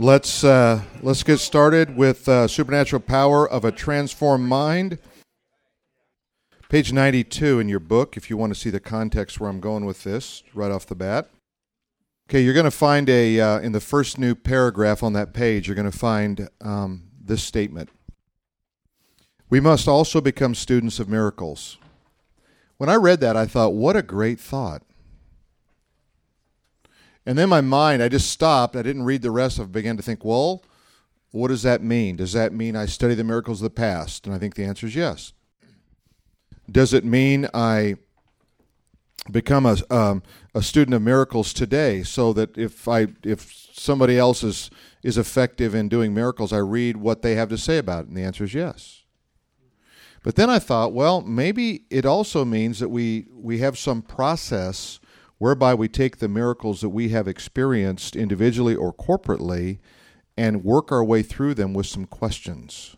Let's 0.00 0.44
uh, 0.44 0.82
let's 1.02 1.24
get 1.24 1.38
started 1.38 1.96
with 1.96 2.28
uh, 2.28 2.46
supernatural 2.46 3.02
power 3.02 3.48
of 3.48 3.64
a 3.64 3.72
transformed 3.72 4.48
mind. 4.48 5.00
Page 6.68 6.92
ninety-two 6.92 7.58
in 7.58 7.68
your 7.68 7.80
book, 7.80 8.16
if 8.16 8.30
you 8.30 8.36
want 8.36 8.54
to 8.54 8.60
see 8.60 8.70
the 8.70 8.78
context 8.78 9.40
where 9.40 9.50
I'm 9.50 9.58
going 9.58 9.84
with 9.84 10.04
this 10.04 10.44
right 10.54 10.70
off 10.70 10.86
the 10.86 10.94
bat. 10.94 11.28
Okay, 12.28 12.40
you're 12.42 12.54
going 12.54 12.62
to 12.62 12.70
find 12.70 13.08
a 13.08 13.40
uh, 13.40 13.58
in 13.58 13.72
the 13.72 13.80
first 13.80 14.18
new 14.18 14.36
paragraph 14.36 15.02
on 15.02 15.14
that 15.14 15.34
page. 15.34 15.66
You're 15.66 15.74
going 15.74 15.90
to 15.90 15.98
find 15.98 16.48
um, 16.60 17.08
this 17.20 17.42
statement: 17.42 17.90
We 19.50 19.58
must 19.58 19.88
also 19.88 20.20
become 20.20 20.54
students 20.54 21.00
of 21.00 21.08
miracles. 21.08 21.76
When 22.76 22.88
I 22.88 22.94
read 22.94 23.18
that, 23.18 23.36
I 23.36 23.46
thought, 23.46 23.74
what 23.74 23.96
a 23.96 24.02
great 24.02 24.38
thought. 24.38 24.82
And 27.28 27.36
then 27.36 27.50
my 27.50 27.60
mind, 27.60 28.02
I 28.02 28.08
just 28.08 28.30
stopped. 28.30 28.74
I 28.74 28.80
didn't 28.80 29.04
read 29.04 29.20
the 29.20 29.30
rest 29.30 29.58
it. 29.58 29.70
began 29.70 29.98
to 29.98 30.02
think, 30.02 30.24
well, 30.24 30.64
what 31.30 31.48
does 31.48 31.62
that 31.62 31.82
mean? 31.82 32.16
Does 32.16 32.32
that 32.32 32.54
mean 32.54 32.74
I 32.74 32.86
study 32.86 33.14
the 33.14 33.22
miracles 33.22 33.60
of 33.60 33.64
the 33.64 33.70
past? 33.70 34.24
And 34.24 34.34
I 34.34 34.38
think 34.38 34.54
the 34.54 34.64
answer 34.64 34.86
is 34.86 34.96
yes. 34.96 35.34
Does 36.70 36.94
it 36.94 37.04
mean 37.04 37.46
I 37.52 37.96
become 39.30 39.66
a, 39.66 39.76
um, 39.90 40.22
a 40.54 40.62
student 40.62 40.94
of 40.94 41.02
miracles 41.02 41.52
today 41.52 42.02
so 42.02 42.32
that 42.32 42.56
if 42.56 42.88
I 42.88 43.08
if 43.22 43.52
somebody 43.74 44.16
else 44.16 44.42
is 44.42 44.70
is 45.02 45.18
effective 45.18 45.74
in 45.74 45.90
doing 45.90 46.14
miracles, 46.14 46.50
I 46.50 46.60
read 46.60 46.96
what 46.96 47.20
they 47.20 47.34
have 47.34 47.50
to 47.50 47.58
say 47.58 47.76
about 47.76 48.04
it? 48.04 48.08
And 48.08 48.16
the 48.16 48.22
answer 48.22 48.44
is 48.44 48.54
yes. 48.54 49.02
But 50.22 50.36
then 50.36 50.48
I 50.48 50.58
thought, 50.58 50.94
well, 50.94 51.20
maybe 51.20 51.84
it 51.90 52.06
also 52.06 52.46
means 52.46 52.78
that 52.78 52.88
we 52.88 53.26
we 53.34 53.58
have 53.58 53.76
some 53.76 54.00
process 54.00 54.98
whereby 55.38 55.74
we 55.74 55.88
take 55.88 56.18
the 56.18 56.28
miracles 56.28 56.80
that 56.80 56.88
we 56.90 57.08
have 57.10 57.28
experienced 57.28 58.16
individually 58.16 58.74
or 58.74 58.92
corporately 58.92 59.78
and 60.36 60.64
work 60.64 60.92
our 60.92 61.04
way 61.04 61.22
through 61.22 61.54
them 61.54 61.74
with 61.74 61.86
some 61.86 62.04
questions, 62.04 62.96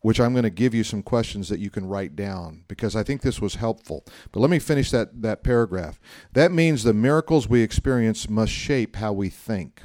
which 0.00 0.20
I'm 0.20 0.32
going 0.32 0.44
to 0.44 0.50
give 0.50 0.74
you 0.74 0.84
some 0.84 1.02
questions 1.02 1.48
that 1.48 1.60
you 1.60 1.70
can 1.70 1.86
write 1.86 2.16
down 2.16 2.64
because 2.68 2.96
I 2.96 3.02
think 3.02 3.22
this 3.22 3.40
was 3.40 3.56
helpful. 3.56 4.04
But 4.32 4.40
let 4.40 4.50
me 4.50 4.58
finish 4.58 4.90
that, 4.90 5.22
that 5.22 5.44
paragraph. 5.44 6.00
That 6.32 6.52
means 6.52 6.82
the 6.82 6.94
miracles 6.94 7.48
we 7.48 7.62
experience 7.62 8.28
must 8.28 8.52
shape 8.52 8.96
how 8.96 9.12
we 9.12 9.28
think. 9.28 9.82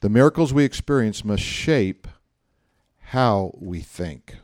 The 0.00 0.08
miracles 0.08 0.52
we 0.52 0.64
experience 0.64 1.24
must 1.24 1.42
shape 1.42 2.06
how 3.00 3.52
we 3.58 3.80
think. 3.80 4.36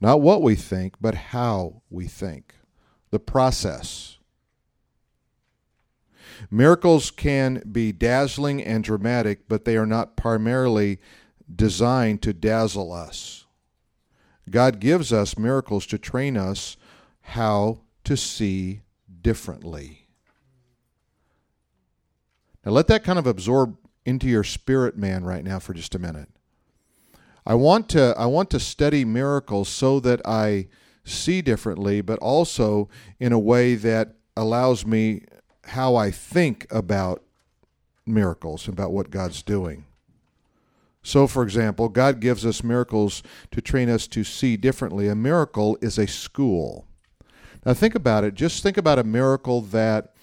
Not 0.00 0.20
what 0.20 0.42
we 0.42 0.54
think, 0.54 0.94
but 1.00 1.14
how 1.14 1.82
we 1.90 2.06
think. 2.06 2.54
The 3.10 3.18
process. 3.18 4.17
Miracles 6.50 7.10
can 7.10 7.62
be 7.70 7.92
dazzling 7.92 8.62
and 8.62 8.84
dramatic, 8.84 9.48
but 9.48 9.64
they 9.64 9.76
are 9.76 9.86
not 9.86 10.16
primarily 10.16 10.98
designed 11.54 12.22
to 12.22 12.32
dazzle 12.32 12.92
us. 12.92 13.46
God 14.50 14.80
gives 14.80 15.12
us 15.12 15.38
miracles 15.38 15.86
to 15.86 15.98
train 15.98 16.36
us 16.36 16.76
how 17.20 17.80
to 18.04 18.16
see 18.16 18.80
differently. 19.20 20.08
Now, 22.64 22.72
let 22.72 22.86
that 22.88 23.04
kind 23.04 23.18
of 23.18 23.26
absorb 23.26 23.76
into 24.04 24.26
your 24.26 24.44
spirit 24.44 24.96
man 24.96 25.24
right 25.24 25.44
now 25.44 25.58
for 25.58 25.74
just 25.74 25.94
a 25.94 25.98
minute. 25.98 26.28
I 27.46 27.54
want 27.54 27.88
to 27.90 28.14
I 28.18 28.26
want 28.26 28.50
to 28.50 28.60
study 28.60 29.04
miracles 29.04 29.68
so 29.68 30.00
that 30.00 30.20
I 30.26 30.68
see 31.04 31.40
differently, 31.40 32.00
but 32.00 32.18
also 32.18 32.88
in 33.18 33.32
a 33.32 33.38
way 33.38 33.74
that 33.74 34.14
allows 34.36 34.84
me 34.84 35.24
how 35.68 35.96
I 35.96 36.10
think 36.10 36.66
about 36.70 37.22
miracles, 38.06 38.68
about 38.68 38.92
what 38.92 39.10
God's 39.10 39.42
doing. 39.42 39.84
So, 41.02 41.26
for 41.26 41.42
example, 41.42 41.88
God 41.88 42.20
gives 42.20 42.44
us 42.44 42.64
miracles 42.64 43.22
to 43.50 43.60
train 43.60 43.88
us 43.88 44.06
to 44.08 44.24
see 44.24 44.56
differently. 44.56 45.08
A 45.08 45.14
miracle 45.14 45.78
is 45.80 45.98
a 45.98 46.06
school. 46.06 46.86
Now, 47.64 47.74
think 47.74 47.94
about 47.94 48.24
it. 48.24 48.34
Just 48.34 48.62
think 48.62 48.76
about 48.76 48.98
a 48.98 49.04
miracle 49.04 49.60
that 49.62 50.14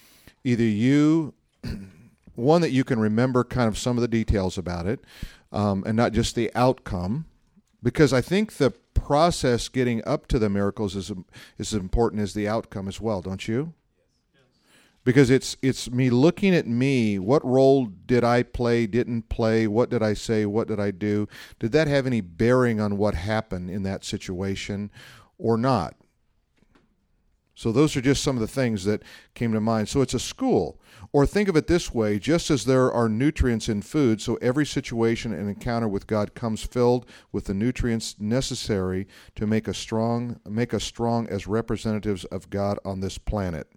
either 0.44 0.64
you, 0.64 1.34
one 2.36 2.62
that 2.62 2.72
you 2.72 2.84
can 2.84 3.00
remember 3.00 3.44
kind 3.44 3.68
of 3.68 3.78
some 3.78 3.98
of 3.98 4.02
the 4.02 4.08
details 4.08 4.58
about 4.58 4.86
it, 4.86 5.00
um, 5.52 5.84
and 5.86 5.96
not 5.96 6.12
just 6.12 6.36
the 6.36 6.52
outcome, 6.56 7.26
because 7.82 8.14
I 8.14 8.22
think 8.22 8.54
the 8.54 8.72
process 8.94 9.70
getting 9.70 10.06
up 10.08 10.28
to 10.28 10.40
the 10.40 10.50
miracles 10.50 10.96
is, 10.96 11.12
is 11.58 11.74
as 11.74 11.74
important 11.74 12.22
as 12.22 12.34
the 12.34 12.48
outcome 12.48 12.88
as 12.88 13.00
well, 13.00 13.22
don't 13.22 13.48
you? 13.48 13.74
Because 15.06 15.30
it's 15.30 15.56
it's 15.62 15.90
me 15.90 16.10
looking 16.10 16.54
at 16.54 16.68
me 16.68 17.18
what 17.18 17.46
role 17.46 17.86
did 17.86 18.26
i 18.26 18.44
play 18.44 18.86
didn't 18.86 19.30
play 19.30 19.68
what 19.68 19.90
did 19.90 20.04
i 20.04 20.14
say 20.14 20.46
what 20.46 20.68
did 20.68 20.80
i 20.80 20.92
do? 20.92 21.28
Did 21.60 21.72
that 21.72 21.88
have 21.88 22.06
any 22.06 22.20
bearing 22.20 22.82
on 22.82 22.98
what 22.98 23.16
happened 23.16 23.70
in 23.70 23.84
that 23.84 24.04
situation 24.04 24.92
or 25.38 25.58
not? 25.58 25.96
So 27.54 27.72
those 27.72 27.96
are 27.96 28.02
just 28.02 28.22
some 28.22 28.36
of 28.36 28.42
the 28.42 28.48
things 28.48 28.84
that 28.84 29.02
came 29.34 29.54
to 29.54 29.62
mind. 29.62 29.88
So 29.88 30.02
it's 30.02 30.14
a 30.14 30.20
school. 30.20 30.78
Or 31.14 31.26
think 31.26 31.48
of 31.48 31.56
it 31.56 31.68
this 31.68 31.94
way 31.94 32.20
just 32.20 32.52
as 32.52 32.66
there 32.66 32.92
are 32.92 33.08
nutrients 33.08 33.70
in 33.70 33.82
food 33.82 34.20
so 34.20 34.36
every 34.42 34.66
situation 34.66 35.34
and 35.34 35.48
encounter 35.48 35.88
with 35.88 36.08
god 36.08 36.34
comes 36.34 36.62
filled 36.64 37.06
with 37.32 37.46
the 37.46 37.54
nutrients 37.54 38.16
necessary 38.20 39.08
to 39.36 39.48
make 39.48 39.70
us 39.70 39.78
strong 39.78 40.42
make 40.46 40.74
us 40.74 40.84
strong 40.84 41.26
as 41.28 41.48
representatives 41.48 42.26
of 42.26 42.50
god 42.50 42.78
on 42.84 43.00
this 43.00 43.18
planet 43.18 43.68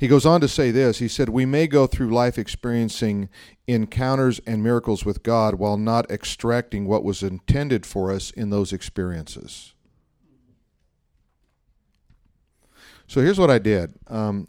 he 0.00 0.08
goes 0.08 0.24
on 0.24 0.40
to 0.40 0.48
say 0.48 0.70
this 0.70 0.98
He 0.98 1.08
said, 1.08 1.28
We 1.28 1.44
may 1.44 1.66
go 1.66 1.86
through 1.86 2.08
life 2.08 2.38
experiencing 2.38 3.28
encounters 3.66 4.40
and 4.46 4.62
miracles 4.62 5.04
with 5.04 5.22
God 5.22 5.56
while 5.56 5.76
not 5.76 6.10
extracting 6.10 6.86
what 6.86 7.04
was 7.04 7.22
intended 7.22 7.84
for 7.84 8.10
us 8.10 8.30
in 8.30 8.48
those 8.48 8.72
experiences. 8.72 9.74
So 13.06 13.20
here's 13.20 13.38
what 13.38 13.50
I 13.50 13.58
did. 13.58 13.92
Um, 14.06 14.48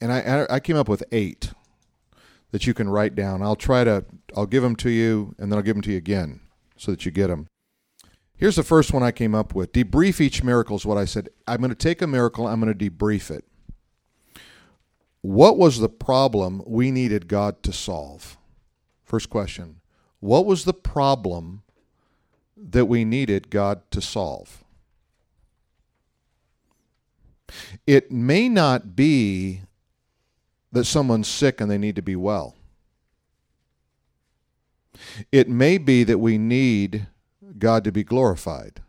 and 0.00 0.12
I, 0.12 0.48
I 0.50 0.58
came 0.58 0.76
up 0.76 0.88
with 0.88 1.04
eight 1.12 1.52
that 2.50 2.66
you 2.66 2.74
can 2.74 2.88
write 2.88 3.14
down. 3.14 3.40
I'll 3.40 3.54
try 3.54 3.84
to, 3.84 4.04
I'll 4.36 4.46
give 4.46 4.64
them 4.64 4.74
to 4.76 4.90
you 4.90 5.36
and 5.38 5.52
then 5.52 5.58
I'll 5.58 5.62
give 5.62 5.76
them 5.76 5.82
to 5.82 5.92
you 5.92 5.98
again 5.98 6.40
so 6.76 6.90
that 6.90 7.06
you 7.06 7.12
get 7.12 7.28
them. 7.28 7.46
Here's 8.36 8.56
the 8.56 8.64
first 8.64 8.92
one 8.92 9.04
I 9.04 9.12
came 9.12 9.32
up 9.32 9.54
with. 9.54 9.70
Debrief 9.70 10.20
each 10.20 10.42
miracle 10.42 10.74
is 10.74 10.84
what 10.84 10.98
I 10.98 11.04
said. 11.04 11.28
I'm 11.46 11.58
going 11.58 11.70
to 11.70 11.76
take 11.76 12.02
a 12.02 12.08
miracle, 12.08 12.48
I'm 12.48 12.60
going 12.60 12.76
to 12.76 12.90
debrief 12.90 13.30
it. 13.30 13.44
What 15.22 15.56
was 15.56 15.78
the 15.78 15.88
problem 15.88 16.62
we 16.66 16.90
needed 16.90 17.28
God 17.28 17.62
to 17.62 17.72
solve? 17.72 18.36
First 19.04 19.30
question. 19.30 19.80
What 20.18 20.46
was 20.46 20.64
the 20.64 20.74
problem 20.74 21.62
that 22.56 22.86
we 22.86 23.04
needed 23.04 23.50
God 23.50 23.82
to 23.92 24.00
solve? 24.00 24.64
It 27.86 28.10
may 28.10 28.48
not 28.48 28.96
be 28.96 29.62
that 30.72 30.84
someone's 30.84 31.28
sick 31.28 31.60
and 31.60 31.70
they 31.70 31.78
need 31.78 31.96
to 31.96 32.02
be 32.02 32.16
well. 32.16 32.56
It 35.30 35.48
may 35.48 35.78
be 35.78 36.04
that 36.04 36.18
we 36.18 36.38
need 36.38 37.06
God 37.58 37.84
to 37.84 37.92
be 37.92 38.04
glorified. 38.04 38.80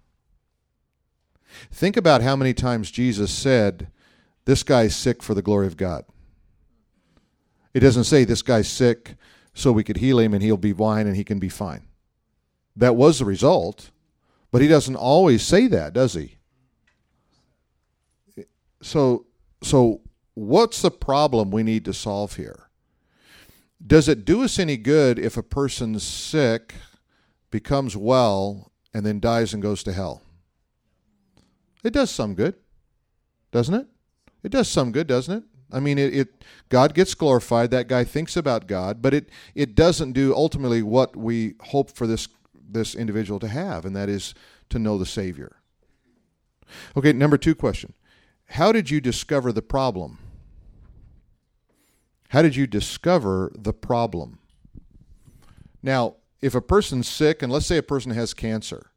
Think 1.72 1.98
about 1.98 2.22
how 2.22 2.36
many 2.36 2.54
times 2.54 2.90
Jesus 2.90 3.32
said, 3.32 3.88
This 4.46 4.64
guy's 4.64 4.96
sick 4.96 5.22
for 5.22 5.34
the 5.34 5.42
glory 5.42 5.68
of 5.68 5.78
God. 5.78 6.06
It 7.74 7.80
doesn't 7.80 8.04
say 8.06 8.24
this 8.24 8.42
guy's 8.42 8.68
sick 8.68 9.16
so 9.54 9.72
we 9.72 9.84
could 9.84 9.98
heal 9.98 10.20
him 10.20 10.34
and 10.34 10.44
he'll 10.44 10.58
be 10.58 10.74
fine 10.74 11.08
and 11.08 11.16
he 11.16 11.24
can 11.24 11.40
be 11.40 11.50
fine. 11.50 11.84
That 12.76 12.96
was 12.96 13.20
the 13.20 13.26
result, 13.26 13.92
but 14.52 14.62
he 14.62 14.68
doesn't 14.68 14.96
always 14.96 15.44
say 15.44 15.68
that, 15.68 15.94
does 15.94 16.14
he? 16.14 16.38
So 18.82 19.26
so 19.62 20.02
what's 20.34 20.82
the 20.82 20.92
problem 20.92 21.52
we 21.52 21.64
need 21.64 21.86
to 21.86 21.94
solve 21.94 22.36
here? 22.36 22.70
Does 23.86 24.08
it 24.08 24.26
do 24.26 24.44
us 24.44 24.60
any 24.60 24.78
good 24.78 25.20
if 25.20 25.38
a 25.38 25.44
person's 25.44 26.04
sick, 26.04 26.76
becomes 27.52 27.98
well, 27.98 28.72
and 28.94 29.06
then 29.06 29.20
dies 29.20 29.54
and 29.54 29.62
goes 29.62 29.84
to 29.84 29.94
hell? 29.94 30.22
It 31.84 31.92
does 31.92 32.10
some 32.10 32.34
good, 32.34 32.56
doesn't 33.52 33.76
it? 33.76 33.88
It 34.42 34.52
does 34.52 34.70
some 34.70 34.92
good, 34.92 35.08
doesn't 35.08 35.38
it? 35.38 35.44
I 35.74 35.80
mean, 35.80 35.98
it, 35.98 36.16
it, 36.16 36.44
God 36.70 36.94
gets 36.94 37.16
glorified. 37.16 37.72
That 37.72 37.88
guy 37.88 38.04
thinks 38.04 38.38
about 38.38 38.68
God, 38.68 39.02
but 39.02 39.14
it 39.14 39.30
it 39.56 39.76
doesn't 39.76 40.14
do 40.14 40.34
ultimately 40.36 40.84
what 40.84 41.16
we 41.16 41.56
hope 41.62 41.92
for 41.92 42.06
this 42.08 42.28
this 42.54 42.96
individual 42.96 43.40
to 43.40 43.48
have, 43.48 43.86
and 43.86 43.96
that 43.96 44.10
is 44.10 44.34
to 44.70 44.80
know 44.80 44.98
the 44.98 45.06
Savior. 45.06 45.58
Okay, 46.96 47.12
number 47.12 47.38
two 47.38 47.56
question: 47.56 47.94
How 48.50 48.72
did 48.72 48.90
you 48.90 49.02
discover 49.02 49.52
the 49.52 49.62
problem? 49.62 50.20
How 52.30 52.42
did 52.42 52.56
you 52.56 52.66
discover 52.66 53.52
the 53.56 53.74
problem? 53.74 54.40
Now, 55.84 56.16
if 56.42 56.56
a 56.56 56.62
person's 56.62 57.08
sick, 57.08 57.44
and 57.44 57.52
let's 57.52 57.66
say 57.66 57.78
a 57.78 57.84
person 57.84 58.12
has 58.12 58.34
cancer, 58.34 58.92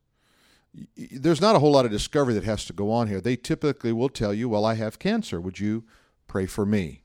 there's 0.96 1.40
not 1.40 1.56
a 1.56 1.58
whole 1.58 1.72
lot 1.72 1.84
of 1.84 1.90
discovery 1.90 2.34
that 2.34 2.44
has 2.44 2.64
to 2.66 2.72
go 2.72 2.90
on 2.90 3.08
here. 3.08 3.20
They 3.20 3.36
typically 3.36 3.92
will 3.92 4.08
tell 4.08 4.34
you, 4.34 4.48
"Well, 4.48 4.64
I 4.64 4.74
have 4.74 4.98
cancer. 4.98 5.40
Would 5.40 5.58
you?" 5.58 5.84
Pray 6.26 6.46
for 6.46 6.66
me. 6.66 7.02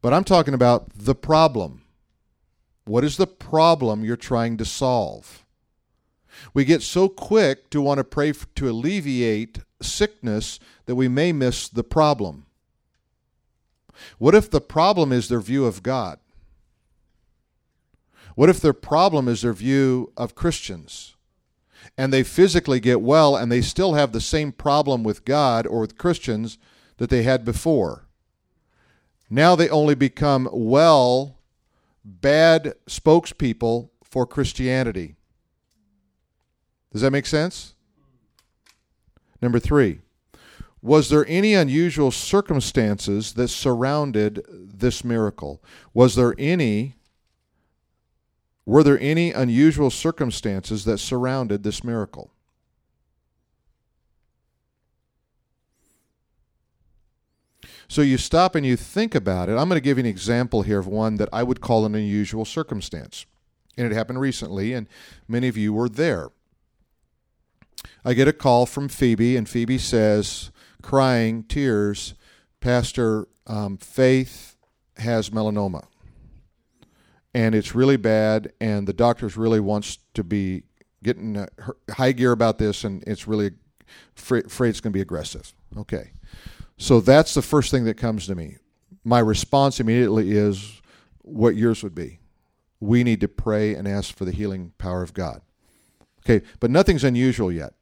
But 0.00 0.12
I'm 0.12 0.24
talking 0.24 0.54
about 0.54 0.90
the 0.94 1.14
problem. 1.14 1.82
What 2.84 3.04
is 3.04 3.16
the 3.16 3.26
problem 3.26 4.04
you're 4.04 4.16
trying 4.16 4.58
to 4.58 4.64
solve? 4.64 5.44
We 6.52 6.64
get 6.64 6.82
so 6.82 7.08
quick 7.08 7.70
to 7.70 7.80
want 7.80 7.98
to 7.98 8.04
pray 8.04 8.30
f- 8.30 8.46
to 8.56 8.68
alleviate 8.68 9.60
sickness 9.80 10.58
that 10.86 10.94
we 10.94 11.08
may 11.08 11.32
miss 11.32 11.68
the 11.68 11.84
problem. 11.84 12.46
What 14.18 14.34
if 14.34 14.50
the 14.50 14.60
problem 14.60 15.12
is 15.12 15.28
their 15.28 15.40
view 15.40 15.64
of 15.64 15.82
God? 15.82 16.18
What 18.34 18.50
if 18.50 18.60
their 18.60 18.72
problem 18.72 19.28
is 19.28 19.42
their 19.42 19.52
view 19.52 20.12
of 20.16 20.34
Christians? 20.34 21.14
And 21.96 22.12
they 22.12 22.22
physically 22.22 22.80
get 22.80 23.00
well 23.00 23.36
and 23.36 23.52
they 23.52 23.60
still 23.60 23.94
have 23.94 24.12
the 24.12 24.20
same 24.20 24.52
problem 24.52 25.04
with 25.04 25.24
God 25.24 25.66
or 25.66 25.80
with 25.80 25.98
Christians 25.98 26.58
that 26.98 27.10
they 27.10 27.22
had 27.22 27.44
before. 27.44 28.06
Now 29.30 29.56
they 29.56 29.68
only 29.68 29.94
become 29.94 30.48
well, 30.52 31.38
bad 32.04 32.74
spokespeople 32.86 33.90
for 34.02 34.26
Christianity. 34.26 35.16
Does 36.92 37.02
that 37.02 37.10
make 37.10 37.26
sense? 37.26 37.74
Number 39.42 39.58
three, 39.58 40.00
was 40.80 41.08
there 41.08 41.26
any 41.26 41.54
unusual 41.54 42.10
circumstances 42.10 43.32
that 43.32 43.48
surrounded 43.48 44.44
this 44.48 45.02
miracle? 45.02 45.62
Was 45.92 46.14
there 46.14 46.34
any 46.38 46.94
were 48.66 48.82
there 48.82 48.98
any 49.00 49.32
unusual 49.32 49.90
circumstances 49.90 50.84
that 50.84 50.98
surrounded 50.98 51.62
this 51.62 51.84
miracle? 51.84 52.33
So 57.88 58.02
you 58.02 58.18
stop 58.18 58.54
and 58.54 58.64
you 58.64 58.76
think 58.76 59.14
about 59.14 59.48
it. 59.48 59.52
I'm 59.52 59.68
going 59.68 59.80
to 59.80 59.84
give 59.84 59.98
you 59.98 60.04
an 60.04 60.10
example 60.10 60.62
here 60.62 60.78
of 60.78 60.86
one 60.86 61.16
that 61.16 61.28
I 61.32 61.42
would 61.42 61.60
call 61.60 61.84
an 61.84 61.94
unusual 61.94 62.44
circumstance. 62.44 63.26
And 63.76 63.90
it 63.90 63.94
happened 63.94 64.20
recently, 64.20 64.72
and 64.72 64.88
many 65.28 65.48
of 65.48 65.56
you 65.56 65.72
were 65.72 65.88
there. 65.88 66.30
I 68.04 68.14
get 68.14 68.28
a 68.28 68.32
call 68.32 68.66
from 68.66 68.88
Phoebe, 68.88 69.36
and 69.36 69.48
Phoebe 69.48 69.78
says, 69.78 70.50
crying, 70.82 71.42
tears, 71.44 72.14
Pastor, 72.60 73.26
um, 73.46 73.76
Faith 73.76 74.56
has 74.98 75.30
melanoma. 75.30 75.84
And 77.34 77.54
it's 77.54 77.74
really 77.74 77.96
bad, 77.96 78.52
and 78.60 78.86
the 78.86 78.92
doctors 78.92 79.36
really 79.36 79.60
wants 79.60 79.98
to 80.14 80.22
be 80.22 80.62
getting 81.02 81.36
uh, 81.36 81.46
high 81.90 82.12
gear 82.12 82.32
about 82.32 82.58
this, 82.58 82.84
and 82.84 83.02
it's 83.06 83.26
really 83.26 83.50
afraid 84.16 84.68
it's 84.68 84.80
going 84.80 84.92
to 84.92 84.96
be 84.96 85.00
aggressive. 85.00 85.52
Okay. 85.76 86.12
So 86.76 87.00
that's 87.00 87.34
the 87.34 87.42
first 87.42 87.70
thing 87.70 87.84
that 87.84 87.96
comes 87.96 88.26
to 88.26 88.34
me. 88.34 88.56
My 89.04 89.18
response 89.18 89.80
immediately 89.80 90.32
is 90.32 90.80
what 91.22 91.56
yours 91.56 91.82
would 91.82 91.94
be. 91.94 92.20
We 92.80 93.04
need 93.04 93.20
to 93.20 93.28
pray 93.28 93.74
and 93.74 93.86
ask 93.86 94.16
for 94.16 94.24
the 94.24 94.32
healing 94.32 94.72
power 94.78 95.02
of 95.02 95.14
God. 95.14 95.40
Okay, 96.20 96.44
but 96.58 96.70
nothing's 96.70 97.04
unusual 97.04 97.52
yet. 97.52 97.74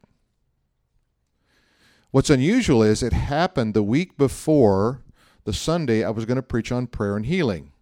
What's 2.10 2.30
unusual 2.30 2.82
is 2.82 3.02
it 3.02 3.12
happened 3.12 3.72
the 3.72 3.82
week 3.82 4.16
before 4.18 5.02
the 5.44 5.52
Sunday 5.52 6.04
I 6.04 6.10
was 6.10 6.24
going 6.24 6.36
to 6.36 6.42
preach 6.42 6.70
on 6.70 6.86
prayer 6.86 7.16
and 7.16 7.24
healing. 7.26 7.72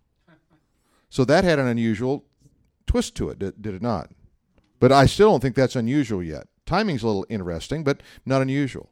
So 1.09 1.25
that 1.25 1.45
had 1.45 1.59
an 1.59 1.67
unusual 1.67 2.25
twist 2.87 3.17
to 3.17 3.29
it, 3.31 3.39
did, 3.39 3.67
it 3.67 3.83
not? 3.83 4.11
But 4.79 4.93
I 4.93 5.07
still 5.07 5.31
don't 5.31 5.41
think 5.41 5.57
that's 5.57 5.77
unusual 5.77 6.23
yet. 6.23 6.47
Timing's 6.65 7.03
a 7.03 7.07
little 7.07 7.27
interesting, 7.29 7.83
but 7.83 8.03
not 8.25 8.41
unusual. 8.41 8.89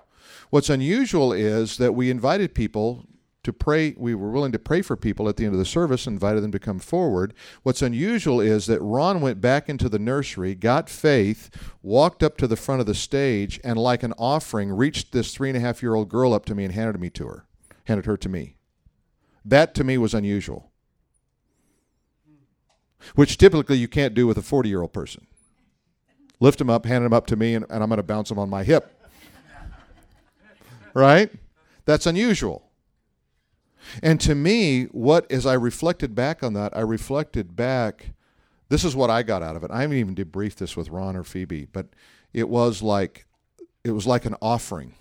What's 0.50 0.70
unusual 0.70 1.32
is 1.32 1.76
that 1.78 1.94
we 1.94 2.10
invited 2.10 2.54
people 2.54 3.06
to 3.44 3.52
pray. 3.52 3.94
We 3.96 4.14
were 4.14 4.30
willing 4.30 4.52
to 4.52 4.58
pray 4.58 4.82
for 4.82 4.96
people 4.96 5.28
at 5.28 5.36
the 5.36 5.44
end 5.44 5.54
of 5.54 5.58
the 5.58 5.64
service, 5.64 6.06
invited 6.06 6.42
them 6.42 6.52
to 6.52 6.58
come 6.58 6.78
forward. 6.78 7.32
What's 7.62 7.82
unusual 7.82 8.40
is 8.40 8.66
that 8.66 8.80
Ron 8.80 9.20
went 9.20 9.40
back 9.40 9.68
into 9.68 9.88
the 9.88 9.98
nursery, 9.98 10.54
got 10.54 10.90
faith, 10.90 11.50
walked 11.82 12.22
up 12.22 12.36
to 12.38 12.46
the 12.46 12.56
front 12.56 12.80
of 12.80 12.86
the 12.86 12.94
stage, 12.94 13.60
and 13.64 13.78
like 13.78 14.02
an 14.02 14.12
offering, 14.18 14.70
reached 14.70 15.12
this 15.12 15.34
three 15.34 15.48
and 15.48 15.56
a 15.56 15.60
half 15.60 15.82
year 15.82 15.94
old 15.94 16.08
girl 16.08 16.34
up 16.34 16.44
to 16.46 16.54
me 16.54 16.64
and 16.64 16.74
handed 16.74 17.00
me 17.00 17.10
to 17.10 17.26
her, 17.26 17.46
handed 17.84 18.06
her 18.06 18.16
to 18.16 18.28
me. 18.28 18.56
That 19.44 19.74
to 19.76 19.84
me 19.84 19.96
was 19.96 20.12
unusual, 20.12 20.70
which 23.14 23.38
typically 23.38 23.78
you 23.78 23.88
can't 23.88 24.14
do 24.14 24.26
with 24.26 24.36
a 24.36 24.42
40 24.42 24.68
year 24.68 24.82
old 24.82 24.92
person. 24.92 25.26
Lift 26.40 26.60
him 26.60 26.70
up, 26.70 26.84
hand 26.84 27.04
him 27.04 27.12
up 27.12 27.26
to 27.28 27.36
me, 27.36 27.54
and, 27.54 27.64
and 27.70 27.82
I'm 27.82 27.88
going 27.88 27.96
to 27.96 28.02
bounce 28.02 28.30
him 28.30 28.38
on 28.38 28.50
my 28.50 28.62
hip. 28.62 28.97
Right? 30.98 31.30
That's 31.84 32.06
unusual. 32.06 32.70
And 34.02 34.20
to 34.20 34.34
me, 34.34 34.84
what 34.84 35.30
as 35.30 35.46
I 35.46 35.54
reflected 35.54 36.14
back 36.14 36.42
on 36.42 36.52
that, 36.54 36.76
I 36.76 36.80
reflected 36.80 37.56
back. 37.56 38.10
This 38.68 38.84
is 38.84 38.94
what 38.94 39.08
I 39.08 39.22
got 39.22 39.42
out 39.42 39.56
of 39.56 39.64
it. 39.64 39.70
I 39.70 39.82
haven't 39.82 39.96
even 39.96 40.14
debriefed 40.14 40.56
this 40.56 40.76
with 40.76 40.90
Ron 40.90 41.16
or 41.16 41.24
Phoebe, 41.24 41.66
but 41.72 41.86
it 42.32 42.48
was 42.48 42.82
like 42.82 43.26
it 43.84 43.92
was 43.92 44.06
like 44.06 44.26
an 44.26 44.34
offering. 44.42 44.94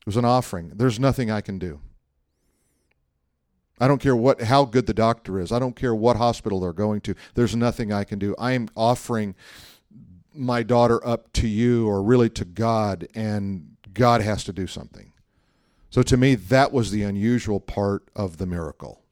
It 0.00 0.06
was 0.06 0.16
an 0.16 0.24
offering. 0.24 0.72
There's 0.74 0.98
nothing 0.98 1.30
I 1.30 1.42
can 1.42 1.58
do. 1.58 1.80
I 3.80 3.86
don't 3.86 4.00
care 4.00 4.16
what 4.16 4.40
how 4.42 4.64
good 4.64 4.86
the 4.86 4.94
doctor 4.94 5.38
is. 5.38 5.52
I 5.52 5.58
don't 5.58 5.76
care 5.76 5.94
what 5.94 6.16
hospital 6.16 6.60
they're 6.60 6.72
going 6.72 7.00
to. 7.02 7.14
There's 7.34 7.54
nothing 7.54 7.92
I 7.92 8.04
can 8.04 8.18
do. 8.18 8.34
I 8.38 8.52
am 8.52 8.68
offering 8.74 9.34
my 10.38 10.62
daughter 10.62 11.04
up 11.06 11.32
to 11.34 11.48
you 11.48 11.88
or 11.88 12.02
really 12.02 12.30
to 12.30 12.44
God 12.44 13.08
and 13.14 13.76
God 13.92 14.20
has 14.20 14.44
to 14.44 14.52
do 14.52 14.66
something. 14.66 15.12
So 15.90 16.02
to 16.02 16.16
me, 16.16 16.34
that 16.34 16.72
was 16.72 16.90
the 16.90 17.02
unusual 17.02 17.60
part 17.60 18.08
of 18.14 18.36
the 18.36 18.46
miracle. 18.46 19.02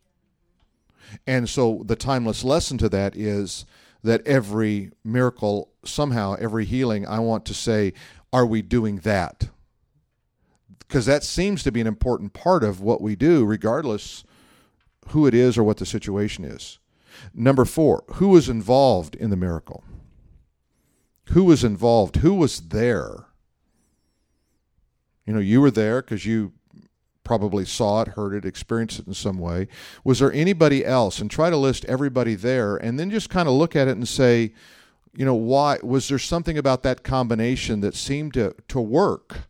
And 1.27 1.49
so 1.49 1.83
the 1.85 1.97
timeless 1.97 2.45
lesson 2.45 2.79
to 2.79 2.89
that 2.91 3.17
is 3.17 3.65
that 4.03 4.27
every 4.27 4.93
miracle, 5.05 5.71
somehow, 5.85 6.37
every 6.39 6.65
healing, 6.65 7.07
I 7.07 7.19
want 7.21 7.45
to 7.47 7.55
say, 7.55 7.93
are 8.33 8.47
we 8.47 8.63
doing 8.63 8.99
that? 8.99 9.49
Because 10.79 11.07
that 11.07 11.25
seems 11.25 11.63
to 11.65 11.73
be 11.73 11.81
an 11.81 11.87
important 11.87 12.33
part 12.33 12.63
of 12.63 12.81
what 12.81 13.01
we 13.01 13.17
do, 13.17 13.45
regardless 13.45 14.25
who 15.09 15.27
it 15.27 15.35
is 15.35 15.57
or 15.57 15.65
what 15.65 15.79
the 15.79 15.87
situation 15.87 16.45
is. 16.45 16.79
Number 17.35 17.65
four, 17.65 18.05
who 18.15 18.29
was 18.29 18.49
involved 18.49 19.17
in 19.17 19.31
the 19.31 19.37
miracle? 19.37 19.83
Who 21.31 21.45
was 21.45 21.65
involved? 21.65 22.17
Who 22.17 22.35
was 22.35 22.61
there? 22.69 23.27
You 25.27 25.35
know, 25.35 25.41
you 25.41 25.61
were 25.61 25.71
there 25.71 26.01
because 26.01 26.25
you 26.25 26.53
probably 27.25 27.65
saw 27.65 28.03
it, 28.03 28.09
heard 28.09 28.33
it, 28.33 28.45
experienced 28.45 29.01
it 29.01 29.07
in 29.09 29.15
some 29.15 29.39
way. 29.39 29.67
Was 30.05 30.21
there 30.21 30.33
anybody 30.33 30.85
else? 30.85 31.19
And 31.19 31.29
try 31.29 31.51
to 31.51 31.57
list 31.57 31.85
everybody 31.87 32.37
there 32.37 32.77
and 32.77 32.99
then 32.99 33.11
just 33.11 33.29
kind 33.29 33.49
of 33.49 33.55
look 33.55 33.75
at 33.75 33.89
it 33.89 33.97
and 33.97 34.07
say, 34.07 34.55
you 35.17 35.25
know, 35.25 35.35
why 35.35 35.79
was 35.83 36.09
there 36.09 36.19
something 36.19 36.57
about 36.57 36.85
that 36.85 37.03
combination 37.03 37.81
that 37.81 37.95
seemed 37.95 38.35
to, 38.35 38.55
to 38.69 38.81
work 38.81 39.49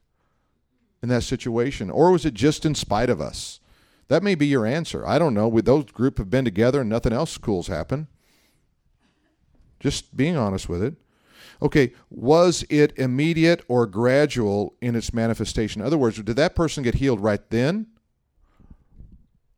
in 1.03 1.11
that 1.11 1.25
situation? 1.25 1.91
Or 1.91 2.11
was 2.11 2.25
it 2.25 2.33
just 2.33 2.65
in 2.65 2.75
spite 2.75 3.11
of 3.11 3.21
us? 3.21 3.61
That 4.09 4.23
may 4.23 4.35
be 4.37 4.47
your 4.47 4.65
answer. 4.65 5.07
I 5.07 5.19
don't 5.19 5.35
know. 5.35 5.49
We, 5.49 5.61
those 5.61 5.85
group 5.87 6.17
have 6.19 6.31
been 6.31 6.45
together 6.45 6.81
and 6.81 6.89
nothing 6.89 7.13
else 7.13 7.37
cool's 7.37 7.67
happened. 7.67 8.07
Just 9.81 10.17
being 10.17 10.37
honest 10.37 10.69
with 10.69 10.83
it. 10.83 10.95
Okay, 11.63 11.93
was 12.11 12.65
it 12.69 12.93
immediate 12.99 13.63
or 13.69 13.87
gradual 13.87 14.75
in 14.81 14.95
its 14.95 15.15
manifestation? 15.15 15.81
In 15.81 15.87
other 15.87 15.99
words, 15.99 16.23
did 16.23 16.37
that 16.37 16.55
person 16.55 16.83
get 16.83 16.97
healed 16.97 17.21
right 17.21 17.49
then? 17.51 17.87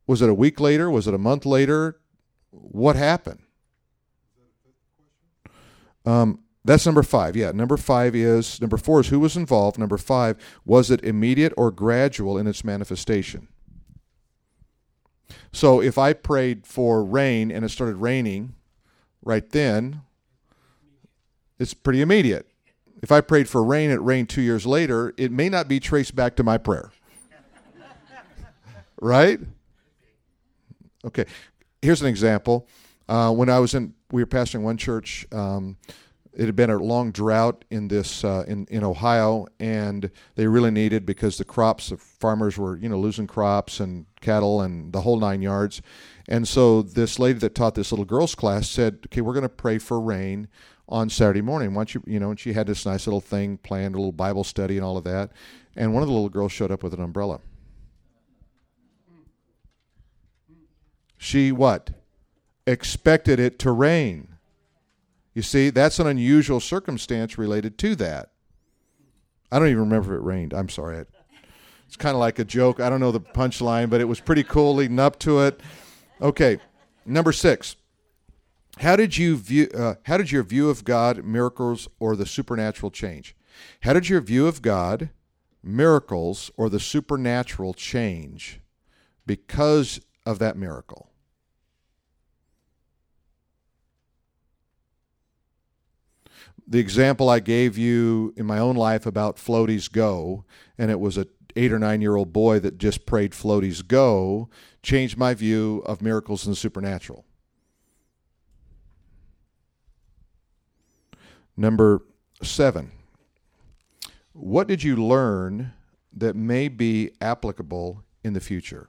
Was 0.07 0.21
it 0.21 0.29
a 0.29 0.33
week 0.33 0.59
later? 0.59 0.89
Was 0.89 1.07
it 1.07 1.13
a 1.13 1.19
month 1.19 1.45
later? 1.45 1.99
What 2.51 2.95
happened? 2.95 3.41
Um, 6.05 6.39
that's 6.65 6.85
number 6.85 7.03
five. 7.03 7.35
Yeah, 7.35 7.51
number 7.51 7.77
five 7.77 8.15
is 8.15 8.59
number 8.59 8.77
four 8.77 9.01
is 9.01 9.07
who 9.07 9.19
was 9.19 9.37
involved. 9.37 9.77
Number 9.77 9.97
five, 9.97 10.37
was 10.65 10.89
it 10.89 11.03
immediate 11.03 11.53
or 11.57 11.71
gradual 11.71 12.37
in 12.37 12.47
its 12.47 12.63
manifestation? 12.63 13.47
So 15.51 15.81
if 15.81 15.97
I 15.97 16.13
prayed 16.13 16.65
for 16.65 17.03
rain 17.03 17.51
and 17.51 17.63
it 17.63 17.69
started 17.69 17.97
raining 17.97 18.55
right 19.23 19.49
then, 19.49 20.01
it's 21.59 21.73
pretty 21.73 22.01
immediate. 22.01 22.47
If 23.01 23.11
I 23.11 23.21
prayed 23.21 23.47
for 23.47 23.63
rain, 23.63 23.91
it 23.91 24.01
rained 24.01 24.29
two 24.29 24.41
years 24.41 24.65
later, 24.65 25.13
it 25.17 25.31
may 25.31 25.49
not 25.49 25.67
be 25.67 25.79
traced 25.79 26.15
back 26.15 26.35
to 26.37 26.43
my 26.43 26.57
prayer. 26.57 26.91
right? 29.01 29.39
Okay. 31.05 31.25
Here's 31.81 32.01
an 32.01 32.07
example. 32.07 32.67
Uh, 33.07 33.31
when 33.31 33.49
I 33.49 33.59
was 33.59 33.73
in, 33.73 33.93
we 34.11 34.21
were 34.21 34.27
pastoring 34.27 34.61
one 34.61 34.77
church. 34.77 35.25
Um, 35.31 35.77
it 36.33 36.45
had 36.45 36.55
been 36.55 36.69
a 36.69 36.77
long 36.77 37.11
drought 37.11 37.65
in 37.69 37.87
this 37.87 38.23
uh, 38.23 38.43
in 38.47 38.65
in 38.69 38.83
Ohio, 38.83 39.47
and 39.59 40.11
they 40.35 40.47
really 40.47 40.71
needed 40.71 41.05
because 41.05 41.37
the 41.37 41.43
crops, 41.43 41.89
the 41.89 41.97
farmers 41.97 42.57
were 42.57 42.77
you 42.77 42.87
know 42.87 42.99
losing 42.99 43.27
crops 43.27 43.79
and 43.79 44.05
cattle 44.21 44.61
and 44.61 44.93
the 44.93 45.01
whole 45.01 45.19
nine 45.19 45.41
yards. 45.41 45.81
And 46.27 46.47
so 46.47 46.83
this 46.83 47.17
lady 47.17 47.39
that 47.39 47.55
taught 47.55 47.75
this 47.75 47.91
little 47.91 48.05
girls 48.05 48.35
class 48.35 48.69
said, 48.69 48.99
"Okay, 49.07 49.21
we're 49.21 49.33
going 49.33 49.41
to 49.41 49.49
pray 49.49 49.79
for 49.79 49.99
rain 49.99 50.47
on 50.89 51.09
Saturday 51.09 51.41
morning. 51.41 51.73
Once 51.73 51.93
you 51.93 52.03
you 52.05 52.19
know, 52.19 52.31
and 52.31 52.39
she 52.39 52.53
had 52.53 52.67
this 52.67 52.85
nice 52.85 53.07
little 53.07 53.21
thing 53.21 53.57
planned, 53.57 53.95
a 53.95 53.97
little 53.97 54.11
Bible 54.11 54.43
study 54.43 54.75
and 54.75 54.85
all 54.85 54.97
of 54.97 55.03
that. 55.05 55.31
And 55.75 55.93
one 55.93 56.03
of 56.03 56.09
the 56.09 56.13
little 56.13 56.29
girls 56.29 56.51
showed 56.51 56.71
up 56.71 56.83
with 56.83 56.93
an 56.93 57.01
umbrella. 57.01 57.39
She 61.17 61.51
what? 61.51 61.91
Expected 62.65 63.39
it 63.39 63.59
to 63.59 63.71
rain. 63.71 64.29
You 65.33 65.41
see, 65.41 65.69
that's 65.69 65.99
an 65.99 66.07
unusual 66.07 66.59
circumstance 66.59 67.37
related 67.37 67.77
to 67.79 67.95
that. 67.95 68.31
I 69.51 69.59
don't 69.59 69.67
even 69.67 69.79
remember 69.79 70.15
if 70.15 70.19
it 70.19 70.23
rained. 70.23 70.53
I'm 70.53 70.69
sorry. 70.69 71.05
It's 71.87 71.95
kind 71.95 72.15
of 72.15 72.19
like 72.19 72.39
a 72.39 72.45
joke. 72.45 72.79
I 72.79 72.89
don't 72.89 72.99
know 72.99 73.11
the 73.11 73.19
punchline, 73.19 73.89
but 73.89 74.01
it 74.01 74.05
was 74.05 74.19
pretty 74.19 74.43
cool 74.43 74.75
leading 74.75 74.99
up 74.99 75.17
to 75.19 75.41
it. 75.41 75.59
Okay, 76.21 76.59
number 77.05 77.31
six. 77.31 77.75
How 78.79 78.95
did 78.95 79.17
you 79.17 79.35
view? 79.35 79.67
Uh, 79.77 79.95
how 80.03 80.15
did 80.15 80.31
your 80.31 80.43
view 80.43 80.69
of 80.69 80.85
God, 80.85 81.25
miracles, 81.25 81.89
or 81.99 82.15
the 82.15 82.25
supernatural 82.25 82.91
change? 82.91 83.35
How 83.81 83.91
did 83.91 84.07
your 84.07 84.21
view 84.21 84.47
of 84.47 84.61
God, 84.61 85.09
miracles, 85.61 86.49
or 86.55 86.69
the 86.69 86.79
supernatural 86.79 87.73
change 87.73 88.61
because 89.25 89.99
of 90.25 90.39
that 90.39 90.55
miracle? 90.55 91.09
The 96.65 96.79
example 96.79 97.27
I 97.27 97.39
gave 97.39 97.77
you 97.77 98.33
in 98.37 98.45
my 98.45 98.59
own 98.59 98.77
life 98.77 99.05
about 99.05 99.35
floaties 99.35 99.91
go, 99.91 100.45
and 100.77 100.89
it 100.89 101.01
was 101.01 101.17
a 101.17 101.27
eight 101.57 101.73
or 101.73 101.79
nine 101.79 101.99
year 101.99 102.15
old 102.15 102.31
boy 102.31 102.59
that 102.59 102.77
just 102.77 103.05
prayed 103.05 103.33
floaties 103.33 103.85
go, 103.85 104.47
changed 104.81 105.17
my 105.17 105.33
view 105.33 105.83
of 105.85 106.01
miracles 106.01 106.45
and 106.45 106.53
the 106.53 106.57
supernatural. 106.57 107.25
Number 111.59 112.03
seven, 112.41 112.89
what 114.31 114.65
did 114.65 114.81
you 114.81 114.95
learn 114.95 115.73
that 116.13 116.33
may 116.33 116.69
be 116.69 117.11
applicable 117.19 118.05
in 118.23 118.31
the 118.31 118.39
future? 118.39 118.87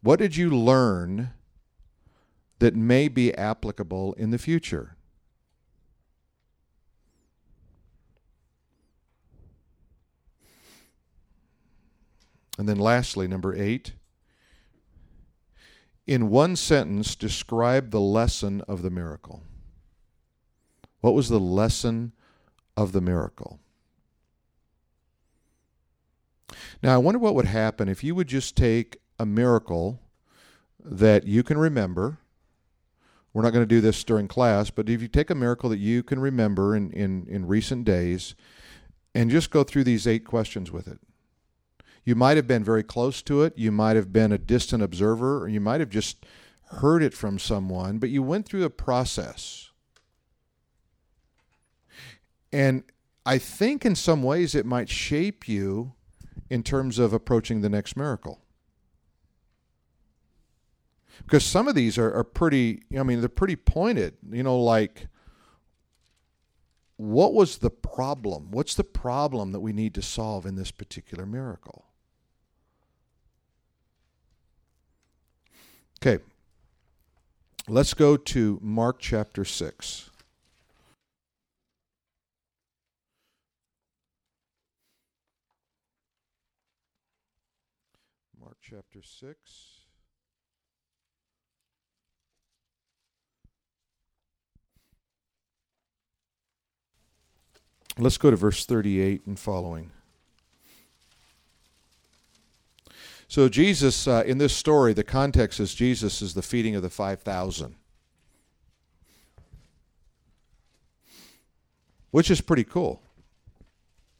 What 0.00 0.20
did 0.20 0.36
you 0.36 0.50
learn 0.50 1.30
that 2.60 2.76
may 2.76 3.08
be 3.08 3.34
applicable 3.34 4.12
in 4.12 4.30
the 4.30 4.38
future? 4.38 4.94
And 12.56 12.68
then 12.68 12.78
lastly, 12.78 13.26
number 13.26 13.52
eight, 13.52 13.94
in 16.06 16.30
one 16.30 16.54
sentence, 16.54 17.16
describe 17.16 17.90
the 17.90 18.00
lesson 18.00 18.60
of 18.68 18.82
the 18.82 18.90
miracle. 18.90 19.42
What 21.00 21.14
was 21.14 21.28
the 21.28 21.40
lesson 21.40 22.12
of 22.76 22.92
the 22.92 23.00
miracle? 23.00 23.60
Now, 26.82 26.94
I 26.94 26.98
wonder 26.98 27.18
what 27.18 27.34
would 27.34 27.46
happen 27.46 27.88
if 27.88 28.02
you 28.02 28.14
would 28.14 28.28
just 28.28 28.56
take 28.56 28.98
a 29.18 29.26
miracle 29.26 30.00
that 30.82 31.26
you 31.26 31.42
can 31.42 31.58
remember. 31.58 32.18
We're 33.32 33.42
not 33.42 33.52
going 33.52 33.62
to 33.62 33.74
do 33.74 33.80
this 33.80 34.02
during 34.02 34.28
class, 34.28 34.70
but 34.70 34.88
if 34.88 35.02
you 35.02 35.08
take 35.08 35.30
a 35.30 35.34
miracle 35.34 35.70
that 35.70 35.78
you 35.78 36.02
can 36.02 36.18
remember 36.18 36.74
in, 36.74 36.90
in, 36.92 37.26
in 37.28 37.46
recent 37.46 37.84
days 37.84 38.34
and 39.14 39.30
just 39.30 39.50
go 39.50 39.62
through 39.62 39.84
these 39.84 40.06
eight 40.06 40.24
questions 40.24 40.70
with 40.70 40.88
it. 40.88 40.98
You 42.04 42.14
might 42.14 42.36
have 42.36 42.46
been 42.46 42.64
very 42.64 42.82
close 42.82 43.22
to 43.22 43.42
it, 43.42 43.56
you 43.56 43.70
might 43.70 43.96
have 43.96 44.12
been 44.12 44.32
a 44.32 44.38
distant 44.38 44.82
observer, 44.82 45.42
or 45.42 45.48
you 45.48 45.60
might 45.60 45.80
have 45.80 45.90
just 45.90 46.24
heard 46.70 47.02
it 47.02 47.14
from 47.14 47.38
someone, 47.38 47.98
but 47.98 48.10
you 48.10 48.22
went 48.22 48.46
through 48.46 48.64
a 48.64 48.70
process 48.70 49.69
and 52.52 52.84
I 53.24 53.38
think 53.38 53.84
in 53.84 53.94
some 53.94 54.22
ways 54.22 54.54
it 54.54 54.66
might 54.66 54.88
shape 54.88 55.48
you 55.48 55.92
in 56.48 56.62
terms 56.62 56.98
of 56.98 57.12
approaching 57.12 57.60
the 57.60 57.68
next 57.68 57.96
miracle. 57.96 58.40
Because 61.22 61.44
some 61.44 61.68
of 61.68 61.74
these 61.74 61.98
are, 61.98 62.12
are 62.12 62.24
pretty, 62.24 62.82
I 62.98 63.02
mean, 63.02 63.20
they're 63.20 63.28
pretty 63.28 63.56
pointed, 63.56 64.14
you 64.30 64.42
know, 64.42 64.58
like, 64.58 65.06
what 66.96 67.32
was 67.32 67.58
the 67.58 67.70
problem? 67.70 68.50
What's 68.50 68.74
the 68.74 68.84
problem 68.84 69.52
that 69.52 69.60
we 69.60 69.72
need 69.72 69.94
to 69.94 70.02
solve 70.02 70.44
in 70.44 70.56
this 70.56 70.70
particular 70.70 71.24
miracle? 71.24 71.86
Okay, 76.02 76.22
let's 77.68 77.94
go 77.94 78.16
to 78.16 78.58
Mark 78.62 78.98
chapter 78.98 79.44
6. 79.44 80.09
Chapter 88.70 89.00
6. 89.02 89.36
Let's 97.98 98.16
go 98.16 98.30
to 98.30 98.36
verse 98.36 98.64
38 98.64 99.26
and 99.26 99.36
following. 99.36 99.90
So, 103.26 103.48
Jesus, 103.48 104.06
uh, 104.06 104.22
in 104.24 104.38
this 104.38 104.54
story, 104.54 104.92
the 104.92 105.02
context 105.02 105.58
is 105.58 105.74
Jesus 105.74 106.22
is 106.22 106.34
the 106.34 106.42
feeding 106.42 106.76
of 106.76 106.82
the 106.82 106.90
5,000. 106.90 107.74
Which 112.12 112.30
is 112.30 112.40
pretty 112.40 112.64
cool. 112.64 113.02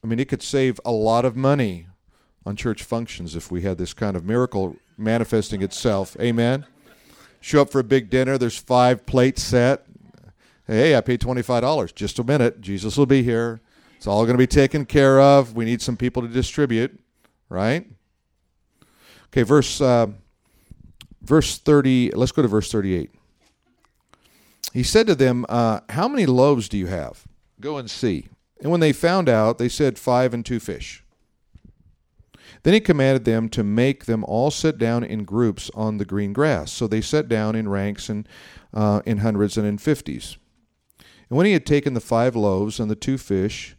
I 0.03 0.09
mean, 0.09 0.19
it 0.19 0.29
could 0.29 0.43
save 0.43 0.81
a 0.85 0.91
lot 0.91 1.25
of 1.25 1.37
money 1.37 1.87
on 2.47 2.57
church 2.57 2.83
functions 2.83 3.37
if 3.37 3.51
we 3.51 3.63
had 3.63 3.79
this 3.79 3.93
kind 3.93 4.17
of 4.17 4.25
miracle 4.25 4.77
manifesting 4.97 5.63
itself. 5.63 6.17
Amen. 6.21 6.67
Show 7.41 7.63
up 7.63 7.71
for 7.71 7.81
a 7.81 7.85
big 7.85 8.11
dinner, 8.11 8.39
there's 8.39 8.59
five 8.59 9.07
plates 9.07 9.43
set. 9.43 9.87
Hey, 10.67 10.97
I 10.97 11.01
paid 11.01 11.21
$25. 11.21 11.95
Just 11.95 12.19
a 12.19 12.25
minute. 12.25 12.61
Jesus 12.61 12.97
will 12.97 13.07
be 13.07 13.23
here. 13.23 13.61
It's 13.97 14.07
all 14.07 14.25
going 14.25 14.35
to 14.35 14.39
be 14.39 14.47
taken 14.47 14.87
care 14.87 15.21
of. 15.21 15.55
We 15.55 15.65
need 15.65 15.83
some 15.83 15.97
people 15.97 16.23
to 16.23 16.29
distribute, 16.29 16.99
right? 17.49 17.87
Okay, 19.27 19.43
verse 19.43 19.81
uh, 19.81 20.09
verse 21.23 21.59
30. 21.59 22.13
Let's 22.15 22.33
go 22.33 22.43
to 22.43 22.49
verse 22.49 22.71
38. 22.71 23.11
He 24.73 24.83
said 24.83 25.07
to 25.07 25.15
them, 25.15 25.45
uh, 25.49 25.81
How 25.91 26.09
many 26.09 26.27
loaves 26.27 26.69
do 26.69 26.79
you 26.79 26.87
have? 26.87 27.25
Go 27.61 27.77
and 27.77 27.91
see. 27.91 28.29
And 28.61 28.71
when 28.71 28.81
they 28.81 28.93
found 28.93 29.29
out, 29.29 29.59
they 29.59 29.69
said, 29.69 29.99
Five 29.99 30.33
and 30.33 30.45
two 30.45 30.61
fish. 30.61 31.05
Then 32.63 32.75
he 32.75 32.81
commanded 32.81 33.25
them 33.25 33.49
to 33.51 33.65
make 33.65 34.05
them 34.05 34.25
all 34.25 34.51
sit 34.51 34.79
down 34.79 35.03
in 35.03 35.25
groups 35.25 35.71
on 35.75 35.97
the 35.97 36.05
green 36.05 36.33
grass. 36.33 36.73
So 36.73 36.87
they 36.87 37.01
sat 37.01 37.29
down 37.29 37.55
in 37.55 37.69
ranks 37.69 38.09
and 38.09 38.29
uh, 38.75 39.01
in 39.07 39.19
hundreds 39.19 39.57
and 39.57 39.67
in 39.67 39.79
fifties. 39.79 40.37
And 41.29 41.37
when 41.37 41.47
he 41.47 41.53
had 41.53 41.65
taken 41.65 41.95
the 41.95 42.01
five 42.01 42.37
loaves 42.37 42.79
and 42.79 42.91
the 42.91 42.97
two 42.97 43.17
fish, 43.17 43.77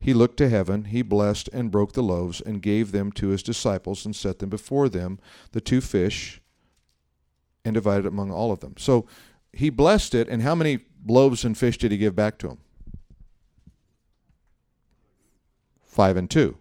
he 0.00 0.14
looked 0.14 0.36
to 0.38 0.48
heaven, 0.48 0.86
he 0.86 1.02
blessed 1.02 1.48
and 1.52 1.70
broke 1.70 1.92
the 1.92 2.02
loaves, 2.02 2.40
and 2.40 2.60
gave 2.60 2.90
them 2.90 3.12
to 3.12 3.28
his 3.28 3.42
disciples, 3.42 4.04
and 4.04 4.16
set 4.16 4.40
them 4.40 4.50
before 4.50 4.88
them, 4.88 5.20
the 5.52 5.60
two 5.60 5.80
fish, 5.80 6.40
and 7.64 7.74
divided 7.74 8.06
among 8.06 8.32
all 8.32 8.50
of 8.50 8.60
them. 8.60 8.74
So 8.78 9.06
he 9.52 9.70
blessed 9.70 10.14
it, 10.14 10.28
and 10.28 10.42
how 10.42 10.56
many 10.56 10.80
loaves 11.06 11.44
and 11.44 11.56
fish 11.56 11.78
did 11.78 11.92
he 11.92 11.98
give 11.98 12.16
back 12.16 12.38
to 12.38 12.48
them? 12.48 12.58
Five 15.84 16.16
and 16.16 16.28
two 16.28 16.56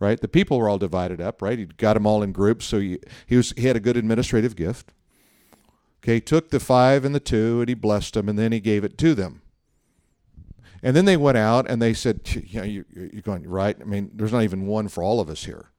right? 0.00 0.20
The 0.20 0.28
people 0.28 0.58
were 0.58 0.68
all 0.68 0.78
divided 0.78 1.20
up, 1.20 1.40
right? 1.42 1.58
He 1.58 1.66
got 1.66 1.94
them 1.94 2.06
all 2.06 2.22
in 2.22 2.32
groups, 2.32 2.66
so 2.66 2.78
he, 2.80 2.98
he 3.26 3.36
was 3.36 3.52
he 3.56 3.66
had 3.66 3.76
a 3.76 3.80
good 3.80 3.96
administrative 3.96 4.56
gift. 4.56 4.92
Okay, 6.02 6.14
he 6.14 6.20
took 6.20 6.50
the 6.50 6.60
five 6.60 7.04
and 7.04 7.14
the 7.14 7.20
two, 7.20 7.60
and 7.60 7.68
he 7.68 7.74
blessed 7.74 8.14
them, 8.14 8.28
and 8.28 8.38
then 8.38 8.52
he 8.52 8.60
gave 8.60 8.84
it 8.84 8.98
to 8.98 9.14
them. 9.14 9.42
And 10.82 10.94
then 10.94 11.06
they 11.06 11.16
went 11.16 11.38
out 11.38 11.70
and 11.70 11.80
they 11.80 11.94
said, 11.94 12.20
"You 12.24 12.60
know, 12.60 12.66
you, 12.66 12.84
you're 12.94 13.22
going 13.22 13.48
right. 13.48 13.76
I 13.80 13.84
mean, 13.84 14.10
there's 14.12 14.32
not 14.32 14.42
even 14.42 14.66
one 14.66 14.88
for 14.88 15.02
all 15.02 15.20
of 15.20 15.30
us 15.30 15.44
here." 15.44 15.70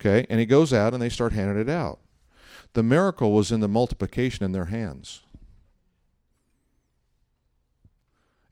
Okay, 0.00 0.26
and 0.28 0.40
he 0.40 0.46
goes 0.46 0.72
out 0.72 0.92
and 0.92 1.02
they 1.02 1.08
start 1.08 1.32
handing 1.32 1.60
it 1.60 1.68
out. 1.68 2.00
The 2.72 2.82
miracle 2.82 3.32
was 3.32 3.52
in 3.52 3.60
the 3.60 3.68
multiplication 3.68 4.44
in 4.44 4.52
their 4.52 4.66
hands. 4.66 5.22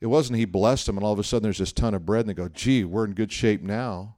It 0.01 0.07
wasn't 0.07 0.39
he 0.39 0.45
blessed 0.45 0.85
them 0.85 0.97
and 0.97 1.05
all 1.05 1.11
of 1.11 1.19
a 1.19 1.23
sudden 1.23 1.43
there's 1.43 1.57
this 1.57 1.73
ton 1.73 1.93
of 1.93 2.05
bread 2.05 2.21
and 2.21 2.29
they 2.29 2.33
go, 2.33 2.47
gee, 2.47 2.85
we're 2.85 3.03
in 3.03 3.13
good 3.13 3.33
shape 3.33 3.61
now 3.61 4.15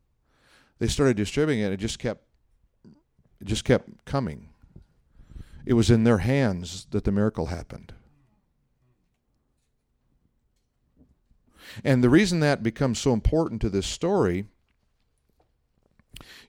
they 0.82 0.88
started 0.88 1.16
distributing 1.16 1.64
it. 1.64 1.72
It 1.72 1.78
just 1.78 2.00
kept, 2.00 2.24
it 3.40 3.46
just 3.46 3.64
kept 3.64 4.04
coming. 4.04 4.50
It 5.64 5.74
was 5.74 5.92
in 5.92 6.06
their 6.06 6.18
hands 6.18 6.88
that 6.90 7.04
the 7.04 7.12
miracle 7.12 7.46
happened. 7.46 7.94
And 11.84 12.04
the 12.04 12.10
reason 12.10 12.40
that 12.40 12.64
becomes 12.64 12.98
so 12.98 13.14
important 13.14 13.62
to 13.62 13.70
this 13.70 13.86
story, 13.86 14.46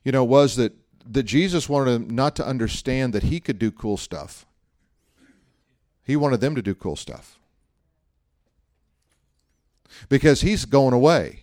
you 0.03 0.11
know, 0.11 0.23
was 0.23 0.55
that 0.55 0.73
that 1.05 1.23
Jesus 1.23 1.69
wanted 1.69 1.91
them 1.91 2.15
not 2.15 2.35
to 2.37 2.47
understand 2.47 3.13
that 3.13 3.23
he 3.23 3.39
could 3.39 3.59
do 3.59 3.71
cool 3.71 3.97
stuff. 3.97 4.47
He 6.03 6.15
wanted 6.15 6.41
them 6.41 6.55
to 6.55 6.61
do 6.63 6.73
cool 6.73 6.95
stuff. 6.95 7.37
Because 10.09 10.41
he's 10.41 10.65
going 10.65 10.93
away. 10.93 11.41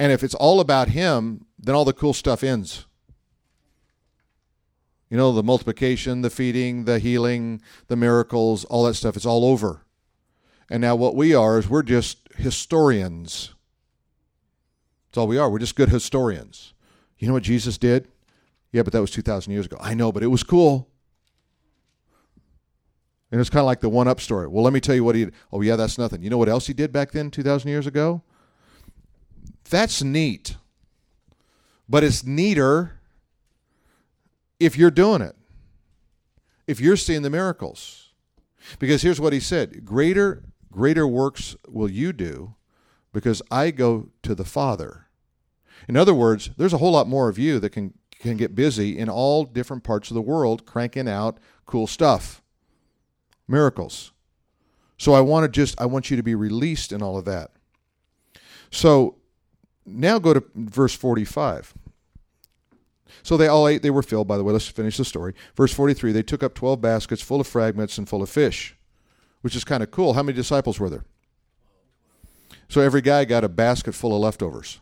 And 0.00 0.10
if 0.10 0.24
it's 0.24 0.34
all 0.34 0.58
about 0.60 0.88
him, 0.88 1.44
then 1.62 1.74
all 1.74 1.84
the 1.84 1.92
cool 1.92 2.14
stuff 2.14 2.42
ends. 2.42 2.86
You 5.10 5.16
know, 5.16 5.32
the 5.32 5.42
multiplication, 5.42 6.22
the 6.22 6.30
feeding, 6.30 6.84
the 6.84 6.98
healing, 6.98 7.60
the 7.88 7.96
miracles, 7.96 8.64
all 8.64 8.84
that 8.84 8.94
stuff. 8.94 9.16
It's 9.16 9.26
all 9.26 9.44
over. 9.44 9.82
And 10.70 10.80
now 10.80 10.94
what 10.94 11.16
we 11.16 11.34
are 11.34 11.58
is 11.58 11.68
we're 11.68 11.82
just 11.82 12.28
historians. 12.36 13.54
That's 15.08 15.18
all 15.18 15.26
we 15.26 15.36
are. 15.36 15.50
We're 15.50 15.58
just 15.58 15.74
good 15.74 15.88
historians. 15.88 16.74
You 17.18 17.26
know 17.26 17.34
what 17.34 17.42
Jesus 17.42 17.76
did? 17.76 18.08
Yeah, 18.72 18.82
but 18.82 18.92
that 18.92 19.00
was 19.00 19.10
2,000 19.10 19.52
years 19.52 19.66
ago. 19.66 19.76
I 19.80 19.94
know, 19.94 20.12
but 20.12 20.22
it 20.22 20.28
was 20.28 20.44
cool. 20.44 20.88
And 23.32 23.40
it's 23.40 23.50
kind 23.50 23.60
of 23.60 23.66
like 23.66 23.80
the 23.80 23.88
one 23.88 24.06
up 24.06 24.20
story. 24.20 24.46
Well, 24.46 24.62
let 24.62 24.72
me 24.72 24.80
tell 24.80 24.94
you 24.94 25.02
what 25.02 25.16
he 25.16 25.24
did. 25.26 25.34
Oh, 25.52 25.60
yeah, 25.60 25.74
that's 25.74 25.98
nothing. 25.98 26.22
You 26.22 26.30
know 26.30 26.38
what 26.38 26.48
else 26.48 26.68
he 26.68 26.72
did 26.72 26.92
back 26.92 27.10
then, 27.10 27.32
2,000 27.32 27.68
years 27.68 27.86
ago? 27.86 28.22
That's 29.68 30.02
neat. 30.02 30.56
But 31.90 32.04
it's 32.04 32.24
neater 32.24 33.00
if 34.60 34.78
you're 34.78 34.92
doing 34.92 35.22
it, 35.22 35.34
if 36.68 36.80
you're 36.80 36.96
seeing 36.96 37.22
the 37.22 37.30
miracles. 37.30 38.10
Because 38.78 39.02
here's 39.02 39.20
what 39.20 39.32
he 39.32 39.40
said 39.40 39.84
Greater, 39.84 40.44
greater 40.70 41.06
works 41.06 41.56
will 41.68 41.90
you 41.90 42.12
do 42.12 42.54
because 43.12 43.42
I 43.50 43.72
go 43.72 44.10
to 44.22 44.36
the 44.36 44.44
Father. 44.44 45.08
In 45.88 45.96
other 45.96 46.14
words, 46.14 46.50
there's 46.56 46.72
a 46.72 46.78
whole 46.78 46.92
lot 46.92 47.08
more 47.08 47.28
of 47.28 47.38
you 47.38 47.58
that 47.58 47.70
can, 47.70 47.94
can 48.20 48.36
get 48.36 48.54
busy 48.54 48.96
in 48.96 49.08
all 49.08 49.44
different 49.44 49.82
parts 49.82 50.10
of 50.10 50.14
the 50.14 50.22
world 50.22 50.66
cranking 50.66 51.08
out 51.08 51.38
cool 51.66 51.88
stuff 51.88 52.40
miracles. 53.48 54.12
So 54.96 55.14
I 55.14 55.22
want 55.22 55.44
to 55.44 55.48
just 55.48 55.80
I 55.80 55.86
want 55.86 56.10
you 56.10 56.16
to 56.16 56.22
be 56.22 56.36
released 56.36 56.92
in 56.92 57.02
all 57.02 57.18
of 57.18 57.24
that. 57.24 57.50
So 58.70 59.16
now 59.84 60.18
go 60.18 60.34
to 60.34 60.44
verse 60.54 60.94
45. 60.94 61.74
So 63.22 63.36
they 63.36 63.48
all 63.48 63.68
ate, 63.68 63.82
they 63.82 63.90
were 63.90 64.02
filled, 64.02 64.28
by 64.28 64.36
the 64.36 64.44
way. 64.44 64.52
Let's 64.52 64.68
finish 64.68 64.96
the 64.96 65.04
story. 65.04 65.34
Verse 65.54 65.72
43 65.72 66.12
they 66.12 66.22
took 66.22 66.42
up 66.42 66.54
12 66.54 66.80
baskets 66.80 67.22
full 67.22 67.40
of 67.40 67.46
fragments 67.46 67.98
and 67.98 68.08
full 68.08 68.22
of 68.22 68.30
fish, 68.30 68.76
which 69.42 69.56
is 69.56 69.64
kind 69.64 69.82
of 69.82 69.90
cool. 69.90 70.14
How 70.14 70.22
many 70.22 70.36
disciples 70.36 70.78
were 70.80 70.90
there? 70.90 71.04
So 72.68 72.80
every 72.80 73.00
guy 73.00 73.24
got 73.24 73.44
a 73.44 73.48
basket 73.48 73.94
full 73.94 74.14
of 74.14 74.20
leftovers. 74.20 74.80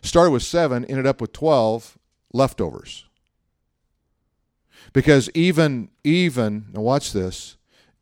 Started 0.00 0.30
with 0.30 0.42
seven, 0.42 0.84
ended 0.84 1.06
up 1.06 1.20
with 1.20 1.32
12 1.32 1.98
leftovers. 2.32 3.06
Because 4.92 5.30
even, 5.34 5.88
even, 6.04 6.66
now 6.72 6.82
watch 6.82 7.12
this, 7.12 7.56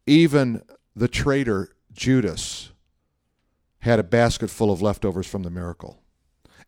even 0.06 0.62
the 0.96 1.08
traitor 1.08 1.70
Judas 1.92 2.72
had 3.80 3.98
a 3.98 4.02
basket 4.02 4.50
full 4.50 4.70
of 4.70 4.82
leftovers 4.82 5.26
from 5.26 5.42
the 5.42 5.50
miracle. 5.50 6.01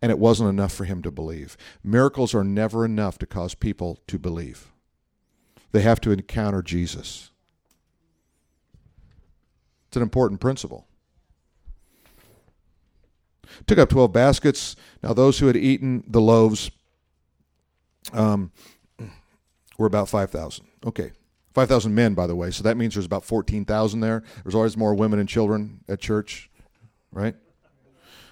And 0.05 0.11
it 0.11 0.19
wasn't 0.19 0.51
enough 0.51 0.75
for 0.75 0.85
him 0.85 1.01
to 1.01 1.11
believe. 1.11 1.57
Miracles 1.83 2.35
are 2.35 2.45
never 2.45 2.85
enough 2.85 3.17
to 3.21 3.27
cause 3.27 3.55
people 3.55 4.01
to 4.07 4.19
believe, 4.19 4.71
they 5.73 5.81
have 5.81 5.99
to 6.03 6.11
encounter 6.11 6.61
Jesus. 6.61 7.31
It's 9.89 9.97
an 9.97 10.03
important 10.03 10.43
principle. 10.43 10.87
Took 13.67 13.79
up 13.79 13.89
12 13.89 14.13
baskets. 14.13 14.77
Now, 15.03 15.15
those 15.15 15.39
who 15.39 15.47
had 15.47 15.57
eaten 15.57 16.05
the 16.07 16.21
loaves 16.21 16.71
um, 18.13 18.53
were 19.79 19.87
about 19.87 20.11
5,000. 20.11 20.67
Okay. 20.85 21.13
5,000 21.55 21.95
men, 21.95 22.13
by 22.13 22.27
the 22.27 22.37
way. 22.37 22.51
So 22.51 22.63
that 22.63 22.77
means 22.77 22.93
there's 22.93 23.07
about 23.07 23.25
14,000 23.25 24.01
there. 24.01 24.23
There's 24.43 24.55
always 24.55 24.77
more 24.77 24.95
women 24.95 25.19
and 25.19 25.27
children 25.27 25.81
at 25.89 25.99
church, 25.99 26.51
right? 27.11 27.37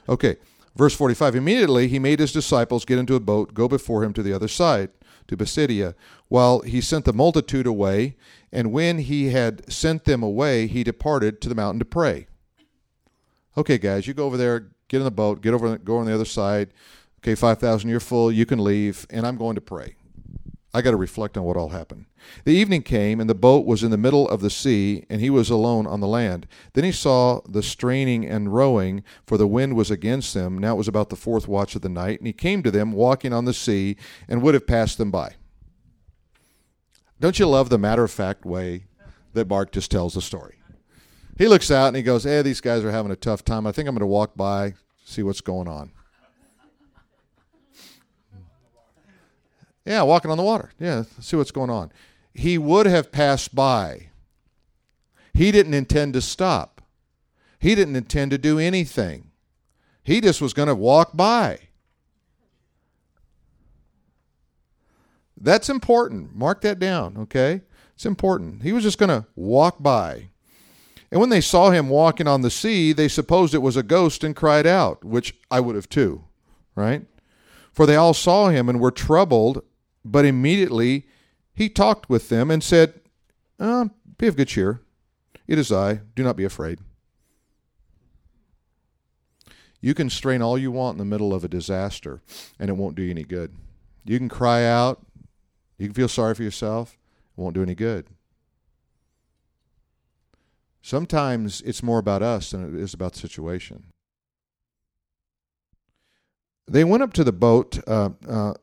Okay. 0.06 0.36
Verse 0.74 0.94
45 0.94 1.34
Immediately 1.34 1.88
he 1.88 1.98
made 1.98 2.18
his 2.18 2.32
disciples 2.32 2.84
get 2.84 2.98
into 2.98 3.14
a 3.14 3.20
boat, 3.20 3.54
go 3.54 3.68
before 3.68 4.04
him 4.04 4.12
to 4.14 4.22
the 4.22 4.32
other 4.32 4.48
side, 4.48 4.90
to 5.28 5.36
Bethsaida, 5.36 5.94
while 6.28 6.60
he 6.60 6.80
sent 6.80 7.04
the 7.04 7.12
multitude 7.12 7.66
away. 7.66 8.16
And 8.50 8.72
when 8.72 8.98
he 8.98 9.30
had 9.30 9.70
sent 9.72 10.04
them 10.04 10.22
away, 10.22 10.66
he 10.66 10.84
departed 10.84 11.40
to 11.40 11.48
the 11.48 11.54
mountain 11.54 11.78
to 11.78 11.84
pray. 11.84 12.26
Okay, 13.56 13.78
guys, 13.78 14.06
you 14.06 14.14
go 14.14 14.26
over 14.26 14.36
there, 14.36 14.70
get 14.88 14.98
in 14.98 15.04
the 15.04 15.10
boat, 15.10 15.40
get 15.42 15.54
over, 15.54 15.76
go 15.78 15.98
on 15.98 16.06
the 16.06 16.14
other 16.14 16.24
side. 16.24 16.72
Okay, 17.20 17.34
5,000, 17.34 17.88
you're 17.88 18.00
full, 18.00 18.32
you 18.32 18.44
can 18.44 18.62
leave, 18.62 19.06
and 19.10 19.26
I'm 19.26 19.36
going 19.36 19.54
to 19.54 19.60
pray. 19.60 19.94
I 20.74 20.82
got 20.82 20.90
to 20.92 20.96
reflect 20.96 21.36
on 21.36 21.44
what 21.44 21.56
all 21.56 21.68
happened. 21.68 22.06
The 22.44 22.52
evening 22.52 22.82
came, 22.82 23.20
and 23.20 23.28
the 23.28 23.34
boat 23.34 23.66
was 23.66 23.82
in 23.82 23.90
the 23.90 23.96
middle 23.96 24.28
of 24.28 24.40
the 24.40 24.50
sea, 24.50 25.04
and 25.08 25.20
he 25.20 25.30
was 25.30 25.50
alone 25.50 25.86
on 25.86 26.00
the 26.00 26.06
land. 26.06 26.46
Then 26.72 26.84
he 26.84 26.92
saw 26.92 27.40
the 27.48 27.62
straining 27.62 28.26
and 28.26 28.54
rowing, 28.54 29.04
for 29.26 29.36
the 29.36 29.46
wind 29.46 29.76
was 29.76 29.90
against 29.90 30.34
them. 30.34 30.58
Now 30.58 30.74
it 30.74 30.78
was 30.78 30.88
about 30.88 31.10
the 31.10 31.16
fourth 31.16 31.48
watch 31.48 31.74
of 31.74 31.82
the 31.82 31.88
night, 31.88 32.18
and 32.18 32.26
he 32.26 32.32
came 32.32 32.62
to 32.62 32.70
them 32.70 32.92
walking 32.92 33.32
on 33.32 33.44
the 33.44 33.54
sea, 33.54 33.96
and 34.28 34.42
would 34.42 34.54
have 34.54 34.66
passed 34.66 34.98
them 34.98 35.10
by. 35.10 35.34
Don't 37.20 37.38
you 37.38 37.46
love 37.46 37.68
the 37.68 37.78
matter 37.78 38.02
of 38.02 38.10
fact 38.10 38.44
way 38.44 38.86
that 39.32 39.48
Mark 39.48 39.70
just 39.70 39.90
tells 39.90 40.14
the 40.14 40.20
story? 40.20 40.56
He 41.38 41.48
looks 41.48 41.70
out 41.70 41.88
and 41.88 41.96
he 41.96 42.02
goes, 42.02 42.24
Hey, 42.24 42.42
these 42.42 42.60
guys 42.60 42.84
are 42.84 42.90
having 42.90 43.12
a 43.12 43.16
tough 43.16 43.44
time. 43.44 43.66
I 43.66 43.72
think 43.72 43.88
I'm 43.88 43.94
going 43.94 44.00
to 44.00 44.06
walk 44.06 44.36
by, 44.36 44.74
see 45.04 45.22
what's 45.22 45.40
going 45.40 45.68
on. 45.68 45.92
Yeah, 49.84 50.02
walking 50.02 50.30
on 50.30 50.36
the 50.36 50.42
water. 50.42 50.72
Yeah, 50.78 51.04
see 51.20 51.36
what's 51.36 51.50
going 51.50 51.70
on. 51.70 51.92
He 52.34 52.58
would 52.58 52.86
have 52.86 53.12
passed 53.12 53.54
by. 53.54 54.08
He 55.34 55.50
didn't 55.50 55.74
intend 55.74 56.14
to 56.14 56.20
stop. 56.20 56.82
He 57.58 57.74
didn't 57.74 57.96
intend 57.96 58.30
to 58.32 58.38
do 58.38 58.58
anything. 58.58 59.30
He 60.02 60.20
just 60.20 60.40
was 60.40 60.52
going 60.52 60.68
to 60.68 60.74
walk 60.74 61.16
by. 61.16 61.58
That's 65.40 65.68
important. 65.68 66.34
Mark 66.34 66.60
that 66.62 66.78
down, 66.78 67.16
okay? 67.18 67.62
It's 67.94 68.06
important. 68.06 68.62
He 68.62 68.72
was 68.72 68.82
just 68.82 68.98
going 68.98 69.10
to 69.10 69.26
walk 69.34 69.82
by. 69.82 70.28
And 71.10 71.20
when 71.20 71.30
they 71.30 71.40
saw 71.40 71.70
him 71.70 71.88
walking 71.88 72.26
on 72.26 72.40
the 72.40 72.50
sea, 72.50 72.92
they 72.92 73.08
supposed 73.08 73.52
it 73.52 73.58
was 73.58 73.76
a 73.76 73.82
ghost 73.82 74.24
and 74.24 74.34
cried 74.34 74.66
out, 74.66 75.04
which 75.04 75.34
I 75.50 75.60
would 75.60 75.76
have 75.76 75.88
too, 75.88 76.24
right? 76.74 77.04
For 77.72 77.86
they 77.86 77.96
all 77.96 78.14
saw 78.14 78.48
him 78.48 78.68
and 78.68 78.80
were 78.80 78.90
troubled 78.90 79.62
but 80.04 80.24
immediately 80.24 81.06
he 81.54 81.68
talked 81.68 82.08
with 82.08 82.28
them 82.28 82.50
and 82.50 82.62
said, 82.62 83.00
uh, 83.58 83.88
Be 84.18 84.26
of 84.26 84.36
good 84.36 84.48
cheer. 84.48 84.80
It 85.46 85.58
is 85.58 85.70
I. 85.70 86.00
Do 86.14 86.22
not 86.22 86.36
be 86.36 86.44
afraid. 86.44 86.78
You 89.80 89.94
can 89.94 90.08
strain 90.08 90.42
all 90.42 90.56
you 90.56 90.70
want 90.70 90.94
in 90.94 90.98
the 90.98 91.04
middle 91.04 91.34
of 91.34 91.44
a 91.44 91.48
disaster, 91.48 92.22
and 92.58 92.70
it 92.70 92.76
won't 92.76 92.94
do 92.94 93.02
you 93.02 93.10
any 93.10 93.24
good. 93.24 93.52
You 94.04 94.16
can 94.18 94.28
cry 94.28 94.64
out. 94.64 95.04
You 95.76 95.88
can 95.88 95.94
feel 95.94 96.08
sorry 96.08 96.34
for 96.34 96.44
yourself. 96.44 96.96
It 97.36 97.40
won't 97.40 97.54
do 97.54 97.62
any 97.62 97.74
good. 97.74 98.06
Sometimes 100.80 101.60
it's 101.62 101.82
more 101.82 101.98
about 101.98 102.22
us 102.22 102.50
than 102.50 102.74
it 102.74 102.80
is 102.80 102.94
about 102.94 103.14
the 103.14 103.18
situation. 103.18 103.86
They 106.66 106.84
went 106.84 107.02
up 107.02 107.12
to 107.14 107.24
the 107.24 107.32
boat. 107.32 107.78
Uh, 107.86 108.10
uh, 108.28 108.54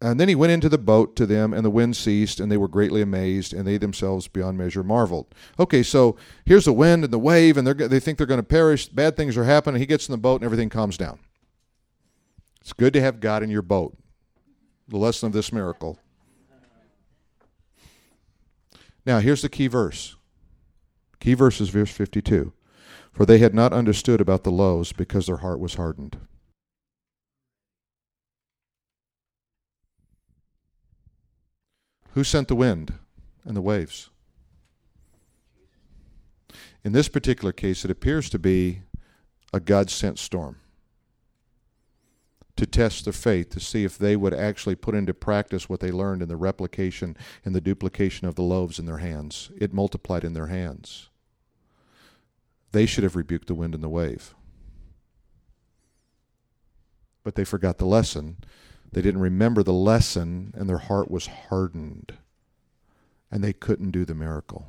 and 0.00 0.20
then 0.20 0.28
he 0.28 0.34
went 0.34 0.52
into 0.52 0.68
the 0.68 0.78
boat 0.78 1.16
to 1.16 1.26
them, 1.26 1.52
and 1.52 1.64
the 1.64 1.70
wind 1.70 1.96
ceased, 1.96 2.38
and 2.38 2.52
they 2.52 2.56
were 2.56 2.68
greatly 2.68 3.02
amazed, 3.02 3.52
and 3.52 3.66
they 3.66 3.78
themselves 3.78 4.28
beyond 4.28 4.56
measure 4.56 4.84
marveled. 4.84 5.26
Okay, 5.58 5.82
so 5.82 6.16
here's 6.44 6.66
the 6.66 6.72
wind 6.72 7.02
and 7.02 7.12
the 7.12 7.18
wave, 7.18 7.56
and 7.56 7.66
they 7.66 7.98
think 7.98 8.16
they're 8.16 8.26
going 8.26 8.38
to 8.38 8.44
perish. 8.44 8.88
Bad 8.88 9.16
things 9.16 9.36
are 9.36 9.44
happening. 9.44 9.80
He 9.80 9.86
gets 9.86 10.08
in 10.08 10.12
the 10.12 10.18
boat, 10.18 10.36
and 10.36 10.44
everything 10.44 10.68
calms 10.68 10.96
down. 10.96 11.18
It's 12.60 12.72
good 12.72 12.92
to 12.92 13.00
have 13.00 13.18
God 13.18 13.42
in 13.42 13.50
your 13.50 13.62
boat. 13.62 13.96
The 14.86 14.98
lesson 14.98 15.26
of 15.26 15.32
this 15.32 15.52
miracle. 15.52 15.98
Now, 19.04 19.18
here's 19.18 19.42
the 19.42 19.48
key 19.48 19.66
verse. 19.66 20.16
Key 21.18 21.34
verse 21.34 21.60
is 21.60 21.70
verse 21.70 21.90
52. 21.90 22.52
For 23.12 23.26
they 23.26 23.38
had 23.38 23.54
not 23.54 23.72
understood 23.72 24.20
about 24.20 24.44
the 24.44 24.52
loaves 24.52 24.92
because 24.92 25.26
their 25.26 25.38
heart 25.38 25.58
was 25.58 25.74
hardened. 25.74 26.18
Who 32.18 32.24
sent 32.24 32.48
the 32.48 32.56
wind 32.56 32.94
and 33.44 33.56
the 33.56 33.62
waves? 33.62 34.10
In 36.82 36.90
this 36.90 37.06
particular 37.06 37.52
case, 37.52 37.84
it 37.84 37.92
appears 37.92 38.28
to 38.30 38.40
be 38.40 38.80
a 39.52 39.60
God 39.60 39.88
sent 39.88 40.18
storm 40.18 40.56
to 42.56 42.66
test 42.66 43.04
their 43.04 43.12
faith, 43.12 43.50
to 43.50 43.60
see 43.60 43.84
if 43.84 43.96
they 43.96 44.16
would 44.16 44.34
actually 44.34 44.74
put 44.74 44.96
into 44.96 45.14
practice 45.14 45.68
what 45.68 45.78
they 45.78 45.92
learned 45.92 46.20
in 46.20 46.28
the 46.28 46.34
replication 46.34 47.16
and 47.44 47.54
the 47.54 47.60
duplication 47.60 48.26
of 48.26 48.34
the 48.34 48.42
loaves 48.42 48.80
in 48.80 48.86
their 48.86 48.98
hands. 48.98 49.52
It 49.56 49.72
multiplied 49.72 50.24
in 50.24 50.32
their 50.32 50.48
hands. 50.48 51.10
They 52.72 52.84
should 52.84 53.04
have 53.04 53.14
rebuked 53.14 53.46
the 53.46 53.54
wind 53.54 53.76
and 53.76 53.84
the 53.84 53.88
wave. 53.88 54.34
But 57.22 57.36
they 57.36 57.44
forgot 57.44 57.78
the 57.78 57.86
lesson 57.86 58.38
they 58.92 59.02
didn't 59.02 59.20
remember 59.20 59.62
the 59.62 59.72
lesson, 59.72 60.52
and 60.56 60.68
their 60.68 60.78
heart 60.78 61.10
was 61.10 61.26
hardened, 61.26 62.14
and 63.30 63.44
they 63.44 63.52
couldn't 63.52 63.90
do 63.90 64.04
the 64.04 64.14
miracle. 64.14 64.66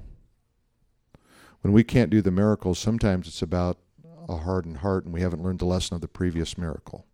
When 1.61 1.73
we 1.73 1.83
can't 1.83 2.09
do 2.09 2.21
the 2.21 2.31
miracle, 2.31 2.75
sometimes 2.75 3.27
it's 3.27 3.41
about 3.41 3.77
a 4.27 4.37
hardened 4.37 4.77
heart, 4.77 5.05
and 5.05 5.13
we 5.13 5.21
haven't 5.21 5.43
learned 5.43 5.59
the 5.59 5.65
lesson 5.65 5.95
of 5.95 6.01
the 6.01 6.07
previous 6.07 6.57
miracle. 6.57 7.05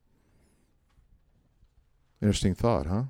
Interesting 2.22 2.56
thought, 2.56 2.86
huh? 2.86 3.04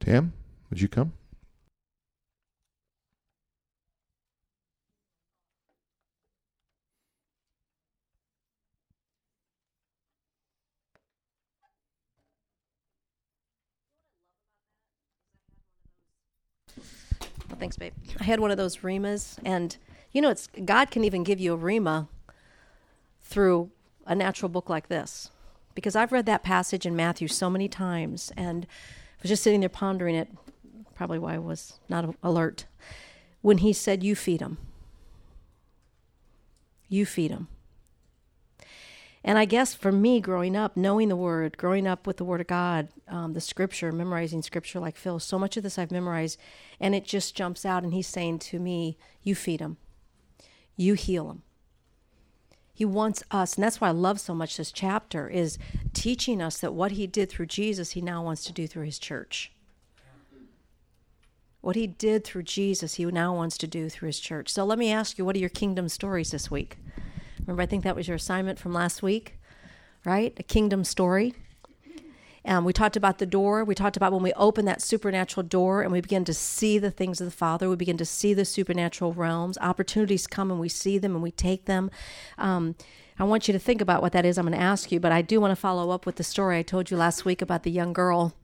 Tam, 0.00 0.32
would 0.70 0.80
you 0.80 0.88
come? 0.88 1.12
Thanks, 17.58 17.76
babe. 17.76 17.92
I 18.20 18.24
had 18.24 18.40
one 18.40 18.50
of 18.50 18.56
those 18.56 18.82
rhemas, 18.82 19.38
and 19.44 19.76
you 20.12 20.20
know, 20.20 20.30
it's 20.30 20.48
God 20.64 20.90
can 20.90 21.04
even 21.04 21.24
give 21.24 21.40
you 21.40 21.54
a 21.54 21.58
rhema 21.58 22.08
through 23.22 23.70
a 24.06 24.14
natural 24.14 24.48
book 24.48 24.68
like 24.68 24.88
this, 24.88 25.30
because 25.74 25.96
I've 25.96 26.12
read 26.12 26.26
that 26.26 26.42
passage 26.42 26.84
in 26.84 26.94
Matthew 26.94 27.28
so 27.28 27.48
many 27.48 27.68
times, 27.68 28.32
and 28.36 28.66
I 28.66 29.22
was 29.22 29.30
just 29.30 29.42
sitting 29.42 29.60
there 29.60 29.68
pondering 29.68 30.14
it. 30.14 30.28
Probably 30.94 31.18
why 31.18 31.34
I 31.34 31.38
was 31.38 31.80
not 31.88 32.14
alert 32.22 32.66
when 33.40 33.58
He 33.58 33.72
said, 33.72 34.02
"You 34.02 34.14
feed 34.14 34.40
them. 34.40 34.58
You 36.88 37.06
feed 37.06 37.30
them." 37.30 37.48
And 39.26 39.38
I 39.38 39.46
guess 39.46 39.72
for 39.72 39.90
me, 39.90 40.20
growing 40.20 40.54
up, 40.54 40.76
knowing 40.76 41.08
the 41.08 41.16
Word, 41.16 41.56
growing 41.56 41.86
up 41.86 42.06
with 42.06 42.18
the 42.18 42.24
Word 42.24 42.42
of 42.42 42.46
God, 42.46 42.88
um, 43.08 43.32
the 43.32 43.40
Scripture, 43.40 43.90
memorizing 43.90 44.42
Scripture 44.42 44.80
like 44.80 44.96
Phil, 44.96 45.18
so 45.18 45.38
much 45.38 45.56
of 45.56 45.62
this 45.62 45.78
I've 45.78 45.90
memorized, 45.90 46.38
and 46.78 46.94
it 46.94 47.06
just 47.06 47.34
jumps 47.34 47.64
out, 47.64 47.82
and 47.82 47.94
He's 47.94 48.06
saying 48.06 48.40
to 48.40 48.58
me, 48.58 48.98
You 49.22 49.34
feed 49.34 49.60
them, 49.60 49.78
you 50.76 50.92
heal 50.92 51.28
them. 51.28 51.42
He 52.74 52.84
wants 52.84 53.22
us, 53.30 53.54
and 53.54 53.64
that's 53.64 53.80
why 53.80 53.88
I 53.88 53.92
love 53.92 54.20
so 54.20 54.34
much 54.34 54.58
this 54.58 54.70
chapter, 54.70 55.28
is 55.28 55.58
teaching 55.94 56.42
us 56.42 56.58
that 56.58 56.74
what 56.74 56.92
He 56.92 57.06
did 57.06 57.30
through 57.30 57.46
Jesus, 57.46 57.92
He 57.92 58.02
now 58.02 58.22
wants 58.22 58.44
to 58.44 58.52
do 58.52 58.66
through 58.66 58.84
His 58.84 58.98
church. 58.98 59.52
What 61.62 61.76
He 61.76 61.86
did 61.86 62.24
through 62.24 62.42
Jesus, 62.42 62.96
He 62.96 63.06
now 63.06 63.34
wants 63.34 63.56
to 63.56 63.66
do 63.66 63.88
through 63.88 64.08
His 64.08 64.20
church. 64.20 64.50
So 64.50 64.66
let 64.66 64.78
me 64.78 64.92
ask 64.92 65.16
you, 65.16 65.24
what 65.24 65.34
are 65.34 65.38
your 65.38 65.48
kingdom 65.48 65.88
stories 65.88 66.30
this 66.30 66.50
week? 66.50 66.76
Remember, 67.46 67.62
I 67.62 67.66
think 67.66 67.84
that 67.84 67.96
was 67.96 68.08
your 68.08 68.16
assignment 68.16 68.58
from 68.58 68.72
last 68.72 69.02
week, 69.02 69.38
right? 70.04 70.32
A 70.38 70.42
kingdom 70.42 70.84
story. 70.84 71.34
Um, 72.46 72.64
we 72.64 72.72
talked 72.74 72.96
about 72.96 73.18
the 73.18 73.26
door. 73.26 73.64
We 73.64 73.74
talked 73.74 73.96
about 73.96 74.12
when 74.12 74.22
we 74.22 74.32
open 74.34 74.66
that 74.66 74.82
supernatural 74.82 75.46
door 75.46 75.82
and 75.82 75.90
we 75.90 76.00
begin 76.00 76.24
to 76.26 76.34
see 76.34 76.78
the 76.78 76.90
things 76.90 77.20
of 77.20 77.26
the 77.26 77.30
Father, 77.30 77.70
we 77.70 77.76
begin 77.76 77.96
to 77.96 78.04
see 78.04 78.34
the 78.34 78.44
supernatural 78.44 79.14
realms. 79.14 79.56
Opportunities 79.58 80.26
come 80.26 80.50
and 80.50 80.60
we 80.60 80.68
see 80.68 80.98
them 80.98 81.14
and 81.14 81.22
we 81.22 81.30
take 81.30 81.64
them. 81.64 81.90
Um, 82.36 82.74
I 83.18 83.24
want 83.24 83.48
you 83.48 83.52
to 83.52 83.58
think 83.58 83.80
about 83.80 84.02
what 84.02 84.12
that 84.12 84.26
is. 84.26 84.36
I'm 84.36 84.46
going 84.46 84.58
to 84.58 84.62
ask 84.62 84.92
you, 84.92 85.00
but 85.00 85.12
I 85.12 85.22
do 85.22 85.40
want 85.40 85.52
to 85.52 85.56
follow 85.56 85.90
up 85.90 86.04
with 86.04 86.16
the 86.16 86.24
story 86.24 86.58
I 86.58 86.62
told 86.62 86.90
you 86.90 86.96
last 86.96 87.24
week 87.24 87.40
about 87.40 87.62
the 87.62 87.70
young 87.70 87.92
girl 87.92 88.34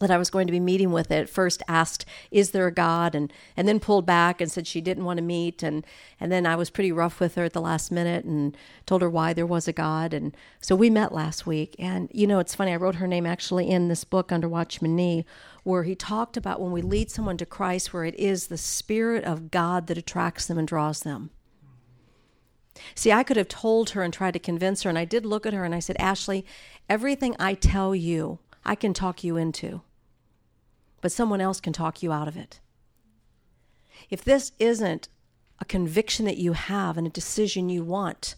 that 0.00 0.10
I 0.10 0.18
was 0.18 0.30
going 0.30 0.46
to 0.46 0.52
be 0.52 0.60
meeting 0.60 0.92
with 0.92 1.10
at 1.10 1.28
first 1.28 1.62
asked, 1.68 2.04
"Is 2.30 2.50
there 2.50 2.66
a 2.66 2.72
God?" 2.72 3.14
and 3.14 3.32
and 3.56 3.66
then 3.66 3.80
pulled 3.80 4.06
back 4.06 4.40
and 4.40 4.50
said 4.50 4.66
she 4.66 4.80
didn't 4.80 5.04
want 5.04 5.18
to 5.18 5.22
meet, 5.22 5.62
and 5.62 5.86
and 6.20 6.30
then 6.30 6.46
I 6.46 6.56
was 6.56 6.70
pretty 6.70 6.92
rough 6.92 7.20
with 7.20 7.34
her 7.34 7.44
at 7.44 7.52
the 7.52 7.60
last 7.60 7.90
minute 7.90 8.24
and 8.24 8.56
told 8.86 9.02
her 9.02 9.10
why 9.10 9.32
there 9.32 9.46
was 9.46 9.68
a 9.68 9.72
God, 9.72 10.14
and 10.14 10.36
so 10.60 10.76
we 10.76 10.90
met 10.90 11.12
last 11.12 11.46
week. 11.46 11.74
And 11.78 12.08
you 12.12 12.26
know, 12.26 12.38
it's 12.38 12.54
funny. 12.54 12.72
I 12.72 12.76
wrote 12.76 12.96
her 12.96 13.06
name 13.06 13.26
actually 13.26 13.68
in 13.68 13.88
this 13.88 14.04
book 14.04 14.32
under 14.32 14.48
Watchman 14.48 14.96
Nee, 14.96 15.24
where 15.64 15.82
he 15.82 15.94
talked 15.94 16.36
about 16.36 16.60
when 16.60 16.72
we 16.72 16.82
lead 16.82 17.10
someone 17.10 17.36
to 17.38 17.46
Christ, 17.46 17.92
where 17.92 18.04
it 18.04 18.14
is 18.16 18.46
the 18.46 18.58
Spirit 18.58 19.24
of 19.24 19.50
God 19.50 19.86
that 19.88 19.98
attracts 19.98 20.46
them 20.46 20.58
and 20.58 20.68
draws 20.68 21.00
them. 21.00 21.30
See, 22.94 23.12
I 23.12 23.22
could 23.22 23.36
have 23.36 23.48
told 23.48 23.90
her 23.90 24.02
and 24.02 24.12
tried 24.12 24.34
to 24.34 24.38
convince 24.38 24.82
her, 24.82 24.88
and 24.88 24.98
I 24.98 25.04
did 25.04 25.26
look 25.26 25.46
at 25.46 25.52
her 25.52 25.64
and 25.64 25.74
I 25.74 25.80
said, 25.80 25.96
Ashley, 25.98 26.46
everything 26.88 27.34
I 27.38 27.54
tell 27.54 27.94
you, 27.94 28.38
I 28.64 28.74
can 28.74 28.94
talk 28.94 29.24
you 29.24 29.36
into 29.36 29.82
but 31.00 31.12
someone 31.12 31.40
else 31.40 31.60
can 31.60 31.72
talk 31.72 32.02
you 32.02 32.12
out 32.12 32.28
of 32.28 32.36
it. 32.36 32.60
If 34.10 34.24
this 34.24 34.52
isn't 34.58 35.08
a 35.60 35.64
conviction 35.64 36.24
that 36.26 36.38
you 36.38 36.52
have 36.52 36.96
and 36.96 37.06
a 37.06 37.10
decision 37.10 37.68
you 37.68 37.84
want, 37.84 38.36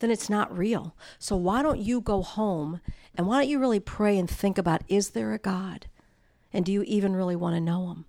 then 0.00 0.10
it's 0.10 0.30
not 0.30 0.56
real. 0.56 0.94
So 1.18 1.36
why 1.36 1.62
don't 1.62 1.80
you 1.80 2.00
go 2.00 2.22
home 2.22 2.80
and 3.14 3.26
why 3.26 3.40
don't 3.40 3.50
you 3.50 3.58
really 3.58 3.80
pray 3.80 4.18
and 4.18 4.28
think 4.30 4.58
about 4.58 4.82
is 4.88 5.10
there 5.10 5.32
a 5.32 5.38
God? 5.38 5.86
And 6.52 6.64
do 6.64 6.72
you 6.72 6.82
even 6.84 7.16
really 7.16 7.36
want 7.36 7.56
to 7.56 7.60
know 7.60 7.90
him? 7.90 8.04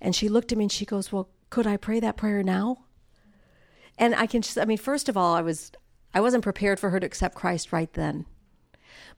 And 0.00 0.14
she 0.14 0.28
looked 0.28 0.52
at 0.52 0.58
me 0.58 0.64
and 0.64 0.72
she 0.72 0.84
goes, 0.84 1.12
"Well, 1.12 1.28
could 1.50 1.66
I 1.66 1.76
pray 1.76 2.00
that 2.00 2.16
prayer 2.16 2.42
now?" 2.42 2.84
And 3.98 4.14
I 4.14 4.26
can 4.26 4.42
just 4.42 4.58
I 4.58 4.64
mean, 4.64 4.78
first 4.78 5.08
of 5.08 5.16
all, 5.16 5.34
I 5.34 5.42
was 5.42 5.72
I 6.14 6.20
wasn't 6.20 6.44
prepared 6.44 6.80
for 6.80 6.90
her 6.90 7.00
to 7.00 7.06
accept 7.06 7.34
Christ 7.34 7.72
right 7.72 7.92
then. 7.92 8.26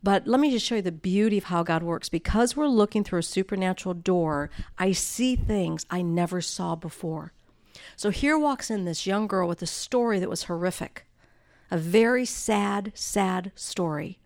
But 0.02 0.26
let 0.26 0.40
me 0.40 0.50
just 0.50 0.66
show 0.66 0.76
you 0.76 0.82
the 0.82 0.92
beauty 0.92 1.38
of 1.38 1.44
how 1.44 1.62
God 1.62 1.82
works. 1.82 2.08
Because 2.08 2.56
we're 2.56 2.68
looking 2.68 3.04
through 3.04 3.20
a 3.20 3.22
supernatural 3.22 3.94
door, 3.94 4.50
I 4.78 4.92
see 4.92 5.36
things 5.36 5.86
I 5.90 6.02
never 6.02 6.40
saw 6.40 6.74
before. 6.74 7.32
So 7.96 8.10
here 8.10 8.38
walks 8.38 8.70
in 8.70 8.84
this 8.84 9.06
young 9.06 9.26
girl 9.26 9.48
with 9.48 9.62
a 9.62 9.66
story 9.66 10.18
that 10.18 10.30
was 10.30 10.44
horrific, 10.44 11.06
a 11.70 11.78
very 11.78 12.24
sad, 12.24 12.92
sad 12.94 13.52
story. 13.54 14.18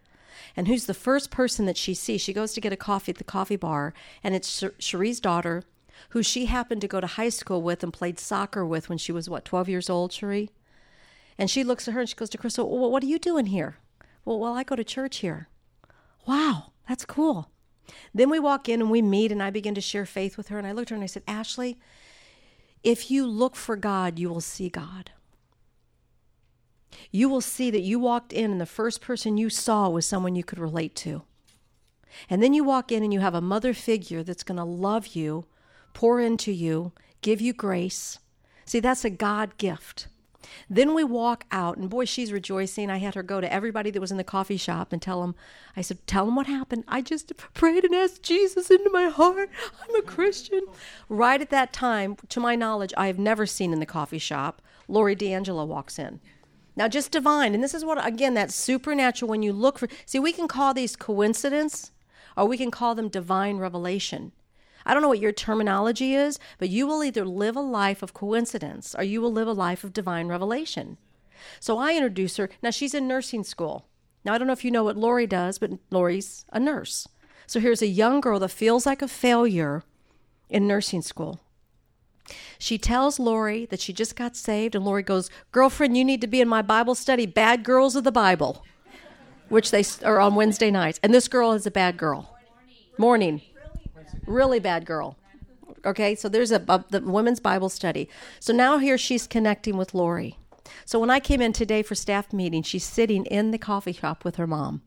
And 0.57 0.69
who's 0.69 0.87
the 0.87 0.95
first 0.95 1.31
person 1.31 1.67
that 1.67 1.77
she 1.77 1.95
sees? 1.95 2.21
She 2.21 2.33
goes 2.33 2.53
to 2.53 2.61
get 2.61 2.73
a 2.73 2.77
coffee 2.77 3.13
at 3.13 3.19
the 3.19 3.25
coffee 3.25 3.57
bar, 3.57 3.95
and 4.23 4.35
it's 4.35 4.65
Cherie's 4.79 5.21
daughter, 5.21 5.63
who 6.11 6.23
she 6.23 6.47
happened 6.47 6.81
to 6.81 6.89
go 6.89 7.01
to 7.01 7.07
high 7.07 7.29
school 7.29 7.63
with 7.63 7.83
and 7.83 7.93
played 7.93 8.19
soccer 8.19 8.65
with 8.65 8.89
when 8.89 8.99
she 8.99 9.13
was, 9.13 9.29
what, 9.29 9.45
12 9.45 9.69
years 9.69 9.91
old, 9.91 10.13
Cherie? 10.13 10.51
And 11.37 11.51
she 11.51 11.65
looks 11.65 11.87
at 11.87 11.95
her 11.95 12.01
and 12.01 12.09
she 12.09 12.17
goes 12.17 12.31
to 12.31 12.39
Crystal, 12.39 12.69
well, 12.69 12.91
What 12.91 13.03
are 13.03 13.07
you 13.07 13.19
doing 13.19 13.47
here? 13.47 13.77
Well, 14.29 14.39
well, 14.39 14.53
I 14.53 14.63
go 14.63 14.77
to 14.77 14.85
church 14.85 15.19
here 15.19 15.49
wow, 16.27 16.73
that's 16.87 17.07
cool. 17.07 17.51
Then 18.13 18.29
we 18.29 18.39
walk 18.39 18.69
in 18.69 18.83
and 18.83 18.91
we 18.91 19.01
meet, 19.01 19.33
and 19.33 19.43
I 19.43 19.49
begin 19.49 19.75
to 19.75 19.81
share 19.81 20.05
faith 20.05 20.37
with 20.37 20.49
her. 20.49 20.59
And 20.59 20.67
I 20.67 20.73
looked 20.73 20.89
at 20.89 20.91
her 20.91 20.97
and 20.97 21.03
I 21.03 21.07
said, 21.07 21.23
Ashley, 21.27 21.79
if 22.83 23.11
you 23.11 23.27
look 23.27 23.57
for 23.57 23.77
God, 23.77 24.19
you 24.19 24.29
will 24.29 24.43
see 24.43 24.69
God. 24.69 25.13
You 27.11 27.31
will 27.31 27.41
see 27.41 27.71
that 27.71 27.81
you 27.81 27.99
walked 27.99 28.35
in, 28.35 28.51
and 28.51 28.61
the 28.61 28.67
first 28.67 29.01
person 29.01 29.39
you 29.39 29.49
saw 29.49 29.89
was 29.89 30.05
someone 30.05 30.37
you 30.37 30.45
could 30.45 30.59
relate 30.59 30.95
to. 30.97 31.23
And 32.29 32.43
then 32.43 32.53
you 32.53 32.63
walk 32.63 32.93
in 32.93 33.03
and 33.03 33.15
you 33.15 33.21
have 33.21 33.35
a 33.35 33.41
mother 33.41 33.73
figure 33.73 34.23
that's 34.23 34.43
going 34.43 34.59
to 34.59 34.65
love 34.65 35.09
you, 35.09 35.47
pour 35.95 36.21
into 36.21 36.53
you, 36.53 36.93
give 37.23 37.41
you 37.41 37.55
grace. 37.55 38.19
See, 38.67 38.81
that's 38.81 39.07
a 39.07 39.11
God 39.11 39.57
gift. 39.57 40.09
Then 40.69 40.95
we 40.95 41.05
walk 41.05 41.45
out, 41.51 41.77
and 41.77 41.89
boy, 41.89 42.05
she's 42.05 42.33
rejoicing. 42.33 42.91
I 42.91 42.99
had 42.99 43.15
her 43.15 43.23
go 43.23 43.41
to 43.41 43.53
everybody 43.53 43.91
that 43.91 44.01
was 44.01 44.11
in 44.11 44.17
the 44.17 44.25
coffee 44.25 44.57
shop 44.57 44.93
and 44.93 45.01
tell 45.01 45.21
them, 45.21 45.35
I 45.77 45.81
said, 45.81 46.07
Tell 46.07 46.27
them 46.27 46.37
what 46.37 46.47
happened. 46.47 46.85
I 46.89 47.03
just 47.03 47.33
prayed 47.55 47.85
and 47.85 47.95
asked 47.95 48.23
Jesus 48.23 48.71
into 48.71 48.91
my 48.91 49.09
heart. 49.09 49.51
I'm 49.83 49.95
a 49.97 50.03
Christian. 50.03 50.61
Right 51.09 51.41
at 51.41 51.51
that 51.51 51.73
time, 51.73 52.17
to 52.29 52.41
my 52.41 52.55
knowledge, 52.55 52.95
I 52.97 53.07
have 53.07 53.19
never 53.19 53.47
seen 53.47 53.73
in 53.73 53.81
the 53.81 53.87
coffee 53.87 54.19
shop, 54.19 54.63
Lori 54.89 55.15
D'Angelo 55.15 55.65
walks 55.65 55.99
in. 55.99 56.21
Now, 56.77 56.87
just 56.87 57.11
divine, 57.11 57.55
and 57.55 57.63
this 57.63 57.75
is 57.75 57.85
what, 57.85 58.05
again, 58.07 58.35
that's 58.35 58.55
supernatural 58.55 59.29
when 59.29 59.43
you 59.43 59.53
look 59.53 59.79
for. 59.79 59.89
See, 60.07 60.21
we 60.21 60.33
can 60.33 60.47
call 60.47 60.75
these 60.75 60.95
coincidence 60.95 61.91
or 62.37 62.47
we 62.47 62.57
can 62.57 62.71
call 62.71 62.95
them 62.95 63.09
divine 63.09 63.57
revelation. 63.59 64.31
I 64.89 64.95
don't 64.95 65.03
know 65.03 65.09
what 65.09 65.21
your 65.21 65.33
terminology 65.33 66.15
is, 66.15 66.39
but 66.59 66.71
you 66.71 66.87
will 66.87 67.05
either 67.05 67.27
live 67.27 67.57
a 67.57 67.61
life 67.61 68.03
of 68.03 68.15
coincidence 68.15 68.95
or 68.97 69.05
you 69.05 69.21
will 69.21 69.31
live 69.31 69.47
a 69.47 69.53
life 69.53 69.85
of 69.85 69.93
divine 69.93 70.29
revelation. 70.29 70.97
So 71.61 71.77
I 71.77 71.93
introduce 71.93 72.39
her. 72.39 72.49
Now 72.63 72.71
she's 72.71 72.95
in 72.95 73.07
nursing 73.07 73.45
school. 73.45 73.87
Now 74.25 74.33
I 74.33 74.39
don't 74.39 74.47
know 74.47 74.55
if 74.55 74.65
you 74.65 74.71
know 74.71 74.85
what 74.85 74.97
Lori 74.97 75.27
does, 75.27 75.59
but 75.59 75.73
Lori's 75.91 76.47
a 76.55 76.59
nurse. 76.59 77.07
So 77.47 77.61
here's 77.61 77.83
a 77.83 77.87
young 77.87 78.23
girl 78.23 78.41
that 78.41 78.49
feels 78.49 78.87
like 78.87 79.03
a 79.03 79.09
failure 79.09 79.83
in 80.49 80.67
nursing 80.67 81.03
school. 81.03 81.41
She 82.59 82.79
tells 82.79 83.19
Lori 83.19 83.67
that 83.67 83.81
she 83.81 83.93
just 83.93 84.17
got 84.17 84.37
saved, 84.37 84.75
and 84.75 84.85
Lori 84.85 85.03
goes, 85.03 85.31
Girlfriend, 85.53 85.97
you 85.97 86.05
need 86.05 86.21
to 86.23 86.27
be 86.27 86.41
in 86.41 86.49
my 86.49 86.63
Bible 86.63 86.95
study, 86.95 87.27
Bad 87.27 87.63
Girls 87.63 87.95
of 87.95 88.05
the 88.05 88.13
Bible, 88.13 88.65
which 89.49 89.71
they 89.71 89.85
are 90.03 90.19
on 90.21 90.35
Wednesday 90.35 90.71
nights. 90.71 90.99
And 91.03 91.13
this 91.13 91.29
girl 91.29 91.53
is 91.53 91.67
a 91.67 91.71
bad 91.71 91.97
girl. 91.97 92.35
Morning 92.99 93.41
really 94.27 94.61
bad 94.61 94.85
girl. 94.87 95.17
Okay, 95.85 96.15
so 96.15 96.29
there's 96.29 96.51
a, 96.51 96.63
a 96.69 96.85
the 96.91 97.01
women's 97.01 97.41
Bible 97.41 97.69
study. 97.69 98.09
So 98.41 98.53
now 98.53 98.79
here 98.79 98.99
she's 98.99 99.27
connecting 99.27 99.77
with 99.77 99.95
Lori. 99.95 100.39
So 100.85 100.99
when 100.99 101.11
I 101.11 101.21
came 101.21 101.41
in 101.41 101.53
today 101.53 101.83
for 101.83 101.95
staff 101.95 102.33
meeting, 102.33 102.63
she's 102.63 102.85
sitting 102.85 103.25
in 103.27 103.51
the 103.51 103.59
coffee 103.59 103.93
shop 103.93 104.25
with 104.25 104.37
her 104.37 104.47
mom, 104.47 104.83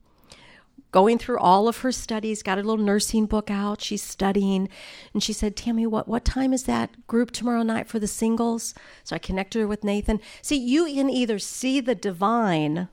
going 0.91 1.17
through 1.17 1.39
all 1.39 1.67
of 1.67 1.79
her 1.79 1.91
studies, 1.91 2.43
got 2.43 2.57
a 2.57 2.63
little 2.63 2.83
nursing 2.83 3.25
book 3.25 3.49
out. 3.49 3.81
She's 3.81 4.03
studying. 4.03 4.69
And 5.13 5.23
she 5.23 5.33
said, 5.33 5.55
Tammy, 5.55 5.87
what, 5.87 6.07
what 6.07 6.25
time 6.25 6.53
is 6.53 6.63
that 6.63 7.07
group 7.07 7.31
tomorrow 7.31 7.63
night 7.63 7.87
for 7.87 7.99
the 7.99 8.07
singles? 8.07 8.73
So 9.03 9.15
I 9.15 9.19
connected 9.19 9.59
her 9.59 9.67
with 9.67 9.83
Nathan. 9.83 10.19
See, 10.41 10.57
you 10.57 10.85
can 10.85 11.09
either 11.09 11.39
see 11.39 11.79
the 11.79 11.95
divine 11.95 12.89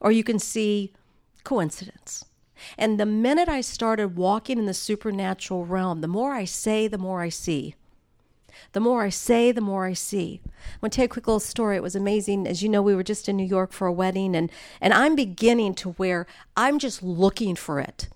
or 0.00 0.12
you 0.12 0.24
can 0.24 0.38
see 0.38 0.92
coincidence. 1.44 2.24
And 2.78 2.98
the 2.98 3.06
minute 3.06 3.48
I 3.48 3.60
started 3.60 4.16
walking 4.16 4.58
in 4.58 4.66
the 4.66 4.74
supernatural 4.74 5.64
realm, 5.64 6.00
the 6.00 6.08
more 6.08 6.32
I 6.32 6.44
say, 6.44 6.88
the 6.88 6.98
more 6.98 7.20
I 7.20 7.28
see. 7.28 7.74
The 8.72 8.80
more 8.80 9.02
I 9.02 9.10
say, 9.10 9.52
the 9.52 9.60
more 9.60 9.86
I 9.86 9.92
see. 9.92 10.40
I'm 10.44 10.80
going 10.80 10.90
to 10.90 10.96
tell 10.96 11.02
you 11.04 11.06
a 11.06 11.08
quick 11.08 11.26
little 11.26 11.40
story. 11.40 11.76
It 11.76 11.82
was 11.82 11.96
amazing. 11.96 12.46
As 12.46 12.62
you 12.62 12.68
know, 12.68 12.82
we 12.82 12.94
were 12.94 13.02
just 13.02 13.28
in 13.28 13.36
New 13.36 13.46
York 13.46 13.72
for 13.72 13.86
a 13.86 13.92
wedding, 13.92 14.34
and, 14.34 14.50
and 14.80 14.92
I'm 14.92 15.14
beginning 15.14 15.74
to 15.76 15.90
where 15.92 16.26
I'm 16.56 16.78
just 16.78 17.02
looking 17.02 17.54
for 17.56 17.80
it. 17.80 18.08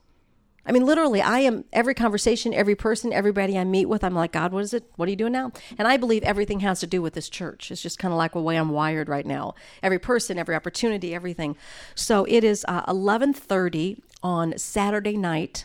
I 0.66 0.72
mean, 0.72 0.84
literally, 0.84 1.22
I 1.22 1.40
am 1.40 1.64
every 1.72 1.94
conversation, 1.94 2.52
every 2.52 2.74
person, 2.74 3.12
everybody 3.12 3.58
I 3.58 3.64
meet 3.64 3.86
with, 3.86 4.04
I'm 4.04 4.14
like, 4.14 4.32
God, 4.32 4.52
what 4.52 4.62
is 4.62 4.74
it? 4.74 4.84
What 4.96 5.08
are 5.08 5.10
you 5.10 5.16
doing 5.16 5.32
now? 5.32 5.52
And 5.78 5.88
I 5.88 5.96
believe 5.96 6.22
everything 6.22 6.60
has 6.60 6.80
to 6.80 6.86
do 6.86 7.00
with 7.00 7.14
this 7.14 7.28
church. 7.28 7.70
It's 7.70 7.82
just 7.82 7.98
kind 7.98 8.12
of 8.12 8.18
like 8.18 8.32
the 8.32 8.40
way 8.40 8.56
I'm 8.56 8.68
wired 8.68 9.08
right 9.08 9.24
now. 9.24 9.54
Every 9.82 9.98
person, 9.98 10.38
every 10.38 10.54
opportunity, 10.54 11.14
everything. 11.14 11.56
So 11.94 12.24
it 12.28 12.44
is 12.44 12.64
uh, 12.68 12.84
11:30 12.84 14.00
on 14.22 14.56
Saturday 14.58 15.16
night, 15.16 15.64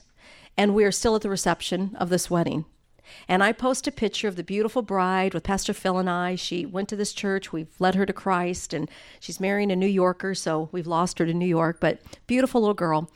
and 0.57 0.73
we 0.73 0.83
are 0.83 0.91
still 0.91 1.15
at 1.15 1.21
the 1.21 1.29
reception 1.29 1.95
of 1.99 2.09
this 2.09 2.29
wedding. 2.29 2.65
And 3.27 3.43
I 3.43 3.51
post 3.51 3.87
a 3.87 3.91
picture 3.91 4.27
of 4.27 4.35
the 4.35 4.43
beautiful 4.43 4.81
bride 4.81 5.33
with 5.33 5.43
Pastor 5.43 5.73
Phil 5.73 5.97
and 5.97 6.09
I. 6.09 6.35
She 6.35 6.65
went 6.65 6.89
to 6.89 6.95
this 6.95 7.13
church. 7.13 7.53
We've 7.53 7.73
led 7.79 7.95
her 7.95 8.05
to 8.05 8.13
Christ, 8.13 8.73
and 8.73 8.89
she's 9.19 9.39
marrying 9.39 9.71
a 9.71 9.75
New 9.75 9.87
Yorker, 9.87 10.33
so 10.33 10.69
we've 10.71 10.87
lost 10.87 11.19
her 11.19 11.25
to 11.25 11.33
New 11.33 11.45
York, 11.45 11.77
but 11.79 11.99
beautiful 12.27 12.61
little 12.61 12.73
girl. 12.73 13.09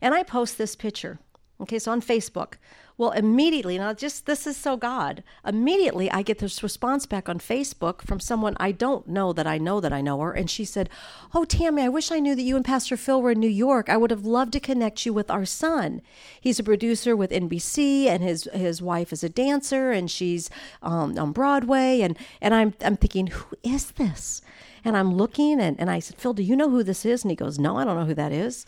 And 0.00 0.14
I 0.14 0.22
post 0.22 0.58
this 0.58 0.76
picture. 0.76 1.18
Okay, 1.60 1.78
so 1.78 1.92
on 1.92 2.02
Facebook. 2.02 2.54
Well, 2.98 3.10
immediately, 3.10 3.76
now 3.76 3.92
just 3.92 4.24
this 4.24 4.46
is 4.46 4.56
so 4.56 4.76
God. 4.76 5.22
Immediately, 5.44 6.10
I 6.10 6.22
get 6.22 6.38
this 6.38 6.62
response 6.62 7.04
back 7.04 7.28
on 7.28 7.38
Facebook 7.38 8.00
from 8.02 8.20
someone 8.20 8.56
I 8.58 8.72
don't 8.72 9.06
know 9.06 9.34
that 9.34 9.46
I 9.46 9.58
know 9.58 9.80
that 9.80 9.92
I 9.92 10.00
know 10.00 10.18
her. 10.20 10.32
And 10.32 10.50
she 10.50 10.64
said, 10.64 10.88
Oh, 11.34 11.44
Tammy, 11.44 11.82
I 11.82 11.88
wish 11.90 12.10
I 12.10 12.20
knew 12.20 12.34
that 12.34 12.42
you 12.42 12.56
and 12.56 12.64
Pastor 12.64 12.96
Phil 12.96 13.20
were 13.20 13.32
in 13.32 13.40
New 13.40 13.48
York. 13.48 13.90
I 13.90 13.98
would 13.98 14.10
have 14.10 14.24
loved 14.24 14.52
to 14.54 14.60
connect 14.60 15.04
you 15.04 15.12
with 15.12 15.30
our 15.30 15.44
son. 15.44 16.00
He's 16.40 16.58
a 16.58 16.64
producer 16.64 17.14
with 17.14 17.30
NBC, 17.30 18.06
and 18.06 18.22
his, 18.22 18.48
his 18.54 18.80
wife 18.80 19.12
is 19.12 19.22
a 19.22 19.28
dancer, 19.28 19.92
and 19.92 20.10
she's 20.10 20.48
um, 20.82 21.18
on 21.18 21.32
Broadway. 21.32 22.00
And, 22.00 22.18
and 22.40 22.54
I'm, 22.54 22.74
I'm 22.82 22.96
thinking, 22.96 23.26
Who 23.26 23.56
is 23.62 23.90
this? 23.92 24.40
And 24.86 24.96
I'm 24.96 25.16
looking, 25.16 25.60
and, 25.60 25.78
and 25.80 25.90
I 25.90 25.98
said, 25.98 26.16
Phil, 26.16 26.32
do 26.32 26.44
you 26.44 26.54
know 26.54 26.70
who 26.70 26.84
this 26.84 27.04
is? 27.04 27.24
And 27.24 27.30
he 27.32 27.34
goes, 27.34 27.58
No, 27.58 27.76
I 27.76 27.84
don't 27.84 27.96
know 27.96 28.06
who 28.06 28.14
that 28.14 28.30
is. 28.30 28.64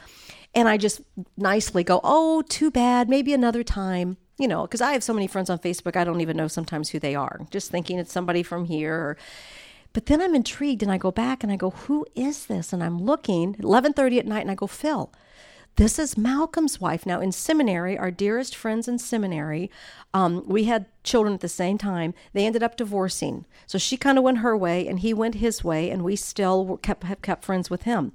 And 0.52 0.68
I 0.68 0.76
just 0.76 1.00
nicely 1.36 1.84
go, 1.84 2.00
oh, 2.02 2.42
too 2.42 2.72
bad, 2.72 3.08
maybe 3.08 3.32
another 3.32 3.62
time. 3.62 4.16
You 4.36 4.48
know, 4.48 4.62
because 4.62 4.80
I 4.80 4.94
have 4.94 5.04
so 5.04 5.14
many 5.14 5.28
friends 5.28 5.48
on 5.48 5.60
Facebook, 5.60 5.96
I 5.96 6.02
don't 6.02 6.20
even 6.20 6.36
know 6.36 6.48
sometimes 6.48 6.90
who 6.90 6.98
they 6.98 7.14
are. 7.14 7.40
Just 7.52 7.70
thinking 7.70 8.00
it's 8.00 8.12
somebody 8.12 8.42
from 8.42 8.64
here. 8.64 8.94
Or, 8.94 9.16
but 9.92 10.06
then 10.06 10.20
I'm 10.20 10.34
intrigued, 10.34 10.82
and 10.82 10.90
I 10.90 10.98
go 10.98 11.12
back 11.12 11.44
and 11.44 11.52
I 11.52 11.56
go, 11.56 11.70
who 11.70 12.04
is 12.16 12.46
this? 12.46 12.72
And 12.72 12.82
I'm 12.82 12.98
looking, 12.98 13.54
11:30 13.54 14.18
at 14.18 14.26
night, 14.26 14.40
and 14.40 14.50
I 14.50 14.56
go, 14.56 14.66
Phil. 14.66 15.12
This 15.78 15.96
is 15.96 16.18
Malcolm's 16.18 16.80
wife. 16.80 17.06
Now, 17.06 17.20
in 17.20 17.30
seminary, 17.30 17.96
our 17.96 18.10
dearest 18.10 18.56
friends 18.56 18.88
in 18.88 18.98
seminary, 18.98 19.70
um, 20.12 20.42
we 20.44 20.64
had 20.64 20.86
children 21.04 21.34
at 21.34 21.40
the 21.40 21.48
same 21.48 21.78
time. 21.78 22.14
They 22.32 22.46
ended 22.46 22.64
up 22.64 22.76
divorcing. 22.76 23.46
So 23.68 23.78
she 23.78 23.96
kind 23.96 24.18
of 24.18 24.24
went 24.24 24.38
her 24.38 24.56
way, 24.56 24.88
and 24.88 24.98
he 24.98 25.14
went 25.14 25.36
his 25.36 25.62
way, 25.62 25.88
and 25.88 26.02
we 26.02 26.16
still 26.16 26.78
kept, 26.78 27.04
have 27.04 27.22
kept 27.22 27.44
friends 27.44 27.70
with 27.70 27.84
him. 27.84 28.10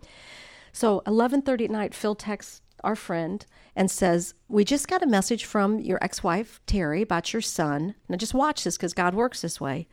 So 0.74 1.04
11:30 1.08 1.64
at 1.64 1.72
night, 1.72 1.94
Phil 1.94 2.16
texts 2.16 2.62
our 2.84 2.98
friend 2.98 3.46
and 3.78 3.90
says, 3.90 4.34
"We 4.50 4.66
just 4.66 4.90
got 4.90 5.02
a 5.02 5.08
message 5.08 5.46
from 5.46 5.80
your 5.80 6.04
ex-wife 6.04 6.60
Terry 6.66 7.02
about 7.02 7.32
your 7.32 7.42
son. 7.42 7.96
Now 8.10 8.18
just 8.18 8.34
watch 8.34 8.66
this 8.66 8.76
because 8.76 8.94
God 8.94 9.16
works 9.16 9.40
this 9.40 9.62
way." 9.62 9.88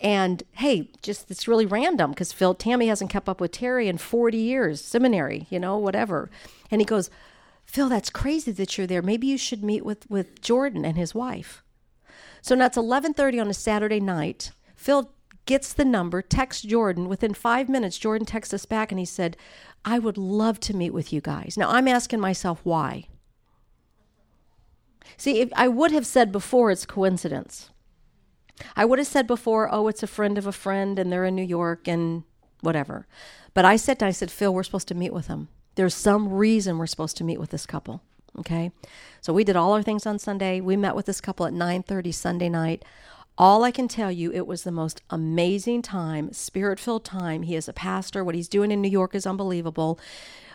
And 0.00 0.42
hey, 0.52 0.90
just 1.02 1.30
it's 1.30 1.48
really 1.48 1.66
random 1.66 2.10
because 2.10 2.32
Phil 2.32 2.54
Tammy 2.54 2.86
hasn't 2.88 3.10
kept 3.10 3.28
up 3.28 3.40
with 3.40 3.52
Terry 3.52 3.88
in 3.88 3.98
40 3.98 4.38
years, 4.38 4.80
seminary, 4.80 5.46
you 5.50 5.58
know, 5.58 5.76
whatever. 5.76 6.30
And 6.70 6.80
he 6.80 6.84
goes, 6.84 7.10
"Phil, 7.64 7.88
that's 7.88 8.10
crazy 8.10 8.52
that 8.52 8.78
you're 8.78 8.86
there. 8.86 9.02
Maybe 9.02 9.26
you 9.26 9.38
should 9.38 9.64
meet 9.64 9.84
with 9.84 10.08
with 10.08 10.40
Jordan 10.40 10.84
and 10.84 10.96
his 10.96 11.14
wife." 11.14 11.62
So 12.42 12.54
now 12.54 12.66
it's 12.66 12.76
11:30 12.76 13.40
on 13.40 13.48
a 13.48 13.54
Saturday 13.54 14.00
night. 14.00 14.52
Phil 14.76 15.10
gets 15.46 15.72
the 15.72 15.84
number, 15.84 16.22
texts 16.22 16.62
Jordan. 16.62 17.08
Within 17.08 17.34
five 17.34 17.68
minutes, 17.68 17.98
Jordan 17.98 18.26
texts 18.26 18.54
us 18.54 18.66
back 18.66 18.92
and 18.92 18.98
he 18.98 19.04
said, 19.04 19.36
I 19.84 19.98
would 19.98 20.18
love 20.18 20.60
to 20.60 20.76
meet 20.76 20.92
with 20.92 21.12
you 21.12 21.20
guys. 21.20 21.56
Now, 21.56 21.70
I'm 21.70 21.88
asking 21.88 22.20
myself 22.20 22.60
why. 22.62 23.08
See, 25.16 25.50
I 25.56 25.68
would 25.68 25.90
have 25.90 26.06
said 26.06 26.30
before 26.30 26.70
it's 26.70 26.84
coincidence. 26.84 27.70
I 28.76 28.84
would 28.84 28.98
have 28.98 29.08
said 29.08 29.26
before, 29.26 29.68
oh, 29.72 29.88
it's 29.88 30.02
a 30.02 30.06
friend 30.06 30.38
of 30.38 30.46
a 30.46 30.52
friend 30.52 30.98
and 30.98 31.12
they're 31.12 31.24
in 31.24 31.34
New 31.34 31.42
York 31.42 31.86
and 31.88 32.24
whatever. 32.60 33.06
But 33.54 33.64
I 33.64 33.76
said, 33.76 34.02
I 34.02 34.10
said, 34.10 34.30
Phil, 34.30 34.52
we're 34.52 34.62
supposed 34.62 34.88
to 34.88 34.94
meet 34.94 35.12
with 35.12 35.26
them. 35.26 35.48
There's 35.74 35.94
some 35.94 36.32
reason 36.32 36.78
we're 36.78 36.86
supposed 36.86 37.16
to 37.18 37.24
meet 37.24 37.38
with 37.38 37.50
this 37.50 37.66
couple. 37.66 38.02
Okay. 38.38 38.70
So 39.20 39.32
we 39.32 39.44
did 39.44 39.56
all 39.56 39.72
our 39.72 39.82
things 39.82 40.06
on 40.06 40.18
Sunday. 40.18 40.60
We 40.60 40.76
met 40.76 40.94
with 40.94 41.06
this 41.06 41.20
couple 41.20 41.46
at 41.46 41.52
9:30 41.52 42.12
Sunday 42.12 42.48
night. 42.48 42.84
All 43.36 43.62
I 43.62 43.70
can 43.70 43.86
tell 43.86 44.10
you, 44.10 44.32
it 44.32 44.48
was 44.48 44.64
the 44.64 44.72
most 44.72 45.00
amazing 45.10 45.82
time, 45.82 46.32
spirit 46.32 46.80
filled 46.80 47.04
time. 47.04 47.42
He 47.42 47.54
is 47.54 47.68
a 47.68 47.72
pastor. 47.72 48.24
What 48.24 48.34
he's 48.34 48.48
doing 48.48 48.72
in 48.72 48.82
New 48.82 48.88
York 48.90 49.14
is 49.14 49.26
unbelievable. 49.26 50.00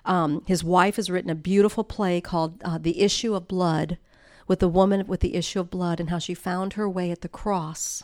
Um, 0.06 0.44
his 0.48 0.66
wife 0.66 0.98
has 0.98 1.10
written 1.10 1.30
a 1.30 1.36
beautiful 1.36 1.86
play 1.86 2.20
called 2.20 2.62
uh, 2.64 2.78
The 2.78 3.00
Issue 3.00 3.36
of 3.36 3.48
Blood 3.48 3.98
with 4.48 4.60
the 4.60 4.68
woman 4.68 5.06
with 5.08 5.20
the 5.20 5.36
issue 5.36 5.60
of 5.60 5.70
blood 5.70 6.00
and 6.00 6.10
how 6.10 6.20
she 6.20 6.34
found 6.34 6.74
her 6.74 6.90
way 6.90 7.12
at 7.12 7.22
the 7.22 7.30
cross 7.30 8.04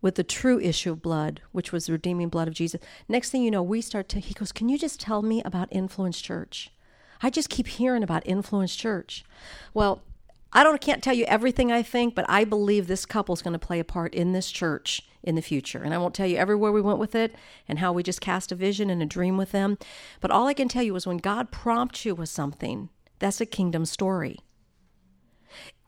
with 0.00 0.14
the 0.14 0.24
true 0.24 0.60
issue 0.60 0.92
of 0.92 1.02
blood, 1.02 1.40
which 1.52 1.72
was 1.72 1.86
the 1.86 1.92
redeeming 1.92 2.28
blood 2.28 2.48
of 2.48 2.54
Jesus. 2.54 2.80
Next 3.08 3.30
thing 3.30 3.42
you 3.42 3.50
know, 3.50 3.62
we 3.62 3.80
start 3.80 4.08
to, 4.10 4.20
he 4.20 4.34
goes, 4.34 4.52
Can 4.52 4.68
you 4.68 4.78
just 4.78 5.00
tell 5.00 5.22
me 5.22 5.42
about 5.44 5.68
Influence 5.70 6.20
Church? 6.20 6.70
I 7.22 7.30
just 7.30 7.48
keep 7.48 7.66
hearing 7.66 8.02
about 8.02 8.22
Influence 8.26 8.76
Church. 8.76 9.24
Well, 9.72 10.02
I 10.52 10.62
don't 10.62 10.80
can't 10.80 11.02
tell 11.02 11.14
you 11.14 11.24
everything 11.24 11.72
I 11.72 11.82
think, 11.82 12.14
but 12.14 12.24
I 12.28 12.44
believe 12.44 12.86
this 12.86 13.04
couple 13.04 13.34
is 13.34 13.42
going 13.42 13.52
to 13.52 13.58
play 13.58 13.80
a 13.80 13.84
part 13.84 14.14
in 14.14 14.32
this 14.32 14.50
church 14.50 15.02
in 15.22 15.34
the 15.34 15.42
future. 15.42 15.82
And 15.82 15.92
I 15.92 15.98
won't 15.98 16.14
tell 16.14 16.26
you 16.26 16.36
everywhere 16.36 16.72
we 16.72 16.80
went 16.80 16.98
with 16.98 17.14
it 17.14 17.34
and 17.68 17.78
how 17.78 17.92
we 17.92 18.02
just 18.02 18.20
cast 18.20 18.52
a 18.52 18.54
vision 18.54 18.88
and 18.88 19.02
a 19.02 19.06
dream 19.06 19.36
with 19.36 19.52
them. 19.52 19.76
But 20.20 20.30
all 20.30 20.46
I 20.46 20.54
can 20.54 20.68
tell 20.68 20.82
you 20.82 20.94
is 20.94 21.06
when 21.06 21.18
God 21.18 21.50
prompts 21.50 22.04
you 22.04 22.14
with 22.14 22.28
something, 22.28 22.90
that's 23.18 23.40
a 23.40 23.46
kingdom 23.46 23.84
story. 23.84 24.38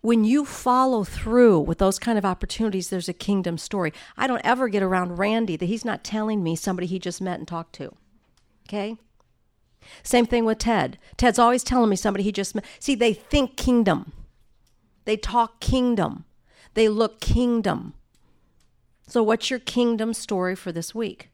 When 0.01 0.25
you 0.25 0.45
follow 0.45 1.03
through 1.03 1.61
with 1.61 1.79
those 1.79 1.99
kind 1.99 2.19
of 2.19 2.25
opportunities, 2.25 2.89
there's 2.89 3.09
a 3.09 3.15
kingdom 3.15 3.59
story. 3.59 3.93
I 4.17 4.27
don't 4.27 4.45
ever 4.45 4.69
get 4.69 4.83
around 4.83 5.19
Randy 5.19 5.57
that 5.57 5.67
he's 5.67 5.85
not 5.85 6.05
telling 6.05 6.43
me 6.43 6.55
somebody 6.55 6.87
he 6.87 6.99
just 6.99 7.21
met 7.21 7.39
and 7.39 7.49
talked 7.49 7.75
to. 7.77 7.95
Okay? 8.69 8.97
Same 10.03 10.27
thing 10.27 10.45
with 10.45 10.59
Ted. 10.59 10.99
Ted's 11.17 11.39
always 11.39 11.65
telling 11.65 11.91
me 11.91 11.97
somebody 11.97 12.23
he 12.23 12.33
just 12.33 12.55
met. 12.55 12.65
See, 12.79 12.95
they 12.95 13.13
think 13.13 13.57
kingdom. 13.57 14.13
They 15.05 15.17
talk 15.17 15.61
kingdom. 15.61 16.25
They 16.75 16.89
look 16.89 17.21
kingdom. 17.21 17.95
So, 19.07 19.23
what's 19.23 19.49
your 19.49 19.59
kingdom 19.59 20.13
story 20.13 20.55
for 20.55 20.71
this 20.71 20.95
week? 20.95 21.31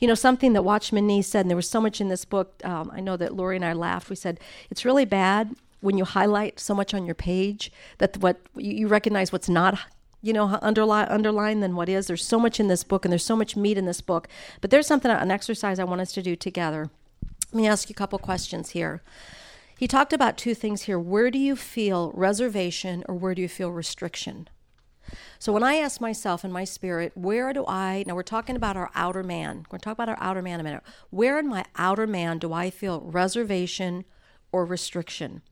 You 0.00 0.08
know, 0.08 0.14
something 0.14 0.54
that 0.54 0.62
Watchman 0.62 1.06
Nee 1.06 1.20
said, 1.20 1.40
and 1.40 1.50
there 1.50 1.56
was 1.56 1.68
so 1.68 1.82
much 1.82 2.00
in 2.00 2.08
this 2.08 2.24
book. 2.24 2.64
Um, 2.64 2.90
I 2.94 3.00
know 3.00 3.18
that 3.18 3.36
Lori 3.36 3.56
and 3.56 3.64
I 3.64 3.74
laughed. 3.74 4.08
We 4.08 4.16
said, 4.16 4.40
it's 4.70 4.86
really 4.86 5.04
bad 5.04 5.54
when 5.80 5.98
you 5.98 6.04
highlight 6.04 6.58
so 6.58 6.74
much 6.74 6.94
on 6.94 7.06
your 7.06 7.14
page 7.14 7.70
that 7.98 8.16
what 8.18 8.40
you 8.56 8.88
recognize 8.88 9.32
what's 9.32 9.48
not 9.48 9.78
you 10.22 10.32
know 10.32 10.58
underline 10.62 11.06
underline 11.08 11.60
than 11.60 11.76
what 11.76 11.88
is 11.88 12.06
there's 12.06 12.24
so 12.24 12.38
much 12.38 12.58
in 12.58 12.68
this 12.68 12.82
book 12.82 13.04
and 13.04 13.12
there's 13.12 13.24
so 13.24 13.36
much 13.36 13.56
meat 13.56 13.78
in 13.78 13.84
this 13.84 14.00
book 14.00 14.28
but 14.60 14.70
there's 14.70 14.86
something 14.86 15.10
an 15.10 15.30
exercise 15.30 15.78
i 15.78 15.84
want 15.84 16.00
us 16.00 16.12
to 16.12 16.22
do 16.22 16.34
together 16.34 16.90
let 17.52 17.62
me 17.62 17.68
ask 17.68 17.88
you 17.88 17.92
a 17.92 17.96
couple 17.96 18.18
questions 18.18 18.70
here 18.70 19.02
he 19.78 19.86
talked 19.86 20.14
about 20.14 20.38
two 20.38 20.54
things 20.54 20.82
here. 20.82 20.98
Where 20.98 21.30
do 21.30 21.38
you 21.38 21.54
feel 21.54 22.10
reservation 22.14 23.04
or 23.08 23.14
where 23.14 23.34
do 23.34 23.42
you 23.42 23.48
feel 23.48 23.70
restriction? 23.70 24.48
So 25.38 25.52
when 25.52 25.62
I 25.62 25.76
ask 25.76 26.00
myself 26.00 26.44
in 26.44 26.50
my 26.50 26.64
spirit, 26.64 27.12
where 27.14 27.52
do 27.52 27.64
I, 27.68 28.02
now 28.06 28.14
we're 28.14 28.22
talking 28.22 28.56
about 28.56 28.76
our 28.76 28.90
outer 28.94 29.22
man. 29.22 29.58
We're 29.58 29.72
going 29.72 29.80
to 29.80 29.84
talk 29.84 29.92
about 29.92 30.08
our 30.08 30.18
outer 30.18 30.40
man 30.40 30.60
a 30.60 30.62
minute. 30.62 30.82
Where 31.10 31.38
in 31.38 31.46
my 31.46 31.64
outer 31.76 32.06
man 32.06 32.38
do 32.38 32.54
I 32.54 32.70
feel 32.70 33.02
reservation 33.02 34.06
or 34.52 34.64
restriction? 34.64 35.42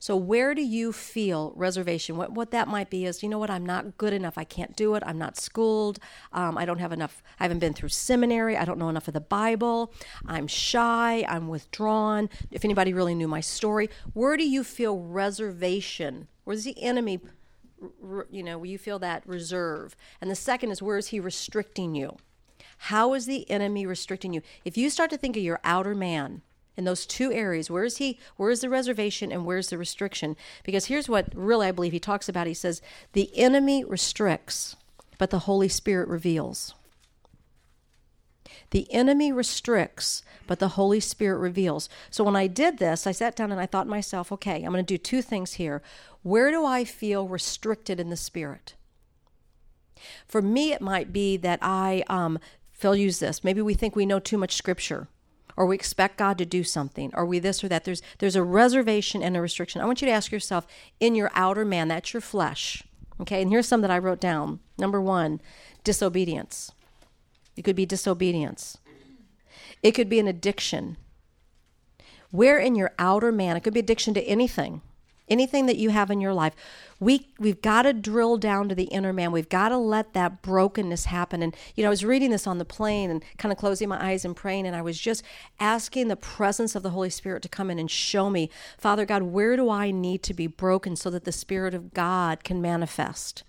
So, 0.00 0.16
where 0.16 0.54
do 0.54 0.62
you 0.62 0.92
feel 0.92 1.52
reservation? 1.56 2.16
What, 2.16 2.30
what 2.32 2.52
that 2.52 2.68
might 2.68 2.88
be 2.88 3.04
is, 3.04 3.22
you 3.22 3.28
know 3.28 3.38
what, 3.38 3.50
I'm 3.50 3.66
not 3.66 3.98
good 3.98 4.12
enough. 4.12 4.38
I 4.38 4.44
can't 4.44 4.76
do 4.76 4.94
it. 4.94 5.02
I'm 5.04 5.18
not 5.18 5.36
schooled. 5.36 5.98
Um, 6.32 6.56
I 6.56 6.64
don't 6.64 6.78
have 6.78 6.92
enough. 6.92 7.20
I 7.40 7.44
haven't 7.44 7.58
been 7.58 7.74
through 7.74 7.88
seminary. 7.88 8.56
I 8.56 8.64
don't 8.64 8.78
know 8.78 8.88
enough 8.88 9.08
of 9.08 9.14
the 9.14 9.20
Bible. 9.20 9.92
I'm 10.24 10.46
shy. 10.46 11.26
I'm 11.28 11.48
withdrawn. 11.48 12.30
If 12.52 12.64
anybody 12.64 12.94
really 12.94 13.16
knew 13.16 13.26
my 13.26 13.40
story, 13.40 13.90
where 14.12 14.36
do 14.36 14.48
you 14.48 14.62
feel 14.62 15.00
reservation? 15.00 16.28
Where's 16.44 16.64
the 16.64 16.80
enemy? 16.80 17.20
You 18.30 18.44
know, 18.44 18.62
you 18.62 18.78
feel 18.78 19.00
that 19.00 19.26
reserve. 19.26 19.96
And 20.20 20.30
the 20.30 20.36
second 20.36 20.70
is, 20.70 20.80
where 20.80 20.98
is 20.98 21.08
he 21.08 21.18
restricting 21.18 21.96
you? 21.96 22.16
How 22.82 23.14
is 23.14 23.26
the 23.26 23.50
enemy 23.50 23.84
restricting 23.84 24.32
you? 24.32 24.42
If 24.64 24.76
you 24.76 24.90
start 24.90 25.10
to 25.10 25.16
think 25.16 25.36
of 25.36 25.42
your 25.42 25.60
outer 25.64 25.96
man, 25.96 26.42
in 26.78 26.84
those 26.84 27.04
two 27.04 27.32
areas 27.32 27.70
where 27.70 27.84
is 27.84 27.98
he 27.98 28.18
where 28.36 28.50
is 28.50 28.60
the 28.60 28.70
reservation 28.70 29.32
and 29.32 29.44
where's 29.44 29.68
the 29.68 29.76
restriction 29.76 30.36
because 30.62 30.86
here's 30.86 31.08
what 31.08 31.26
really 31.34 31.66
i 31.66 31.72
believe 31.72 31.92
he 31.92 32.00
talks 32.00 32.28
about 32.28 32.46
he 32.46 32.54
says 32.54 32.80
the 33.12 33.36
enemy 33.36 33.84
restricts 33.84 34.76
but 35.18 35.30
the 35.30 35.40
holy 35.40 35.68
spirit 35.68 36.08
reveals 36.08 36.74
the 38.70 38.92
enemy 38.92 39.32
restricts, 39.32 40.22
but 40.46 40.58
the 40.58 40.68
Holy 40.68 41.00
Spirit 41.00 41.38
reveals. 41.38 41.88
So 42.10 42.22
when 42.22 42.36
I 42.36 42.46
did 42.46 42.76
this, 42.76 43.06
I 43.06 43.12
sat 43.12 43.34
down 43.34 43.50
and 43.50 43.60
I 43.60 43.64
thought 43.64 43.84
to 43.84 43.90
myself, 43.90 44.30
okay, 44.30 44.56
I'm 44.56 44.72
going 44.72 44.84
to 44.84 44.94
do 44.94 44.98
two 44.98 45.22
things 45.22 45.54
here. 45.54 45.82
Where 46.22 46.50
do 46.50 46.66
I 46.66 46.84
feel 46.84 47.28
restricted 47.28 47.98
in 47.98 48.10
the 48.10 48.16
Spirit? 48.16 48.74
For 50.26 50.42
me, 50.42 50.72
it 50.72 50.82
might 50.82 51.12
be 51.12 51.38
that 51.38 51.60
I, 51.62 52.04
um, 52.08 52.38
Phil 52.72 52.94
use 52.94 53.20
this. 53.20 53.42
Maybe 53.42 53.62
we 53.62 53.74
think 53.74 53.96
we 53.96 54.06
know 54.06 54.20
too 54.20 54.38
much 54.38 54.54
scripture 54.54 55.08
or 55.58 55.66
we 55.66 55.74
expect 55.74 56.16
God 56.16 56.38
to 56.38 56.46
do 56.46 56.62
something, 56.62 57.10
or 57.14 57.26
we 57.26 57.40
this 57.40 57.64
or 57.64 57.68
that. 57.68 57.82
There's 57.82 58.00
there's 58.18 58.36
a 58.36 58.44
reservation 58.44 59.24
and 59.24 59.36
a 59.36 59.40
restriction. 59.40 59.80
I 59.80 59.86
want 59.86 60.00
you 60.00 60.06
to 60.06 60.12
ask 60.12 60.30
yourself 60.30 60.68
in 61.00 61.16
your 61.16 61.32
outer 61.34 61.64
man, 61.64 61.88
that's 61.88 62.14
your 62.14 62.20
flesh. 62.20 62.84
Okay, 63.20 63.42
and 63.42 63.50
here's 63.50 63.66
some 63.66 63.80
that 63.80 63.90
I 63.90 63.98
wrote 63.98 64.20
down. 64.20 64.60
Number 64.78 65.00
one, 65.00 65.40
disobedience. 65.82 66.70
It 67.56 67.62
could 67.62 67.74
be 67.74 67.86
disobedience. 67.86 68.78
It 69.82 69.92
could 69.92 70.08
be 70.08 70.20
an 70.20 70.28
addiction. 70.28 70.96
Where 72.30 72.60
in 72.60 72.76
your 72.76 72.92
outer 72.96 73.32
man, 73.32 73.56
it 73.56 73.64
could 73.64 73.74
be 73.74 73.80
addiction 73.80 74.14
to 74.14 74.22
anything 74.22 74.80
anything 75.30 75.66
that 75.66 75.76
you 75.76 75.90
have 75.90 76.10
in 76.10 76.20
your 76.20 76.34
life 76.34 76.54
we 77.00 77.28
we've 77.38 77.62
got 77.62 77.82
to 77.82 77.92
drill 77.92 78.38
down 78.38 78.68
to 78.68 78.74
the 78.74 78.84
inner 78.84 79.12
man. 79.12 79.30
We've 79.30 79.48
got 79.48 79.68
to 79.68 79.76
let 79.76 80.14
that 80.14 80.42
brokenness 80.42 81.04
happen. 81.04 81.42
And 81.42 81.54
you 81.74 81.82
know 81.82 81.88
i 81.88 81.90
was 81.90 82.04
reading 82.04 82.30
this 82.30 82.46
on 82.46 82.58
the 82.58 82.64
plane 82.64 83.10
and 83.10 83.24
kind 83.36 83.52
of 83.52 83.58
closing 83.58 83.88
my 83.88 84.04
eyes 84.04 84.24
and 84.24 84.34
praying 84.34 84.66
and 84.66 84.74
i 84.74 84.82
was 84.82 84.98
just 84.98 85.22
asking 85.60 86.08
the 86.08 86.16
presence 86.16 86.74
of 86.74 86.82
the 86.82 86.90
holy 86.90 87.10
spirit 87.10 87.42
to 87.42 87.48
come 87.48 87.70
in 87.70 87.78
and 87.78 87.90
show 87.90 88.30
me 88.30 88.50
father 88.76 89.04
god 89.04 89.22
where 89.22 89.56
do 89.56 89.70
i 89.70 89.90
need 89.90 90.22
to 90.22 90.34
be 90.34 90.46
broken 90.46 90.96
so 90.96 91.10
that 91.10 91.24
the 91.24 91.32
spirit 91.32 91.74
of 91.74 91.94
god 91.94 92.44
can 92.44 92.60
manifest 92.60 93.44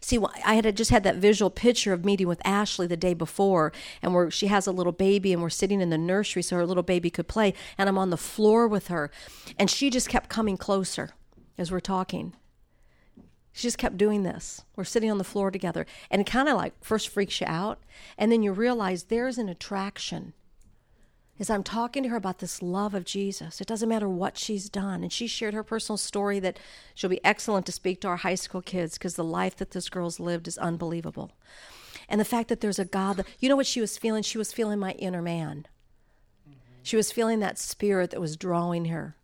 See, 0.00 0.18
I 0.44 0.54
had 0.54 0.76
just 0.76 0.90
had 0.90 1.04
that 1.04 1.16
visual 1.16 1.50
picture 1.50 1.92
of 1.92 2.04
meeting 2.04 2.28
with 2.28 2.40
Ashley 2.44 2.86
the 2.86 2.96
day 2.96 3.14
before, 3.14 3.72
and 4.02 4.14
where 4.14 4.30
she 4.30 4.48
has 4.48 4.66
a 4.66 4.72
little 4.72 4.92
baby, 4.92 5.32
and 5.32 5.42
we're 5.42 5.50
sitting 5.50 5.80
in 5.80 5.90
the 5.90 5.98
nursery 5.98 6.42
so 6.42 6.56
her 6.56 6.66
little 6.66 6.82
baby 6.82 7.10
could 7.10 7.28
play, 7.28 7.54
and 7.78 7.88
I'm 7.88 7.98
on 7.98 8.10
the 8.10 8.16
floor 8.16 8.68
with 8.68 8.88
her, 8.88 9.10
and 9.58 9.70
she 9.70 9.90
just 9.90 10.08
kept 10.08 10.28
coming 10.28 10.56
closer 10.56 11.10
as 11.56 11.70
we're 11.70 11.80
talking. 11.80 12.34
She 13.52 13.62
just 13.62 13.78
kept 13.78 13.96
doing 13.96 14.24
this. 14.24 14.62
We're 14.74 14.84
sitting 14.84 15.10
on 15.10 15.18
the 15.18 15.24
floor 15.24 15.50
together, 15.50 15.86
and 16.10 16.20
it 16.20 16.26
kind 16.26 16.48
of 16.48 16.56
like 16.56 16.72
first 16.82 17.08
freaks 17.08 17.40
you 17.40 17.46
out, 17.48 17.80
and 18.18 18.32
then 18.32 18.42
you 18.42 18.52
realize 18.52 19.04
there's 19.04 19.38
an 19.38 19.48
attraction 19.48 20.32
is 21.38 21.50
I'm 21.50 21.64
talking 21.64 22.02
to 22.04 22.08
her 22.10 22.16
about 22.16 22.38
this 22.38 22.62
love 22.62 22.94
of 22.94 23.04
Jesus. 23.04 23.60
It 23.60 23.66
doesn't 23.66 23.88
matter 23.88 24.08
what 24.08 24.38
she's 24.38 24.68
done. 24.68 25.02
And 25.02 25.12
she 25.12 25.26
shared 25.26 25.54
her 25.54 25.64
personal 25.64 25.96
story 25.96 26.38
that 26.40 26.58
she'll 26.94 27.10
be 27.10 27.24
excellent 27.24 27.66
to 27.66 27.72
speak 27.72 28.00
to 28.00 28.08
our 28.08 28.16
high 28.18 28.36
school 28.36 28.62
kids 28.62 28.96
because 28.96 29.16
the 29.16 29.24
life 29.24 29.56
that 29.56 29.72
this 29.72 29.88
girl's 29.88 30.20
lived 30.20 30.46
is 30.46 30.58
unbelievable. 30.58 31.32
And 32.08 32.20
the 32.20 32.24
fact 32.24 32.48
that 32.48 32.60
there's 32.60 32.78
a 32.78 32.84
God 32.84 33.16
that, 33.16 33.26
you 33.40 33.48
know 33.48 33.56
what 33.56 33.66
she 33.66 33.80
was 33.80 33.98
feeling? 33.98 34.22
She 34.22 34.38
was 34.38 34.52
feeling 34.52 34.78
my 34.78 34.92
inner 34.92 35.22
man. 35.22 35.66
She 36.82 36.96
was 36.96 37.10
feeling 37.10 37.40
that 37.40 37.58
spirit 37.58 38.10
that 38.10 38.20
was 38.20 38.36
drawing 38.36 38.86
her. 38.86 39.16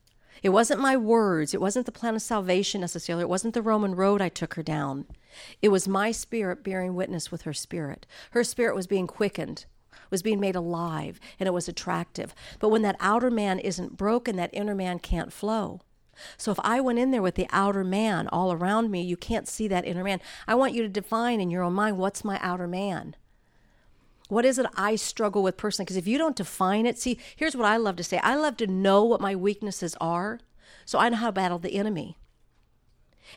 It 0.42 0.48
wasn't 0.48 0.80
my 0.80 0.96
words. 0.96 1.52
It 1.52 1.60
wasn't 1.60 1.84
the 1.84 1.92
plan 1.92 2.14
of 2.16 2.22
salvation 2.22 2.80
necessarily. 2.80 3.22
It 3.22 3.28
wasn't 3.28 3.52
the 3.52 3.62
Roman 3.62 3.94
road 3.94 4.22
I 4.22 4.30
took 4.30 4.54
her 4.54 4.62
down. 4.62 5.04
It 5.60 5.68
was 5.68 5.86
my 5.86 6.10
spirit 6.10 6.64
bearing 6.64 6.94
witness 6.94 7.30
with 7.30 7.42
her 7.42 7.52
spirit. 7.52 8.06
Her 8.30 8.42
spirit 8.42 8.74
was 8.74 8.86
being 8.86 9.06
quickened 9.06 9.66
was 10.10 10.22
being 10.22 10.40
made 10.40 10.56
alive 10.56 11.20
and 11.38 11.46
it 11.46 11.52
was 11.52 11.68
attractive. 11.68 12.34
But 12.58 12.68
when 12.68 12.82
that 12.82 12.96
outer 13.00 13.30
man 13.30 13.58
isn't 13.58 13.96
broken, 13.96 14.36
that 14.36 14.50
inner 14.52 14.74
man 14.74 14.98
can't 14.98 15.32
flow. 15.32 15.80
So 16.36 16.50
if 16.50 16.60
I 16.60 16.80
went 16.80 16.98
in 16.98 17.10
there 17.10 17.22
with 17.22 17.34
the 17.34 17.48
outer 17.50 17.84
man 17.84 18.28
all 18.28 18.52
around 18.52 18.90
me, 18.90 19.02
you 19.02 19.16
can't 19.16 19.48
see 19.48 19.68
that 19.68 19.86
inner 19.86 20.04
man. 20.04 20.20
I 20.46 20.54
want 20.54 20.74
you 20.74 20.82
to 20.82 20.88
define 20.88 21.40
in 21.40 21.50
your 21.50 21.62
own 21.62 21.74
mind 21.74 21.96
what's 21.96 22.24
my 22.24 22.38
outer 22.42 22.68
man? 22.68 23.16
What 24.28 24.44
is 24.44 24.58
it 24.58 24.66
I 24.76 24.94
struggle 24.96 25.42
with 25.42 25.56
personally? 25.56 25.86
Because 25.86 25.96
if 25.96 26.06
you 26.06 26.18
don't 26.18 26.36
define 26.36 26.86
it, 26.86 26.98
see, 26.98 27.18
here's 27.34 27.56
what 27.56 27.66
I 27.66 27.76
love 27.76 27.96
to 27.96 28.04
say 28.04 28.18
I 28.18 28.36
love 28.36 28.56
to 28.58 28.66
know 28.66 29.04
what 29.04 29.20
my 29.20 29.34
weaknesses 29.34 29.96
are 30.00 30.40
so 30.84 30.98
I 30.98 31.08
know 31.08 31.16
how 31.16 31.26
to 31.26 31.32
battle 31.32 31.58
the 31.58 31.74
enemy. 31.74 32.16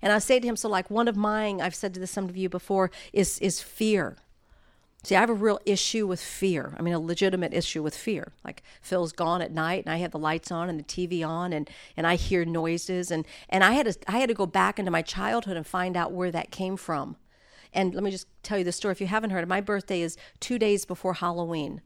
And 0.02 0.12
I 0.12 0.20
say 0.20 0.40
to 0.40 0.48
him, 0.48 0.56
so 0.56 0.70
like 0.70 0.90
one 0.90 1.08
of 1.08 1.16
mine, 1.16 1.62
I've 1.62 1.76
said 1.76 1.94
to 1.94 2.00
this 2.00 2.12
some 2.12 2.30
of 2.30 2.38
you 2.38 2.50
before, 2.50 2.92
is 3.12 3.40
is 3.40 3.62
fear. 3.62 4.18
See, 5.06 5.18
I 5.18 5.20
have 5.20 5.30
a 5.30 5.34
real 5.34 5.60
issue 5.66 6.08
with 6.08 6.22
fear. 6.22 6.74
I 6.80 6.82
mean, 6.82 6.94
a 6.94 7.00
legitimate 7.00 7.54
issue 7.54 7.84
with 7.84 7.96
fear. 7.96 8.32
Like 8.46 8.63
Phil's 8.82 9.12
gone 9.12 9.42
at 9.42 9.52
night, 9.52 9.84
and 9.86 9.94
I 9.94 9.98
have 9.98 10.12
the 10.12 10.20
lights 10.20 10.50
on 10.50 10.70
and 10.70 10.80
the 10.80 10.84
TV 10.84 11.28
on, 11.28 11.52
and, 11.52 11.70
and 11.98 12.08
I 12.08 12.16
hear 12.16 12.46
noises, 12.46 13.12
and, 13.12 13.26
and 13.50 13.66
I 13.66 13.74
had 13.74 13.86
to 13.86 13.98
I 14.08 14.20
had 14.20 14.30
to 14.30 14.34
go 14.34 14.46
back 14.46 14.80
into 14.80 14.92
my 14.92 15.02
childhood 15.02 15.58
and 15.58 15.68
find 15.68 15.98
out 15.98 16.13
where 16.13 16.32
that 16.32 16.52
came 16.52 16.78
from. 16.78 17.18
And 17.74 17.94
let 17.94 18.04
me 18.04 18.12
just 18.12 18.28
tell 18.44 18.58
you 18.58 18.63
the 18.63 18.72
story. 18.72 18.94
If 18.94 19.02
you 19.02 19.08
haven't 19.08 19.32
heard 19.32 19.44
it, 19.44 19.48
my 19.48 19.60
birthday 19.60 20.02
is 20.02 20.16
two 20.39 20.58
days 20.58 20.86
before 20.86 21.16
Halloween, 21.16 21.82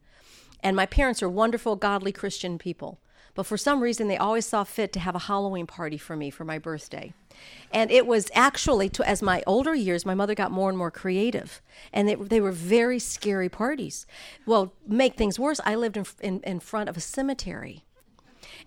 and 0.62 0.76
my 0.76 0.86
parents 0.86 1.20
are 1.20 1.28
wonderful, 1.28 1.74
godly 1.74 2.12
Christian 2.12 2.56
people. 2.56 3.00
But 3.34 3.46
for 3.46 3.56
some 3.56 3.80
reason, 3.80 4.06
they 4.08 4.16
always 4.16 4.46
saw 4.46 4.62
fit 4.64 4.92
to 4.92 5.00
have 5.00 5.14
a 5.14 5.20
Halloween 5.20 5.66
party 5.66 5.98
for 5.98 6.16
me 6.16 6.30
for 6.30 6.44
my 6.44 6.58
birthday. 6.58 7.12
And 7.70 7.90
it 7.90 8.06
was 8.06 8.30
actually, 8.34 8.88
to, 8.90 9.06
as 9.06 9.20
my 9.22 9.42
older 9.46 9.74
years, 9.74 10.06
my 10.06 10.14
mother 10.14 10.34
got 10.34 10.50
more 10.50 10.68
and 10.70 10.78
more 10.78 10.90
creative. 10.90 11.60
And 11.92 12.08
they, 12.08 12.40
were 12.40 12.52
very 12.52 12.98
scary 12.98 13.48
parties. 13.48 14.06
Well, 14.46 14.72
make 14.86 15.16
things 15.16 15.38
worse, 15.38 15.60
I 15.64 15.74
lived 15.74 15.96
in, 15.96 16.06
in, 16.20 16.40
in 16.40 16.60
front 16.60 16.88
of 16.88 16.96
a 16.96 17.00
cemetery. 17.00 17.84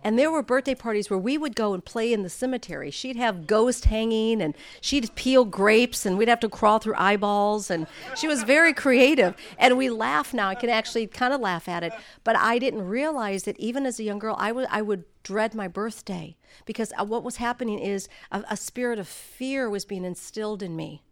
And 0.03 0.17
there 0.17 0.31
were 0.31 0.41
birthday 0.41 0.73
parties 0.73 1.09
where 1.09 1.19
we 1.19 1.37
would 1.37 1.55
go 1.55 1.73
and 1.73 1.85
play 1.85 2.11
in 2.11 2.23
the 2.23 2.29
cemetery. 2.29 2.89
She'd 2.89 3.17
have 3.17 3.45
ghosts 3.45 3.85
hanging 3.85 4.41
and 4.41 4.55
she'd 4.81 5.13
peel 5.15 5.45
grapes 5.45 6.05
and 6.05 6.17
we'd 6.17 6.27
have 6.27 6.39
to 6.39 6.49
crawl 6.49 6.79
through 6.79 6.95
eyeballs. 6.97 7.69
And 7.69 7.85
she 8.15 8.27
was 8.27 8.43
very 8.43 8.73
creative. 8.73 9.35
And 9.59 9.77
we 9.77 9.89
laugh 9.89 10.33
now. 10.33 10.49
I 10.49 10.55
can 10.55 10.69
actually 10.69 11.05
kind 11.07 11.33
of 11.33 11.41
laugh 11.41 11.69
at 11.69 11.83
it. 11.83 11.93
But 12.23 12.35
I 12.35 12.57
didn't 12.57 12.87
realize 12.87 13.43
that 13.43 13.59
even 13.59 13.85
as 13.85 13.99
a 13.99 14.03
young 14.03 14.19
girl, 14.19 14.35
I 14.39 14.51
would, 14.51 14.67
I 14.71 14.81
would 14.81 15.05
dread 15.23 15.53
my 15.53 15.67
birthday 15.67 16.35
because 16.65 16.91
uh, 16.99 17.05
what 17.05 17.23
was 17.23 17.35
happening 17.35 17.79
is 17.79 18.09
a, 18.31 18.43
a 18.49 18.57
spirit 18.57 18.97
of 18.97 19.07
fear 19.07 19.69
was 19.69 19.85
being 19.85 20.03
instilled 20.03 20.63
in 20.63 20.75
me. 20.75 21.03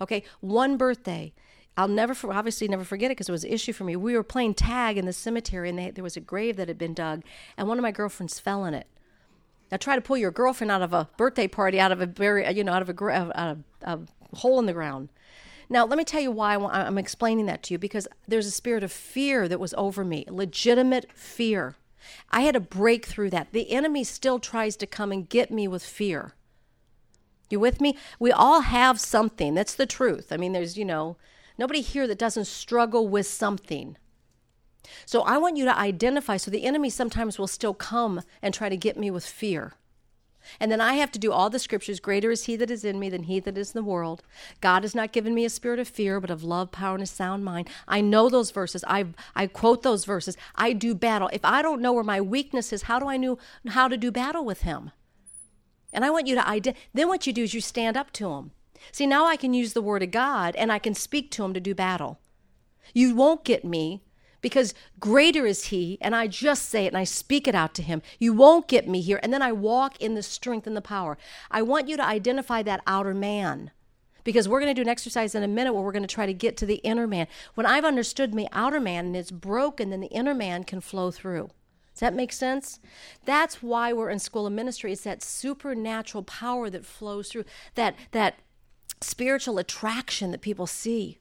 Okay, 0.00 0.22
one 0.40 0.76
birthday, 0.76 1.32
I'll 1.78 1.86
never, 1.86 2.12
for, 2.12 2.32
obviously, 2.32 2.66
never 2.66 2.82
forget 2.82 3.12
it 3.12 3.14
because 3.14 3.28
it 3.28 3.32
was 3.32 3.44
an 3.44 3.52
issue 3.52 3.72
for 3.72 3.84
me. 3.84 3.94
We 3.94 4.16
were 4.16 4.24
playing 4.24 4.54
tag 4.54 4.98
in 4.98 5.06
the 5.06 5.12
cemetery, 5.12 5.68
and 5.68 5.78
they, 5.78 5.92
there 5.92 6.02
was 6.02 6.16
a 6.16 6.20
grave 6.20 6.56
that 6.56 6.66
had 6.66 6.76
been 6.76 6.92
dug, 6.92 7.22
and 7.56 7.68
one 7.68 7.78
of 7.78 7.82
my 7.82 7.92
girlfriends 7.92 8.40
fell 8.40 8.64
in 8.64 8.74
it. 8.74 8.88
Now, 9.70 9.76
try 9.76 9.94
to 9.94 10.00
pull 10.00 10.16
your 10.16 10.32
girlfriend 10.32 10.72
out 10.72 10.82
of 10.82 10.92
a 10.92 11.08
birthday 11.16 11.46
party, 11.46 11.78
out 11.78 11.92
of 11.92 12.00
a 12.00 12.06
very, 12.06 12.50
you 12.52 12.64
know, 12.64 12.72
out 12.72 12.82
of 12.82 12.88
a, 12.88 13.04
out 13.10 13.32
of 13.36 13.62
a, 13.82 14.00
hole 14.38 14.58
in 14.58 14.66
the 14.66 14.72
ground. 14.72 15.08
Now, 15.70 15.86
let 15.86 15.98
me 15.98 16.04
tell 16.04 16.20
you 16.20 16.32
why 16.32 16.56
I'm 16.56 16.98
explaining 16.98 17.46
that 17.46 17.62
to 17.64 17.74
you 17.74 17.78
because 17.78 18.08
there's 18.26 18.46
a 18.46 18.50
spirit 18.50 18.82
of 18.82 18.90
fear 18.90 19.46
that 19.46 19.60
was 19.60 19.72
over 19.74 20.04
me, 20.04 20.24
legitimate 20.28 21.12
fear. 21.12 21.76
I 22.30 22.40
had 22.40 22.54
to 22.54 22.60
break 22.60 23.06
through 23.06 23.30
that. 23.30 23.52
The 23.52 23.70
enemy 23.70 24.02
still 24.02 24.40
tries 24.40 24.76
to 24.76 24.86
come 24.86 25.12
and 25.12 25.28
get 25.28 25.52
me 25.52 25.68
with 25.68 25.84
fear. 25.84 26.32
You 27.50 27.60
with 27.60 27.80
me? 27.80 27.96
We 28.18 28.32
all 28.32 28.62
have 28.62 28.98
something. 28.98 29.54
That's 29.54 29.74
the 29.74 29.86
truth. 29.86 30.32
I 30.32 30.36
mean, 30.36 30.52
there's, 30.52 30.76
you 30.76 30.84
know, 30.84 31.16
nobody 31.58 31.80
here 31.80 32.06
that 32.06 32.18
doesn't 32.18 32.46
struggle 32.46 33.08
with 33.08 33.26
something. 33.26 33.96
So 35.04 35.22
I 35.22 35.38
want 35.38 35.56
you 35.56 35.64
to 35.66 35.78
identify. 35.78 36.36
So 36.36 36.50
the 36.50 36.64
enemy 36.64 36.90
sometimes 36.90 37.38
will 37.38 37.46
still 37.46 37.74
come 37.74 38.22
and 38.40 38.54
try 38.54 38.68
to 38.68 38.76
get 38.76 38.96
me 38.96 39.10
with 39.10 39.26
fear. 39.26 39.74
And 40.60 40.72
then 40.72 40.80
I 40.80 40.94
have 40.94 41.10
to 41.12 41.18
do 41.18 41.32
all 41.32 41.50
the 41.50 41.58
scriptures. 41.58 42.00
Greater 42.00 42.30
is 42.30 42.44
he 42.44 42.56
that 42.56 42.70
is 42.70 42.84
in 42.84 42.98
me 42.98 43.10
than 43.10 43.24
he 43.24 43.40
that 43.40 43.58
is 43.58 43.74
in 43.74 43.78
the 43.78 43.88
world. 43.88 44.22
God 44.60 44.82
has 44.82 44.94
not 44.94 45.12
given 45.12 45.34
me 45.34 45.44
a 45.44 45.50
spirit 45.50 45.78
of 45.78 45.88
fear, 45.88 46.20
but 46.20 46.30
of 46.30 46.42
love, 46.42 46.72
power, 46.72 46.94
and 46.94 47.02
a 47.02 47.06
sound 47.06 47.44
mind. 47.44 47.68
I 47.86 48.00
know 48.00 48.28
those 48.28 48.50
verses. 48.50 48.84
I 48.86 49.06
I 49.34 49.46
quote 49.46 49.82
those 49.82 50.04
verses. 50.04 50.36
I 50.54 50.72
do 50.72 50.94
battle. 50.94 51.28
If 51.32 51.44
I 51.44 51.60
don't 51.60 51.82
know 51.82 51.92
where 51.92 52.04
my 52.04 52.20
weakness 52.20 52.72
is, 52.72 52.82
how 52.82 52.98
do 52.98 53.08
I 53.08 53.16
know 53.16 53.38
how 53.68 53.88
to 53.88 53.96
do 53.96 54.10
battle 54.10 54.44
with 54.44 54.62
him? 54.62 54.92
And 55.92 56.04
I 56.04 56.10
want 56.10 56.26
you 56.26 56.34
to 56.36 56.48
identify. 56.48 56.82
Then 56.94 57.08
what 57.08 57.26
you 57.26 57.32
do 57.32 57.42
is 57.42 57.54
you 57.54 57.60
stand 57.60 57.96
up 57.96 58.12
to 58.12 58.30
him. 58.32 58.52
See, 58.92 59.06
now 59.06 59.26
I 59.26 59.36
can 59.36 59.54
use 59.54 59.72
the 59.72 59.82
word 59.82 60.02
of 60.02 60.10
God 60.10 60.56
and 60.56 60.72
I 60.72 60.78
can 60.78 60.94
speak 60.94 61.30
to 61.32 61.44
him 61.44 61.54
to 61.54 61.60
do 61.60 61.74
battle. 61.74 62.18
You 62.94 63.14
won't 63.14 63.44
get 63.44 63.64
me 63.64 64.02
because 64.40 64.74
greater 65.00 65.46
is 65.46 65.66
he 65.66 65.98
and 66.00 66.14
i 66.14 66.26
just 66.26 66.68
say 66.68 66.84
it 66.84 66.88
and 66.88 66.96
i 66.96 67.04
speak 67.04 67.48
it 67.48 67.54
out 67.54 67.74
to 67.74 67.82
him 67.82 68.00
you 68.18 68.32
won't 68.32 68.68
get 68.68 68.88
me 68.88 69.00
here 69.00 69.18
and 69.22 69.32
then 69.32 69.42
i 69.42 69.50
walk 69.50 70.00
in 70.00 70.14
the 70.14 70.22
strength 70.22 70.66
and 70.66 70.76
the 70.76 70.80
power 70.80 71.18
i 71.50 71.60
want 71.60 71.88
you 71.88 71.96
to 71.96 72.04
identify 72.04 72.62
that 72.62 72.80
outer 72.86 73.14
man 73.14 73.70
because 74.24 74.48
we're 74.48 74.60
going 74.60 74.72
to 74.72 74.80
do 74.80 74.86
an 74.86 74.88
exercise 74.88 75.34
in 75.34 75.42
a 75.42 75.48
minute 75.48 75.72
where 75.72 75.82
we're 75.82 75.92
going 75.92 76.02
to 76.02 76.06
try 76.06 76.26
to 76.26 76.32
get 76.32 76.56
to 76.56 76.66
the 76.66 76.76
inner 76.76 77.06
man 77.06 77.26
when 77.54 77.66
i've 77.66 77.84
understood 77.84 78.34
my 78.34 78.46
outer 78.52 78.80
man 78.80 79.06
and 79.06 79.16
it's 79.16 79.30
broken 79.30 79.90
then 79.90 80.00
the 80.00 80.06
inner 80.08 80.34
man 80.34 80.62
can 80.62 80.80
flow 80.80 81.10
through 81.10 81.50
does 81.98 82.02
that 82.02 82.14
make 82.14 82.32
sense? 82.32 82.78
That's 83.24 83.60
why 83.60 83.92
we're 83.92 84.08
in 84.08 84.20
school 84.20 84.46
of 84.46 84.52
ministry. 84.52 84.92
It's 84.92 85.02
that 85.02 85.20
supernatural 85.20 86.22
power 86.22 86.70
that 86.70 86.86
flows 86.86 87.28
through, 87.28 87.44
that 87.74 87.96
that 88.12 88.36
spiritual 89.00 89.58
attraction 89.58 90.30
that 90.30 90.40
people 90.40 90.66
see 90.66 91.18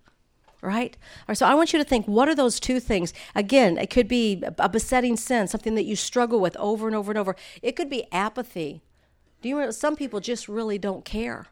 right? 0.61 0.97
All 0.99 1.25
right, 1.29 1.37
so 1.37 1.45
I 1.45 1.53
want 1.53 1.73
you 1.73 1.79
to 1.79 1.85
think 1.85 2.07
what 2.07 2.27
are 2.27 2.35
those 2.35 2.59
two 2.59 2.79
things? 2.79 3.13
Again, 3.35 3.77
it 3.77 3.89
could 3.89 4.07
be 4.07 4.43
a 4.57 4.69
besetting 4.69 5.15
sin, 5.17 5.47
something 5.47 5.75
that 5.75 5.85
you 5.85 5.95
struggle 5.95 6.39
with 6.39 6.57
over 6.57 6.87
and 6.87 6.95
over 6.95 7.11
and 7.11 7.17
over. 7.17 7.35
It 7.61 7.75
could 7.75 7.89
be 7.89 8.11
apathy. 8.11 8.81
Do 9.41 9.49
you 9.49 9.55
remember 9.55 9.71
some 9.71 9.95
people 9.95 10.19
just 10.19 10.47
really 10.47 10.77
don't 10.77 11.05
care? 11.05 11.47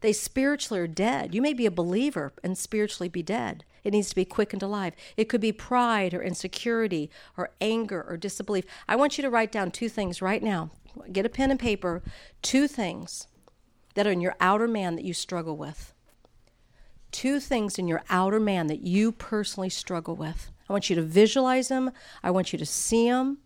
They 0.00 0.12
spiritually 0.12 0.80
are 0.80 0.86
dead. 0.86 1.34
You 1.34 1.42
may 1.42 1.52
be 1.52 1.66
a 1.66 1.70
believer 1.70 2.32
and 2.42 2.56
spiritually 2.56 3.08
be 3.08 3.22
dead. 3.22 3.64
It 3.82 3.92
needs 3.92 4.08
to 4.10 4.14
be 4.14 4.24
quickened 4.24 4.62
alive. 4.62 4.94
It 5.16 5.28
could 5.28 5.40
be 5.40 5.52
pride 5.52 6.14
or 6.14 6.22
insecurity 6.22 7.10
or 7.36 7.50
anger 7.60 8.04
or 8.08 8.16
disbelief. 8.16 8.64
I 8.88 8.96
want 8.96 9.18
you 9.18 9.22
to 9.22 9.30
write 9.30 9.52
down 9.52 9.70
two 9.70 9.88
things 9.88 10.22
right 10.22 10.42
now. 10.42 10.70
Get 11.12 11.26
a 11.26 11.28
pen 11.28 11.50
and 11.50 11.60
paper. 11.60 12.02
Two 12.42 12.68
things 12.68 13.26
that 13.98 14.06
are 14.06 14.12
in 14.12 14.20
your 14.20 14.36
outer 14.38 14.68
man 14.68 14.94
that 14.94 15.04
you 15.04 15.12
struggle 15.12 15.56
with. 15.56 15.92
two 17.10 17.40
things 17.40 17.80
in 17.80 17.88
your 17.88 18.04
outer 18.08 18.38
man 18.38 18.68
that 18.68 18.80
you 18.80 19.10
personally 19.10 19.68
struggle 19.68 20.14
with. 20.14 20.52
I 20.68 20.72
want 20.72 20.88
you 20.88 20.94
to 20.94 21.02
visualize 21.02 21.66
them. 21.66 21.90
I 22.22 22.30
want 22.30 22.52
you 22.52 22.60
to 22.60 22.64
see 22.66 23.08
them. 23.08 23.38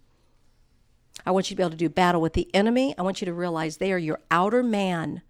I 1.24 1.30
want 1.30 1.48
you 1.48 1.54
to 1.54 1.56
be 1.56 1.62
able 1.62 1.70
to 1.70 1.76
do 1.76 1.88
battle 1.88 2.20
with 2.20 2.34
the 2.34 2.54
enemy. 2.54 2.94
I 2.98 3.02
want 3.02 3.22
you 3.22 3.24
to 3.24 3.32
realize 3.32 3.78
they 3.78 3.94
are 3.94 3.98
your 3.98 4.20
outer 4.30 4.62
man. 4.62 5.22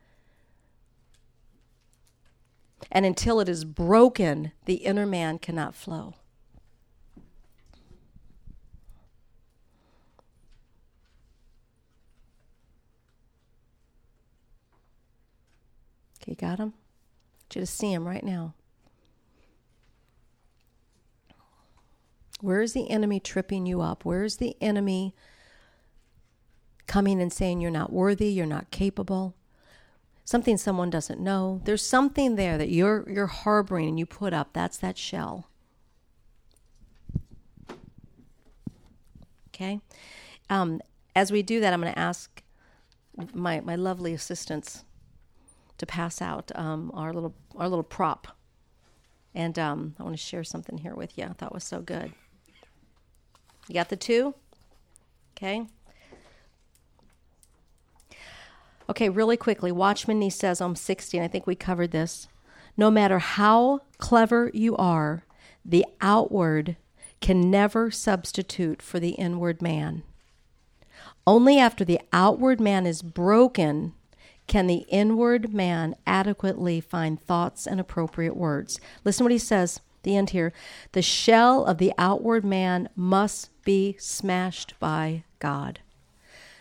And 2.90 3.06
until 3.06 3.38
it 3.38 3.48
is 3.48 3.64
broken, 3.64 4.50
the 4.64 4.76
inner 4.76 5.06
man 5.06 5.38
cannot 5.38 5.76
flow. 5.76 6.14
Okay, 16.22 16.34
got 16.34 16.58
him? 16.58 16.74
I 16.74 17.44
want 17.44 17.54
you 17.56 17.60
to 17.62 17.66
see 17.66 17.92
him 17.92 18.06
right 18.06 18.22
now. 18.22 18.54
Where 22.40 22.62
is 22.62 22.72
the 22.72 22.90
enemy 22.90 23.20
tripping 23.20 23.66
you 23.66 23.80
up? 23.80 24.04
Where 24.04 24.24
is 24.24 24.36
the 24.36 24.56
enemy 24.60 25.14
coming 26.86 27.20
and 27.20 27.32
saying 27.32 27.60
you're 27.60 27.70
not 27.70 27.92
worthy, 27.92 28.28
you're 28.28 28.46
not 28.46 28.70
capable? 28.70 29.34
Something 30.24 30.56
someone 30.56 30.90
doesn't 30.90 31.20
know. 31.20 31.60
There's 31.64 31.84
something 31.84 32.36
there 32.36 32.58
that 32.58 32.68
you're 32.68 33.08
you're 33.08 33.26
harboring 33.26 33.88
and 33.88 33.98
you 33.98 34.06
put 34.06 34.32
up. 34.32 34.52
That's 34.52 34.76
that 34.78 34.96
shell. 34.96 35.48
Okay? 39.48 39.80
Um, 40.48 40.80
as 41.14 41.30
we 41.30 41.42
do 41.42 41.60
that, 41.60 41.72
I'm 41.72 41.80
going 41.80 41.92
to 41.92 41.98
ask 41.98 42.42
my, 43.34 43.60
my 43.60 43.76
lovely 43.76 44.14
assistants 44.14 44.84
to 45.82 45.86
pass 45.86 46.22
out 46.22 46.52
um, 46.54 46.92
our 46.94 47.12
little 47.12 47.34
our 47.56 47.68
little 47.68 47.82
prop. 47.82 48.28
And 49.34 49.58
um, 49.58 49.94
I 49.98 50.04
want 50.04 50.14
to 50.14 50.22
share 50.22 50.44
something 50.44 50.78
here 50.78 50.94
with 50.94 51.18
you. 51.18 51.24
I 51.24 51.32
thought 51.32 51.52
was 51.52 51.64
so 51.64 51.80
good. 51.80 52.12
You 53.66 53.74
got 53.74 53.88
the 53.88 53.96
two? 53.96 54.34
Okay. 55.36 55.66
Okay, 58.88 59.08
really 59.08 59.36
quickly. 59.36 59.72
Watchman 59.72 60.18
Nee 60.18 60.30
says 60.30 60.60
I'm 60.60 60.76
60, 60.76 61.18
and 61.18 61.24
I 61.24 61.28
think 61.28 61.46
we 61.46 61.54
covered 61.54 61.90
this. 61.90 62.28
No 62.76 62.90
matter 62.90 63.18
how 63.18 63.80
clever 63.98 64.50
you 64.54 64.76
are, 64.76 65.24
the 65.64 65.86
outward 66.00 66.76
can 67.20 67.50
never 67.50 67.90
substitute 67.90 68.82
for 68.82 69.00
the 69.00 69.10
inward 69.10 69.62
man. 69.62 70.02
Only 71.26 71.58
after 71.58 71.84
the 71.84 72.00
outward 72.12 72.60
man 72.60 72.86
is 72.86 73.02
broken 73.02 73.94
can 74.46 74.66
the 74.66 74.84
inward 74.88 75.54
man 75.54 75.94
adequately 76.06 76.80
find 76.80 77.20
thoughts 77.20 77.66
and 77.66 77.80
appropriate 77.80 78.36
words. 78.36 78.80
Listen 79.04 79.24
what 79.24 79.32
he 79.32 79.38
says, 79.38 79.80
the 80.02 80.16
end 80.16 80.30
here. 80.30 80.52
The 80.92 81.02
shell 81.02 81.64
of 81.64 81.78
the 81.78 81.92
outward 81.96 82.44
man 82.44 82.88
must 82.96 83.50
be 83.64 83.96
smashed 83.98 84.74
by 84.80 85.24
God. 85.38 85.80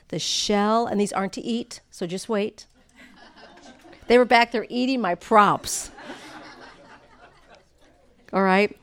The 0.09 0.19
shell, 0.19 0.85
and 0.87 0.99
these 0.99 1.13
aren't 1.13 1.33
to 1.33 1.41
eat, 1.41 1.81
so 1.89 2.05
just 2.05 2.29
wait. 2.29 2.65
They 4.07 4.17
were 4.17 4.25
back 4.25 4.51
there 4.51 4.65
eating 4.69 5.01
my 5.01 5.15
props. 5.15 5.89
All 8.33 8.43
right? 8.43 8.77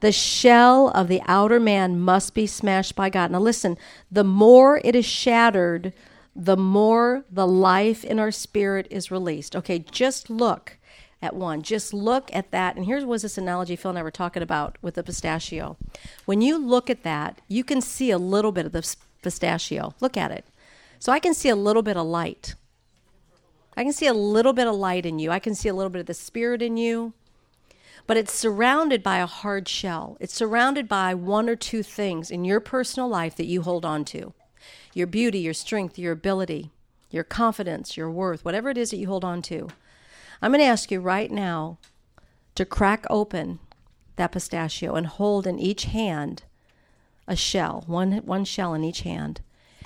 The 0.00 0.12
shell 0.12 0.88
of 0.88 1.06
the 1.06 1.22
outer 1.26 1.60
man 1.60 2.00
must 2.00 2.34
be 2.34 2.48
smashed 2.48 2.96
by 2.96 3.08
God. 3.08 3.30
Now, 3.30 3.38
listen, 3.38 3.78
the 4.10 4.24
more 4.24 4.80
it 4.82 4.96
is 4.96 5.04
shattered, 5.04 5.92
the 6.34 6.56
more 6.56 7.24
the 7.30 7.46
life 7.46 8.04
in 8.04 8.18
our 8.18 8.30
spirit 8.30 8.86
is 8.90 9.10
released. 9.10 9.54
Okay, 9.54 9.78
just 9.78 10.30
look 10.30 10.78
at 11.20 11.36
one. 11.36 11.62
Just 11.62 11.92
look 11.92 12.30
at 12.34 12.50
that. 12.50 12.76
And 12.76 12.84
here 12.84 13.04
was 13.06 13.22
this 13.22 13.38
analogy 13.38 13.76
Phil 13.76 13.90
and 13.90 13.98
I 13.98 14.02
were 14.02 14.10
talking 14.10 14.42
about 14.42 14.76
with 14.82 14.94
the 14.94 15.02
pistachio. 15.02 15.76
When 16.24 16.40
you 16.40 16.58
look 16.58 16.90
at 16.90 17.02
that, 17.02 17.40
you 17.48 17.64
can 17.64 17.80
see 17.80 18.10
a 18.10 18.18
little 18.18 18.52
bit 18.52 18.66
of 18.66 18.72
the 18.72 18.96
pistachio. 19.22 19.94
Look 20.00 20.16
at 20.16 20.32
it. 20.32 20.44
So 20.98 21.12
I 21.12 21.18
can 21.18 21.34
see 21.34 21.48
a 21.48 21.56
little 21.56 21.82
bit 21.82 21.96
of 21.96 22.06
light. 22.06 22.54
I 23.76 23.84
can 23.84 23.92
see 23.92 24.06
a 24.06 24.14
little 24.14 24.52
bit 24.52 24.66
of 24.66 24.74
light 24.74 25.06
in 25.06 25.18
you. 25.18 25.30
I 25.30 25.38
can 25.38 25.54
see 25.54 25.68
a 25.68 25.74
little 25.74 25.90
bit 25.90 26.00
of 26.00 26.06
the 26.06 26.14
spirit 26.14 26.62
in 26.62 26.76
you 26.76 27.12
but 28.06 28.16
it's 28.16 28.32
surrounded 28.32 29.00
by 29.00 29.18
a 29.18 29.26
hard 29.26 29.68
shell. 29.68 30.16
It's 30.18 30.34
surrounded 30.34 30.88
by 30.88 31.14
one 31.14 31.48
or 31.48 31.54
two 31.54 31.84
things 31.84 32.32
in 32.32 32.44
your 32.44 32.58
personal 32.58 33.08
life 33.08 33.36
that 33.36 33.46
you 33.46 33.62
hold 33.62 33.84
on 33.84 34.04
to 34.06 34.34
your 34.94 35.06
beauty, 35.06 35.38
your 35.38 35.54
strength, 35.54 35.98
your 35.98 36.12
ability, 36.12 36.70
your 37.10 37.24
confidence, 37.24 37.96
your 37.96 38.10
worth, 38.10 38.44
whatever 38.44 38.70
it 38.70 38.78
is 38.78 38.90
that 38.90 38.96
you 38.96 39.06
hold 39.06 39.24
on 39.24 39.42
to. 39.42 39.68
I'm 40.40 40.50
going 40.50 40.60
to 40.60 40.66
ask 40.66 40.90
you 40.90 41.00
right 41.00 41.30
now 41.30 41.78
to 42.54 42.64
crack 42.64 43.06
open 43.08 43.58
that 44.16 44.32
pistachio 44.32 44.94
and 44.94 45.06
hold 45.06 45.46
in 45.46 45.58
each 45.58 45.84
hand 45.84 46.42
a 47.26 47.36
shell, 47.36 47.84
one, 47.86 48.12
one 48.18 48.44
shell 48.44 48.74
in 48.74 48.84
each 48.84 49.02
hand. 49.02 49.40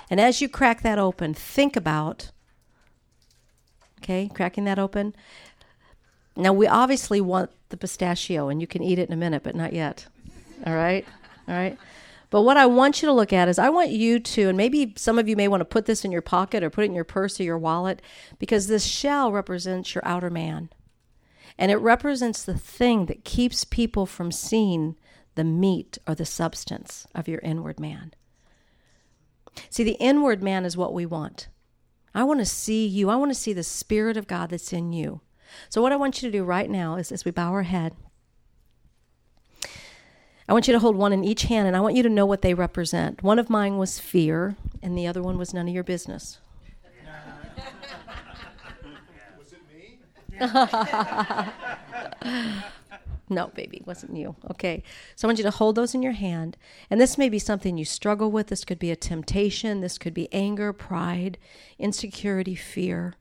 And 0.08 0.20
as 0.20 0.40
you 0.40 0.48
crack 0.48 0.82
that 0.82 0.98
open, 0.98 1.34
think 1.34 1.76
about, 1.76 2.30
okay, 3.98 4.30
cracking 4.32 4.64
that 4.64 4.78
open, 4.78 5.14
now, 6.36 6.52
we 6.52 6.66
obviously 6.66 7.20
want 7.20 7.50
the 7.70 7.78
pistachio, 7.78 8.48
and 8.48 8.60
you 8.60 8.66
can 8.66 8.82
eat 8.82 8.98
it 8.98 9.08
in 9.08 9.12
a 9.14 9.16
minute, 9.16 9.42
but 9.42 9.54
not 9.54 9.72
yet. 9.72 10.06
All 10.66 10.74
right? 10.74 11.06
All 11.48 11.54
right? 11.54 11.78
But 12.30 12.42
what 12.42 12.56
I 12.56 12.66
want 12.66 13.02
you 13.02 13.06
to 13.06 13.12
look 13.12 13.32
at 13.32 13.48
is 13.48 13.58
I 13.58 13.68
want 13.70 13.90
you 13.90 14.18
to, 14.18 14.48
and 14.48 14.56
maybe 14.56 14.94
some 14.96 15.18
of 15.18 15.28
you 15.28 15.36
may 15.36 15.48
want 15.48 15.60
to 15.60 15.66
put 15.66 15.86
this 15.86 16.04
in 16.04 16.12
your 16.12 16.22
pocket 16.22 16.62
or 16.62 16.70
put 16.70 16.84
it 16.84 16.88
in 16.88 16.94
your 16.94 17.04
purse 17.04 17.38
or 17.38 17.44
your 17.44 17.58
wallet, 17.58 18.02
because 18.38 18.66
this 18.66 18.84
shell 18.84 19.30
represents 19.30 19.94
your 19.94 20.06
outer 20.06 20.30
man. 20.30 20.70
And 21.58 21.70
it 21.70 21.76
represents 21.76 22.44
the 22.44 22.58
thing 22.58 23.06
that 23.06 23.24
keeps 23.24 23.64
people 23.64 24.06
from 24.06 24.32
seeing 24.32 24.96
the 25.36 25.44
meat 25.44 25.98
or 26.06 26.14
the 26.14 26.26
substance 26.26 27.06
of 27.14 27.28
your 27.28 27.40
inward 27.40 27.78
man. 27.78 28.12
See, 29.70 29.84
the 29.84 29.92
inward 29.92 30.42
man 30.42 30.64
is 30.64 30.76
what 30.76 30.92
we 30.92 31.06
want. 31.06 31.48
I 32.14 32.24
want 32.24 32.40
to 32.40 32.46
see 32.46 32.86
you. 32.86 33.10
I 33.10 33.16
want 33.16 33.30
to 33.30 33.38
see 33.38 33.52
the 33.52 33.62
Spirit 33.62 34.16
of 34.16 34.26
God 34.26 34.50
that's 34.50 34.72
in 34.72 34.92
you. 34.92 35.20
So, 35.68 35.80
what 35.80 35.92
I 35.92 35.96
want 35.96 36.20
you 36.22 36.28
to 36.28 36.38
do 36.38 36.44
right 36.44 36.68
now 36.68 36.96
is 36.96 37.12
as 37.12 37.24
we 37.24 37.30
bow 37.30 37.52
our 37.52 37.62
head, 37.62 37.94
I 40.48 40.52
want 40.52 40.68
you 40.68 40.72
to 40.72 40.78
hold 40.78 40.96
one 40.96 41.12
in 41.12 41.24
each 41.24 41.42
hand 41.44 41.66
and 41.66 41.76
I 41.76 41.80
want 41.80 41.96
you 41.96 42.02
to 42.04 42.08
know 42.08 42.26
what 42.26 42.42
they 42.42 42.54
represent. 42.54 43.22
One 43.22 43.38
of 43.38 43.50
mine 43.50 43.78
was 43.78 43.98
fear, 43.98 44.56
and 44.80 44.96
the 44.96 45.06
other 45.06 45.22
one 45.22 45.38
was 45.38 45.52
none 45.52 45.66
of 45.66 45.74
your 45.74 45.82
business. 45.82 46.38
Was 49.38 49.52
it 49.52 49.60
me? 49.74 49.98
no, 53.28 53.48
baby, 53.48 53.82
wasn't 53.84 54.16
you. 54.16 54.36
Okay. 54.50 54.84
So 55.16 55.26
I 55.26 55.28
want 55.28 55.38
you 55.38 55.44
to 55.44 55.50
hold 55.50 55.74
those 55.74 55.94
in 55.94 56.02
your 56.02 56.12
hand. 56.12 56.56
And 56.90 57.00
this 57.00 57.18
may 57.18 57.28
be 57.28 57.40
something 57.40 57.76
you 57.76 57.84
struggle 57.84 58.30
with. 58.30 58.46
This 58.46 58.64
could 58.64 58.78
be 58.78 58.92
a 58.92 58.96
temptation. 58.96 59.80
This 59.80 59.98
could 59.98 60.14
be 60.14 60.32
anger, 60.32 60.72
pride, 60.72 61.38
insecurity, 61.78 62.54
fear. 62.54 63.14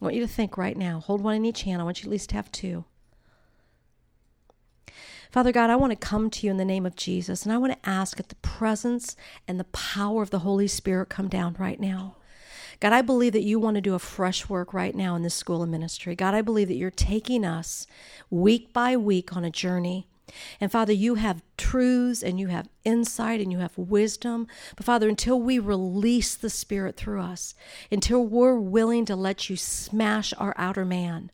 I 0.00 0.04
want 0.04 0.16
you 0.16 0.22
to 0.22 0.28
think 0.28 0.56
right 0.56 0.76
now. 0.76 0.98
Hold 0.98 1.20
one 1.20 1.36
in 1.36 1.44
each 1.44 1.62
hand. 1.62 1.80
I 1.80 1.84
want 1.84 2.02
you 2.02 2.08
at 2.08 2.10
least 2.10 2.30
to 2.30 2.36
have 2.36 2.50
two. 2.50 2.84
Father 5.30 5.52
God, 5.52 5.70
I 5.70 5.76
want 5.76 5.92
to 5.92 5.96
come 5.96 6.28
to 6.28 6.46
you 6.46 6.50
in 6.50 6.56
the 6.56 6.64
name 6.64 6.84
of 6.84 6.96
Jesus, 6.96 7.44
and 7.44 7.52
I 7.52 7.58
want 7.58 7.72
to 7.72 7.88
ask 7.88 8.16
that 8.16 8.30
the 8.30 8.34
presence 8.36 9.14
and 9.46 9.60
the 9.60 9.64
power 9.64 10.22
of 10.22 10.30
the 10.30 10.40
Holy 10.40 10.66
Spirit 10.66 11.08
come 11.08 11.28
down 11.28 11.54
right 11.56 11.78
now. 11.78 12.16
God, 12.80 12.92
I 12.92 13.02
believe 13.02 13.34
that 13.34 13.44
you 13.44 13.60
want 13.60 13.76
to 13.76 13.80
do 13.80 13.94
a 13.94 14.00
fresh 14.00 14.48
work 14.48 14.74
right 14.74 14.94
now 14.94 15.14
in 15.14 15.22
this 15.22 15.34
school 15.34 15.62
of 15.62 15.68
ministry. 15.68 16.16
God, 16.16 16.34
I 16.34 16.42
believe 16.42 16.66
that 16.66 16.74
you're 16.74 16.90
taking 16.90 17.44
us 17.44 17.86
week 18.28 18.72
by 18.72 18.96
week 18.96 19.36
on 19.36 19.44
a 19.44 19.50
journey. 19.50 20.08
And 20.60 20.72
Father, 20.72 20.92
you 20.92 21.16
have 21.16 21.42
truths 21.56 22.22
and 22.22 22.40
you 22.40 22.48
have 22.48 22.68
insight 22.84 23.40
and 23.40 23.52
you 23.52 23.58
have 23.58 23.76
wisdom. 23.78 24.48
But 24.76 24.86
Father, 24.86 25.08
until 25.08 25.40
we 25.40 25.58
release 25.58 26.34
the 26.34 26.50
Spirit 26.50 26.96
through 26.96 27.20
us, 27.20 27.54
until 27.92 28.24
we're 28.24 28.58
willing 28.58 29.04
to 29.04 29.16
let 29.16 29.48
you 29.48 29.56
smash 29.56 30.32
our 30.38 30.54
outer 30.56 30.84
man, 30.84 31.30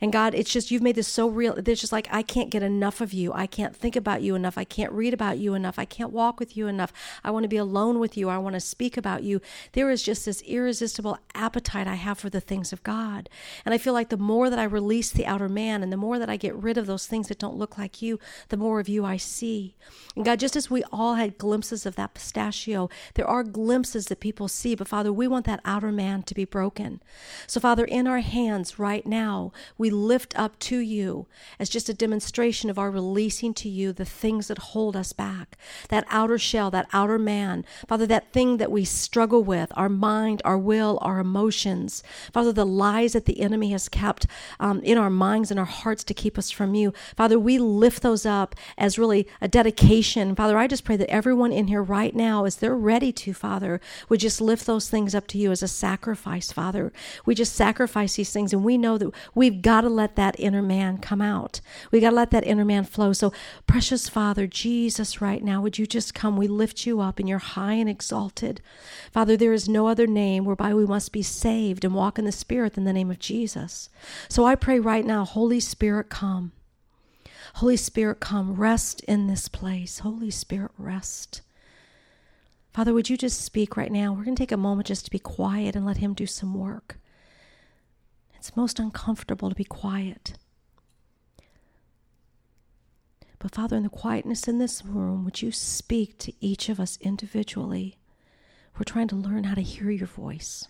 and 0.00 0.12
God, 0.12 0.34
it's 0.34 0.52
just, 0.52 0.70
you've 0.70 0.82
made 0.82 0.96
this 0.96 1.08
so 1.08 1.28
real. 1.28 1.54
It's 1.54 1.80
just 1.80 1.92
like, 1.92 2.08
I 2.10 2.22
can't 2.22 2.50
get 2.50 2.62
enough 2.62 3.00
of 3.00 3.12
you. 3.12 3.32
I 3.32 3.46
can't 3.46 3.74
think 3.74 3.96
about 3.96 4.22
you 4.22 4.34
enough. 4.34 4.58
I 4.58 4.64
can't 4.64 4.92
read 4.92 5.14
about 5.14 5.38
you 5.38 5.54
enough. 5.54 5.78
I 5.78 5.84
can't 5.84 6.12
walk 6.12 6.38
with 6.40 6.56
you 6.56 6.66
enough. 6.66 6.92
I 7.24 7.30
want 7.30 7.44
to 7.44 7.48
be 7.48 7.56
alone 7.56 7.98
with 7.98 8.16
you. 8.16 8.28
I 8.28 8.38
want 8.38 8.54
to 8.54 8.60
speak 8.60 8.96
about 8.96 9.22
you. 9.22 9.40
There 9.72 9.90
is 9.90 10.02
just 10.02 10.24
this 10.24 10.42
irresistible 10.42 11.18
appetite 11.34 11.86
I 11.86 11.94
have 11.94 12.18
for 12.18 12.30
the 12.30 12.40
things 12.40 12.72
of 12.72 12.82
God. 12.82 13.28
And 13.64 13.74
I 13.74 13.78
feel 13.78 13.92
like 13.92 14.10
the 14.10 14.16
more 14.16 14.50
that 14.50 14.58
I 14.58 14.64
release 14.64 15.10
the 15.10 15.26
outer 15.26 15.48
man 15.48 15.82
and 15.82 15.92
the 15.92 15.96
more 15.96 16.18
that 16.18 16.30
I 16.30 16.36
get 16.36 16.54
rid 16.54 16.78
of 16.78 16.86
those 16.86 17.06
things 17.06 17.28
that 17.28 17.38
don't 17.38 17.56
look 17.56 17.78
like 17.78 18.02
you, 18.02 18.18
the 18.48 18.56
more 18.56 18.80
of 18.80 18.88
you 18.88 19.04
I 19.04 19.16
see. 19.16 19.76
And 20.14 20.24
God, 20.24 20.40
just 20.40 20.56
as 20.56 20.70
we 20.70 20.82
all 20.92 21.14
had 21.14 21.38
glimpses 21.38 21.86
of 21.86 21.96
that 21.96 22.14
pistachio, 22.14 22.88
there 23.14 23.26
are 23.26 23.42
glimpses 23.42 24.06
that 24.06 24.20
people 24.20 24.48
see. 24.48 24.74
But 24.74 24.88
Father, 24.88 25.12
we 25.12 25.28
want 25.28 25.46
that 25.46 25.60
outer 25.64 25.92
man 25.92 26.22
to 26.24 26.34
be 26.34 26.44
broken. 26.44 27.02
So, 27.46 27.60
Father, 27.60 27.84
in 27.84 28.06
our 28.06 28.20
hands 28.20 28.78
right 28.78 29.06
now, 29.06 29.52
we 29.78 29.90
lift 29.90 30.38
up 30.38 30.58
to 30.60 30.78
you 30.78 31.26
as 31.58 31.68
just 31.68 31.88
a 31.88 31.94
demonstration 31.94 32.70
of 32.70 32.78
our 32.78 32.90
releasing 32.90 33.54
to 33.54 33.68
you 33.68 33.92
the 33.92 34.04
things 34.04 34.48
that 34.48 34.58
hold 34.58 34.96
us 34.96 35.12
back. 35.12 35.56
That 35.88 36.06
outer 36.10 36.38
shell, 36.38 36.70
that 36.70 36.88
outer 36.92 37.18
man. 37.18 37.64
Father, 37.88 38.06
that 38.06 38.32
thing 38.32 38.56
that 38.58 38.70
we 38.70 38.84
struggle 38.84 39.42
with, 39.42 39.72
our 39.76 39.88
mind, 39.88 40.42
our 40.44 40.58
will, 40.58 40.98
our 41.02 41.18
emotions. 41.18 42.02
Father, 42.32 42.52
the 42.52 42.66
lies 42.66 43.12
that 43.12 43.24
the 43.24 43.40
enemy 43.40 43.70
has 43.72 43.88
kept 43.88 44.26
um, 44.60 44.80
in 44.80 44.98
our 44.98 45.10
minds 45.10 45.50
and 45.50 45.60
our 45.60 45.66
hearts 45.66 46.04
to 46.04 46.14
keep 46.14 46.38
us 46.38 46.50
from 46.50 46.74
you. 46.74 46.92
Father, 47.16 47.38
we 47.38 47.58
lift 47.58 48.02
those 48.02 48.26
up 48.26 48.54
as 48.78 48.98
really 48.98 49.26
a 49.40 49.48
dedication. 49.48 50.34
Father, 50.34 50.58
I 50.58 50.66
just 50.66 50.84
pray 50.84 50.96
that 50.96 51.10
everyone 51.10 51.52
in 51.52 51.68
here 51.68 51.82
right 51.82 52.14
now, 52.14 52.44
as 52.44 52.56
they're 52.56 52.74
ready 52.74 53.12
to, 53.12 53.32
Father, 53.32 53.80
would 54.08 54.20
just 54.20 54.40
lift 54.40 54.66
those 54.66 54.88
things 54.88 55.14
up 55.14 55.26
to 55.28 55.38
you 55.38 55.50
as 55.50 55.62
a 55.62 55.68
sacrifice, 55.68 56.52
Father. 56.52 56.92
We 57.24 57.34
just 57.34 57.54
sacrifice 57.54 58.16
these 58.16 58.32
things, 58.32 58.52
and 58.52 58.64
we 58.64 58.78
know 58.78 58.98
that 58.98 59.12
we've 59.50 59.62
got 59.62 59.82
to 59.82 59.88
let 59.88 60.16
that 60.16 60.34
inner 60.40 60.60
man 60.60 60.98
come 60.98 61.22
out. 61.22 61.60
We've 61.92 62.02
got 62.02 62.10
to 62.10 62.16
let 62.16 62.32
that 62.32 62.44
inner 62.44 62.64
man 62.64 62.82
flow. 62.82 63.12
So, 63.12 63.32
precious 63.66 64.08
Father, 64.08 64.48
Jesus, 64.48 65.20
right 65.20 65.42
now, 65.42 65.60
would 65.60 65.78
you 65.78 65.86
just 65.86 66.14
come? 66.14 66.36
We 66.36 66.48
lift 66.48 66.84
you 66.84 67.00
up, 67.00 67.20
and 67.20 67.28
you're 67.28 67.38
high 67.38 67.74
and 67.74 67.88
exalted. 67.88 68.60
Father, 69.12 69.36
there 69.36 69.52
is 69.52 69.68
no 69.68 69.86
other 69.86 70.08
name 70.08 70.44
whereby 70.44 70.74
we 70.74 70.84
must 70.84 71.12
be 71.12 71.22
saved 71.22 71.84
and 71.84 71.94
walk 71.94 72.18
in 72.18 72.24
the 72.24 72.32
Spirit 72.32 72.74
than 72.74 72.82
the 72.82 72.92
name 72.92 73.10
of 73.10 73.20
Jesus. 73.20 73.88
So, 74.28 74.44
I 74.44 74.56
pray 74.56 74.80
right 74.80 75.06
now, 75.06 75.24
Holy 75.24 75.60
Spirit, 75.60 76.08
come. 76.08 76.50
Holy 77.54 77.76
Spirit, 77.76 78.18
come. 78.18 78.56
Rest 78.56 79.00
in 79.02 79.28
this 79.28 79.46
place. 79.46 80.00
Holy 80.00 80.30
Spirit, 80.30 80.72
rest. 80.76 81.42
Father, 82.74 82.92
would 82.92 83.08
you 83.08 83.16
just 83.16 83.40
speak 83.40 83.76
right 83.76 83.92
now? 83.92 84.12
We're 84.12 84.24
going 84.24 84.34
to 84.34 84.42
take 84.42 84.52
a 84.52 84.56
moment 84.56 84.88
just 84.88 85.04
to 85.04 85.10
be 85.10 85.20
quiet 85.20 85.76
and 85.76 85.86
let 85.86 85.98
Him 85.98 86.14
do 86.14 86.26
some 86.26 86.52
work. 86.52 86.98
It's 88.46 88.56
most 88.56 88.78
uncomfortable 88.78 89.48
to 89.48 89.56
be 89.56 89.64
quiet. 89.64 90.34
But 93.40 93.52
Father, 93.52 93.76
in 93.76 93.82
the 93.82 93.88
quietness 93.88 94.46
in 94.46 94.58
this 94.58 94.84
room, 94.84 95.24
would 95.24 95.42
you 95.42 95.50
speak 95.50 96.16
to 96.18 96.32
each 96.40 96.68
of 96.68 96.78
us 96.78 96.96
individually? 97.00 97.96
We're 98.78 98.84
trying 98.84 99.08
to 99.08 99.16
learn 99.16 99.42
how 99.42 99.56
to 99.56 99.62
hear 99.62 99.90
your 99.90 100.06
voice. 100.06 100.68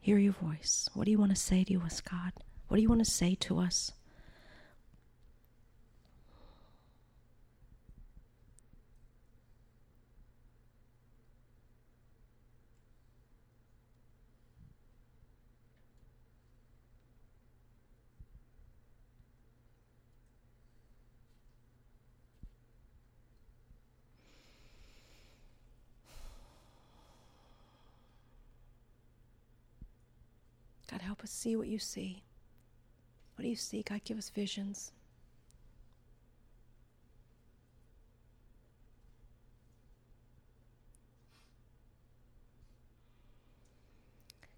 Hear 0.00 0.18
your 0.18 0.34
voice. 0.34 0.90
What 0.92 1.06
do 1.06 1.10
you 1.10 1.18
want 1.18 1.30
to 1.30 1.36
say 1.36 1.64
to 1.64 1.80
us, 1.80 2.02
God? 2.02 2.32
What 2.68 2.76
do 2.76 2.82
you 2.82 2.90
want 2.90 3.02
to 3.02 3.10
say 3.10 3.34
to 3.36 3.58
us? 3.58 3.92
God, 30.90 30.99
help 31.10 31.24
us 31.24 31.30
see 31.32 31.56
what 31.56 31.66
you 31.66 31.80
see. 31.80 32.22
What 33.34 33.42
do 33.42 33.48
you 33.48 33.56
see? 33.56 33.82
God, 33.82 34.00
give 34.04 34.16
us 34.16 34.30
visions. 34.30 34.92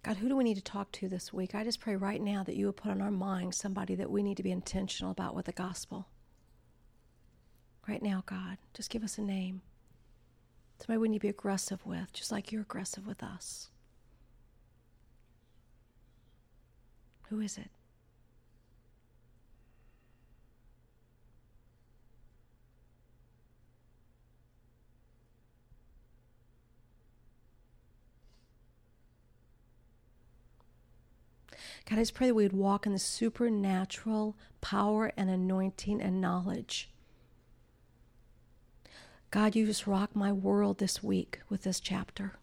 God, 0.02 0.18
who 0.18 0.28
do 0.28 0.36
we 0.36 0.44
need 0.44 0.56
to 0.56 0.62
talk 0.62 0.92
to 0.92 1.08
this 1.08 1.32
week? 1.32 1.54
I 1.54 1.64
just 1.64 1.80
pray 1.80 1.96
right 1.96 2.20
now 2.20 2.44
that 2.44 2.54
you 2.54 2.66
would 2.66 2.76
put 2.76 2.90
on 2.90 3.00
our 3.00 3.10
minds 3.10 3.56
somebody 3.56 3.94
that 3.94 4.10
we 4.10 4.22
need 4.22 4.36
to 4.36 4.42
be 4.42 4.50
intentional 4.50 5.10
about 5.10 5.34
with 5.34 5.46
the 5.46 5.52
gospel. 5.52 6.06
Right 7.88 8.02
now, 8.02 8.24
God, 8.26 8.58
just 8.74 8.90
give 8.90 9.02
us 9.02 9.16
a 9.16 9.22
name. 9.22 9.62
Somebody 10.80 10.98
we 10.98 11.08
need 11.08 11.18
to 11.20 11.22
be 11.22 11.28
aggressive 11.28 11.86
with, 11.86 12.12
just 12.12 12.30
like 12.30 12.52
you're 12.52 12.60
aggressive 12.60 13.06
with 13.06 13.22
us. 13.22 13.70
Who 17.32 17.40
is 17.40 17.56
it? 17.56 17.70
God, 31.88 31.96
I 31.96 32.02
just 32.02 32.12
pray 32.12 32.26
that 32.26 32.34
we 32.34 32.42
would 32.42 32.52
walk 32.52 32.84
in 32.84 32.92
the 32.92 32.98
supernatural 32.98 34.36
power 34.60 35.10
and 35.16 35.30
anointing 35.30 36.02
and 36.02 36.20
knowledge. 36.20 36.90
God, 39.30 39.56
you 39.56 39.64
just 39.64 39.86
rock 39.86 40.14
my 40.14 40.32
world 40.32 40.76
this 40.76 41.02
week 41.02 41.40
with 41.48 41.62
this 41.62 41.80
chapter. 41.80 42.34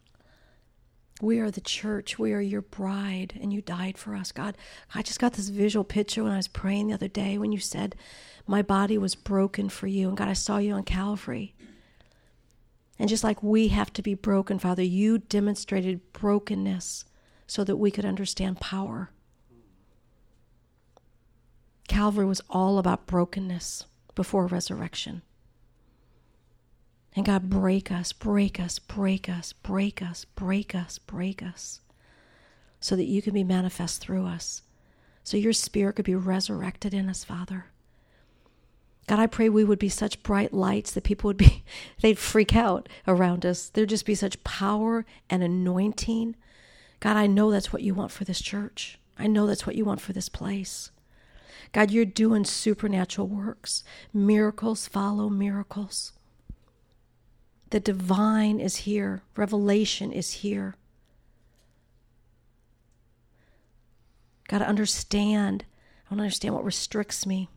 We 1.21 1.39
are 1.39 1.51
the 1.51 1.61
church. 1.61 2.17
We 2.17 2.33
are 2.33 2.41
your 2.41 2.61
bride, 2.61 3.37
and 3.41 3.51
you 3.51 3.61
died 3.61 3.97
for 3.97 4.15
us. 4.15 4.31
God, 4.31 4.57
I 4.95 5.01
just 5.01 5.19
got 5.19 5.33
this 5.33 5.49
visual 5.49 5.83
picture 5.83 6.23
when 6.23 6.31
I 6.31 6.37
was 6.37 6.47
praying 6.47 6.87
the 6.87 6.93
other 6.93 7.09
day 7.09 7.37
when 7.37 7.51
you 7.51 7.59
said, 7.59 7.95
My 8.47 8.61
body 8.61 8.97
was 8.97 9.15
broken 9.15 9.67
for 9.67 9.87
you. 9.87 10.07
And 10.07 10.17
God, 10.17 10.29
I 10.29 10.33
saw 10.33 10.57
you 10.57 10.73
on 10.73 10.83
Calvary. 10.83 11.55
And 12.97 13.09
just 13.09 13.23
like 13.23 13.43
we 13.43 13.69
have 13.69 13.91
to 13.93 14.01
be 14.01 14.13
broken, 14.13 14.59
Father, 14.59 14.83
you 14.83 15.17
demonstrated 15.17 16.13
brokenness 16.13 17.05
so 17.47 17.63
that 17.63 17.77
we 17.77 17.91
could 17.91 18.05
understand 18.05 18.59
power. 18.59 19.09
Calvary 21.87 22.25
was 22.25 22.41
all 22.49 22.77
about 22.77 23.07
brokenness 23.07 23.85
before 24.15 24.47
resurrection. 24.47 25.21
And 27.19 27.25
God, 27.25 27.49
break 27.49 27.91
us, 27.91 28.13
break 28.13 28.61
us, 28.61 28.79
break 28.79 29.27
us, 29.27 29.51
break 29.51 30.01
us, 30.01 30.23
break 30.23 30.73
us, 30.73 30.99
break 30.99 31.43
us, 31.43 31.81
so 32.79 32.95
that 32.95 33.07
you 33.07 33.21
can 33.21 33.33
be 33.33 33.43
manifest 33.43 33.99
through 33.99 34.25
us, 34.25 34.61
so 35.21 35.35
your 35.35 35.51
spirit 35.51 35.97
could 35.97 36.05
be 36.05 36.15
resurrected 36.15 36.93
in 36.93 37.09
us, 37.09 37.25
Father. 37.25 37.65
God, 39.05 39.19
I 39.19 39.27
pray 39.27 39.49
we 39.49 39.65
would 39.65 39.79
be 39.79 39.89
such 39.89 40.23
bright 40.23 40.53
lights 40.53 40.91
that 40.91 41.03
people 41.03 41.27
would 41.27 41.35
be, 41.35 41.65
they'd 42.01 42.17
freak 42.17 42.55
out 42.55 42.87
around 43.05 43.45
us. 43.45 43.67
There'd 43.67 43.89
just 43.89 44.05
be 44.05 44.15
such 44.15 44.41
power 44.45 45.05
and 45.29 45.43
anointing. 45.43 46.37
God, 47.01 47.17
I 47.17 47.27
know 47.27 47.51
that's 47.51 47.73
what 47.73 47.83
you 47.83 47.93
want 47.93 48.11
for 48.11 48.23
this 48.23 48.39
church. 48.39 48.97
I 49.17 49.27
know 49.27 49.45
that's 49.45 49.67
what 49.67 49.75
you 49.75 49.83
want 49.83 49.99
for 49.99 50.13
this 50.13 50.29
place. 50.29 50.89
God, 51.73 51.91
you're 51.91 52.05
doing 52.05 52.45
supernatural 52.45 53.27
works. 53.27 53.83
Miracles 54.13 54.87
follow 54.87 55.27
miracles. 55.27 56.13
The 57.69 57.79
divine 57.79 58.59
is 58.59 58.77
here, 58.77 59.21
revelation 59.35 60.11
is 60.11 60.33
here. 60.33 60.75
Got 64.47 64.59
to 64.59 64.67
understand. 64.67 65.65
I 66.05 66.13
want 66.13 66.19
to 66.19 66.23
understand 66.23 66.55
what 66.55 66.65
restricts 66.65 67.27
me. 67.27 67.49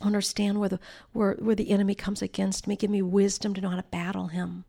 I 0.00 0.06
understand 0.06 0.58
where 0.58 0.70
the 0.70 0.80
where, 1.12 1.34
where 1.34 1.54
the 1.54 1.70
enemy 1.70 1.94
comes 1.94 2.22
against 2.22 2.66
me. 2.66 2.74
Give 2.74 2.90
me 2.90 3.02
wisdom 3.02 3.52
to 3.54 3.60
know 3.60 3.68
how 3.68 3.76
to 3.76 3.82
battle 3.82 4.28
him. 4.28 4.64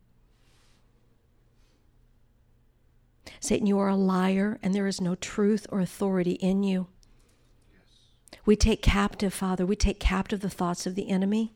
Satan, 3.40 3.66
you 3.66 3.78
are 3.78 3.88
a 3.88 3.96
liar, 3.96 4.58
and 4.62 4.74
there 4.74 4.86
is 4.86 5.00
no 5.00 5.14
truth 5.14 5.66
or 5.70 5.80
authority 5.80 6.32
in 6.32 6.62
you. 6.62 6.86
Yes. 7.72 8.38
We 8.44 8.56
take 8.56 8.82
captive, 8.82 9.32
Father, 9.32 9.64
we 9.64 9.76
take 9.76 9.98
captive 9.98 10.40
the 10.40 10.50
thoughts 10.50 10.86
of 10.86 10.94
the 10.94 11.08
enemy. 11.08 11.54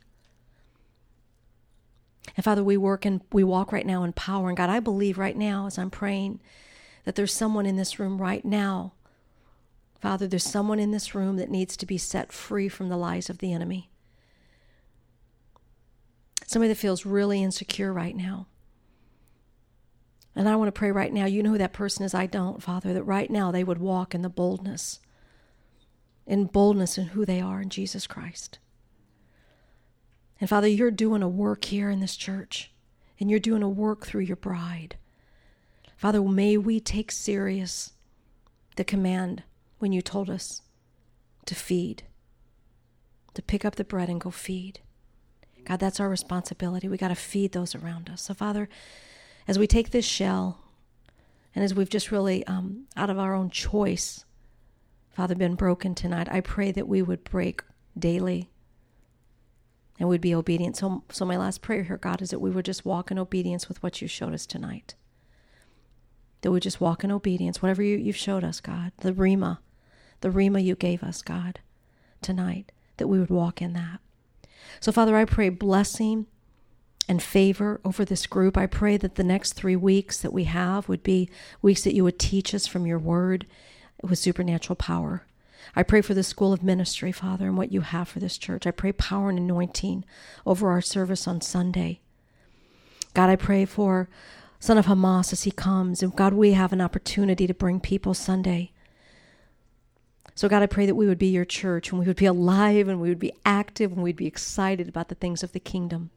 And 2.36 2.44
Father, 2.44 2.62
we 2.62 2.76
work 2.76 3.04
and 3.04 3.20
we 3.32 3.44
walk 3.44 3.72
right 3.72 3.86
now 3.86 4.04
in 4.04 4.12
power. 4.12 4.48
And 4.48 4.56
God, 4.56 4.70
I 4.70 4.80
believe 4.80 5.18
right 5.18 5.36
now 5.36 5.66
as 5.66 5.78
I'm 5.78 5.90
praying 5.90 6.40
that 7.04 7.14
there's 7.14 7.32
someone 7.32 7.66
in 7.66 7.76
this 7.76 7.98
room 7.98 8.20
right 8.20 8.44
now. 8.44 8.92
Father, 10.00 10.26
there's 10.26 10.44
someone 10.44 10.78
in 10.78 10.90
this 10.90 11.14
room 11.14 11.36
that 11.36 11.50
needs 11.50 11.76
to 11.76 11.86
be 11.86 11.98
set 11.98 12.32
free 12.32 12.68
from 12.68 12.88
the 12.88 12.96
lies 12.96 13.28
of 13.28 13.38
the 13.38 13.52
enemy. 13.52 13.90
Somebody 16.46 16.68
that 16.68 16.78
feels 16.78 17.04
really 17.04 17.42
insecure 17.42 17.92
right 17.92 18.16
now. 18.16 18.46
And 20.36 20.48
I 20.48 20.56
want 20.56 20.68
to 20.68 20.78
pray 20.78 20.92
right 20.92 21.12
now, 21.12 21.26
you 21.26 21.42
know 21.42 21.50
who 21.50 21.58
that 21.58 21.72
person 21.72 22.04
is, 22.04 22.14
I 22.14 22.26
don't, 22.26 22.62
Father, 22.62 22.94
that 22.94 23.02
right 23.02 23.28
now 23.28 23.50
they 23.50 23.64
would 23.64 23.78
walk 23.78 24.14
in 24.14 24.22
the 24.22 24.28
boldness 24.28 25.00
in 26.28 26.44
boldness 26.44 26.98
in 26.98 27.06
who 27.06 27.24
they 27.24 27.40
are 27.40 27.60
in 27.60 27.70
Jesus 27.70 28.06
Christ. 28.06 28.58
And 30.40 30.48
Father, 30.48 30.68
you're 30.68 30.90
doing 30.90 31.22
a 31.22 31.28
work 31.28 31.64
here 31.64 31.90
in 31.90 32.00
this 32.00 32.16
church, 32.16 32.70
and 33.18 33.30
you're 33.30 33.40
doing 33.40 33.62
a 33.62 33.68
work 33.68 34.06
through 34.06 34.22
your 34.22 34.36
bride. 34.36 34.96
Father, 35.96 36.22
may 36.22 36.56
we 36.56 36.78
take 36.78 37.10
serious 37.10 37.92
the 38.76 38.84
command 38.84 39.42
when 39.78 39.92
you 39.92 40.00
told 40.00 40.30
us 40.30 40.62
to 41.46 41.54
feed, 41.54 42.04
to 43.34 43.42
pick 43.42 43.64
up 43.64 43.74
the 43.74 43.84
bread 43.84 44.08
and 44.08 44.20
go 44.20 44.30
feed. 44.30 44.80
God, 45.64 45.80
that's 45.80 45.98
our 45.98 46.08
responsibility. 46.08 46.88
We 46.88 46.96
got 46.96 47.08
to 47.08 47.14
feed 47.14 47.52
those 47.52 47.74
around 47.74 48.08
us. 48.08 48.22
So, 48.22 48.34
Father, 48.34 48.68
as 49.48 49.58
we 49.58 49.66
take 49.66 49.90
this 49.90 50.04
shell, 50.04 50.60
and 51.54 51.64
as 51.64 51.74
we've 51.74 51.90
just 51.90 52.12
really, 52.12 52.46
um, 52.46 52.86
out 52.96 53.10
of 53.10 53.18
our 53.18 53.34
own 53.34 53.50
choice, 53.50 54.24
Father, 55.10 55.34
been 55.34 55.56
broken 55.56 55.94
tonight. 55.94 56.28
I 56.30 56.40
pray 56.40 56.70
that 56.70 56.86
we 56.86 57.02
would 57.02 57.24
break 57.24 57.62
daily 57.98 58.48
and 59.98 60.08
we'd 60.08 60.20
be 60.20 60.34
obedient. 60.34 60.76
So, 60.76 61.02
so 61.10 61.24
my 61.24 61.36
last 61.36 61.62
prayer 61.62 61.82
here, 61.82 61.96
God, 61.96 62.22
is 62.22 62.30
that 62.30 62.40
we 62.40 62.50
would 62.50 62.64
just 62.64 62.84
walk 62.84 63.10
in 63.10 63.18
obedience 63.18 63.68
with 63.68 63.82
what 63.82 64.00
you 64.00 64.08
showed 64.08 64.34
us 64.34 64.46
tonight. 64.46 64.94
That 66.42 66.52
we 66.52 66.60
just 66.60 66.80
walk 66.80 67.02
in 67.02 67.10
obedience, 67.10 67.60
whatever 67.60 67.82
you, 67.82 67.96
you've 67.96 68.16
showed 68.16 68.44
us, 68.44 68.60
God, 68.60 68.92
the 68.98 69.12
Rhema, 69.12 69.58
the 70.20 70.30
Rhema 70.30 70.62
you 70.62 70.76
gave 70.76 71.02
us, 71.02 71.22
God, 71.22 71.60
tonight, 72.22 72.70
that 72.98 73.08
we 73.08 73.18
would 73.18 73.30
walk 73.30 73.60
in 73.60 73.72
that. 73.72 74.00
So, 74.80 74.92
Father, 74.92 75.16
I 75.16 75.24
pray 75.24 75.48
blessing 75.48 76.26
and 77.08 77.22
favor 77.22 77.80
over 77.84 78.04
this 78.04 78.26
group. 78.26 78.56
I 78.56 78.66
pray 78.66 78.96
that 78.98 79.14
the 79.14 79.24
next 79.24 79.54
three 79.54 79.76
weeks 79.76 80.18
that 80.18 80.32
we 80.32 80.44
have 80.44 80.88
would 80.88 81.02
be 81.02 81.28
weeks 81.62 81.82
that 81.82 81.94
you 81.94 82.04
would 82.04 82.18
teach 82.18 82.54
us 82.54 82.66
from 82.66 82.86
your 82.86 82.98
word 82.98 83.46
with 84.02 84.18
supernatural 84.18 84.76
power. 84.76 85.24
I 85.74 85.82
pray 85.82 86.00
for 86.00 86.14
the 86.14 86.22
school 86.22 86.52
of 86.52 86.62
ministry, 86.62 87.12
Father, 87.12 87.46
and 87.46 87.56
what 87.56 87.72
you 87.72 87.82
have 87.82 88.08
for 88.08 88.18
this 88.18 88.38
church. 88.38 88.66
I 88.66 88.70
pray 88.70 88.92
power 88.92 89.30
and 89.30 89.38
anointing 89.38 90.04
over 90.46 90.70
our 90.70 90.80
service 90.80 91.26
on 91.26 91.40
Sunday. 91.40 92.00
God, 93.14 93.30
I 93.30 93.36
pray 93.36 93.64
for 93.64 94.08
Son 94.60 94.78
of 94.78 94.86
Hamas 94.86 95.32
as 95.32 95.44
he 95.44 95.50
comes. 95.50 96.02
And 96.02 96.14
God, 96.14 96.34
we 96.34 96.52
have 96.52 96.72
an 96.72 96.80
opportunity 96.80 97.46
to 97.46 97.54
bring 97.54 97.80
people 97.80 98.14
Sunday. 98.14 98.72
So, 100.34 100.48
God, 100.48 100.62
I 100.62 100.66
pray 100.66 100.86
that 100.86 100.94
we 100.94 101.06
would 101.06 101.18
be 101.18 101.26
your 101.26 101.44
church 101.44 101.90
and 101.90 101.98
we 101.98 102.06
would 102.06 102.16
be 102.16 102.26
alive 102.26 102.86
and 102.86 103.00
we 103.00 103.08
would 103.08 103.18
be 103.18 103.32
active 103.44 103.92
and 103.92 104.02
we'd 104.02 104.16
be 104.16 104.26
excited 104.26 104.88
about 104.88 105.08
the 105.08 105.16
things 105.16 105.42
of 105.42 105.52
the 105.52 105.60
kingdom. 105.60 106.10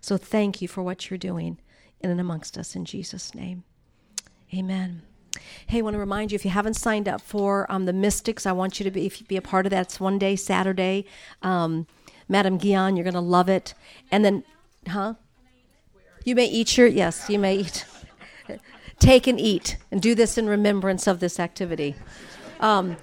So, 0.00 0.16
thank 0.16 0.62
you 0.62 0.68
for 0.68 0.82
what 0.82 1.10
you're 1.10 1.18
doing 1.18 1.58
in 2.00 2.10
and 2.10 2.20
amongst 2.20 2.56
us 2.56 2.76
in 2.76 2.84
Jesus' 2.84 3.34
name. 3.34 3.64
Amen. 4.54 5.02
Hey, 5.66 5.78
I 5.78 5.82
want 5.82 5.94
to 5.94 5.98
remind 5.98 6.32
you 6.32 6.36
if 6.36 6.44
you 6.44 6.50
haven't 6.50 6.74
signed 6.74 7.08
up 7.08 7.20
for 7.20 7.70
um, 7.70 7.84
the 7.84 7.92
Mystics, 7.92 8.46
I 8.46 8.52
want 8.52 8.78
you 8.78 8.84
to 8.84 8.90
be 8.90 9.02
you 9.02 9.10
be 9.28 9.36
a 9.36 9.42
part 9.42 9.66
of 9.66 9.70
that. 9.70 9.86
It's 9.86 10.00
one 10.00 10.18
day 10.18 10.36
Saturday. 10.36 11.04
Um, 11.42 11.86
Madame 12.28 12.58
Guyon, 12.58 12.96
you're 12.96 13.04
going 13.04 13.14
to 13.14 13.20
love 13.20 13.48
it. 13.48 13.74
And 14.10 14.24
then, 14.24 14.44
huh? 14.88 15.14
You 16.24 16.34
may 16.34 16.46
eat 16.46 16.76
your 16.76 16.88
yes. 16.88 17.30
You 17.30 17.38
may 17.38 17.56
eat. 17.58 17.84
Take 18.98 19.26
and 19.26 19.38
eat, 19.38 19.76
and 19.90 20.00
do 20.00 20.14
this 20.14 20.38
in 20.38 20.48
remembrance 20.48 21.06
of 21.06 21.20
this 21.20 21.38
activity. 21.38 21.94
Um, 22.60 22.96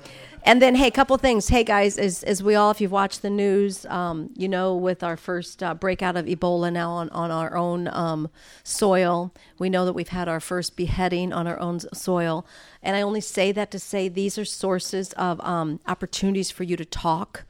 and 0.46 0.62
then, 0.62 0.76
hey, 0.76 0.88
a 0.88 0.92
couple 0.92 1.18
things. 1.18 1.48
Hey, 1.48 1.64
guys, 1.64 1.98
as, 1.98 2.22
as 2.24 2.44
we 2.44 2.54
all, 2.54 2.70
if 2.70 2.82
you've 2.82 2.92
watched 2.92 3.22
the 3.22 3.30
news, 3.30 3.86
um, 3.86 4.30
you 4.36 4.50
know, 4.50 4.76
with 4.76 5.02
our 5.02 5.16
first 5.16 5.64
uh, 5.64 5.74
breakout 5.74 6.18
of 6.18 6.26
Ebola 6.26 6.72
now 6.72 6.92
on, 6.92 7.10
on 7.12 7.32
our 7.32 7.56
own 7.56 7.88
um, 7.88 8.30
soil, 8.64 9.34
we 9.58 9.70
know 9.70 9.86
that 9.86 9.94
we've 9.94 10.10
had 10.10 10.28
our 10.28 10.42
first 10.42 10.76
beheading 10.76 11.32
on 11.32 11.48
our 11.48 11.58
own 11.60 11.80
soil. 11.94 12.46
And 12.82 12.98
I 12.98 13.02
only 13.02 13.22
say 13.22 13.54
that 13.54 13.72
to 13.72 13.80
say 13.80 14.10
these 14.10 14.38
are 14.38 14.44
sources 14.44 15.14
of 15.14 15.40
um, 15.42 15.80
opportunities 15.88 16.52
for 16.52 16.64
you 16.64 16.76
to 16.76 16.86
talk. 16.86 17.46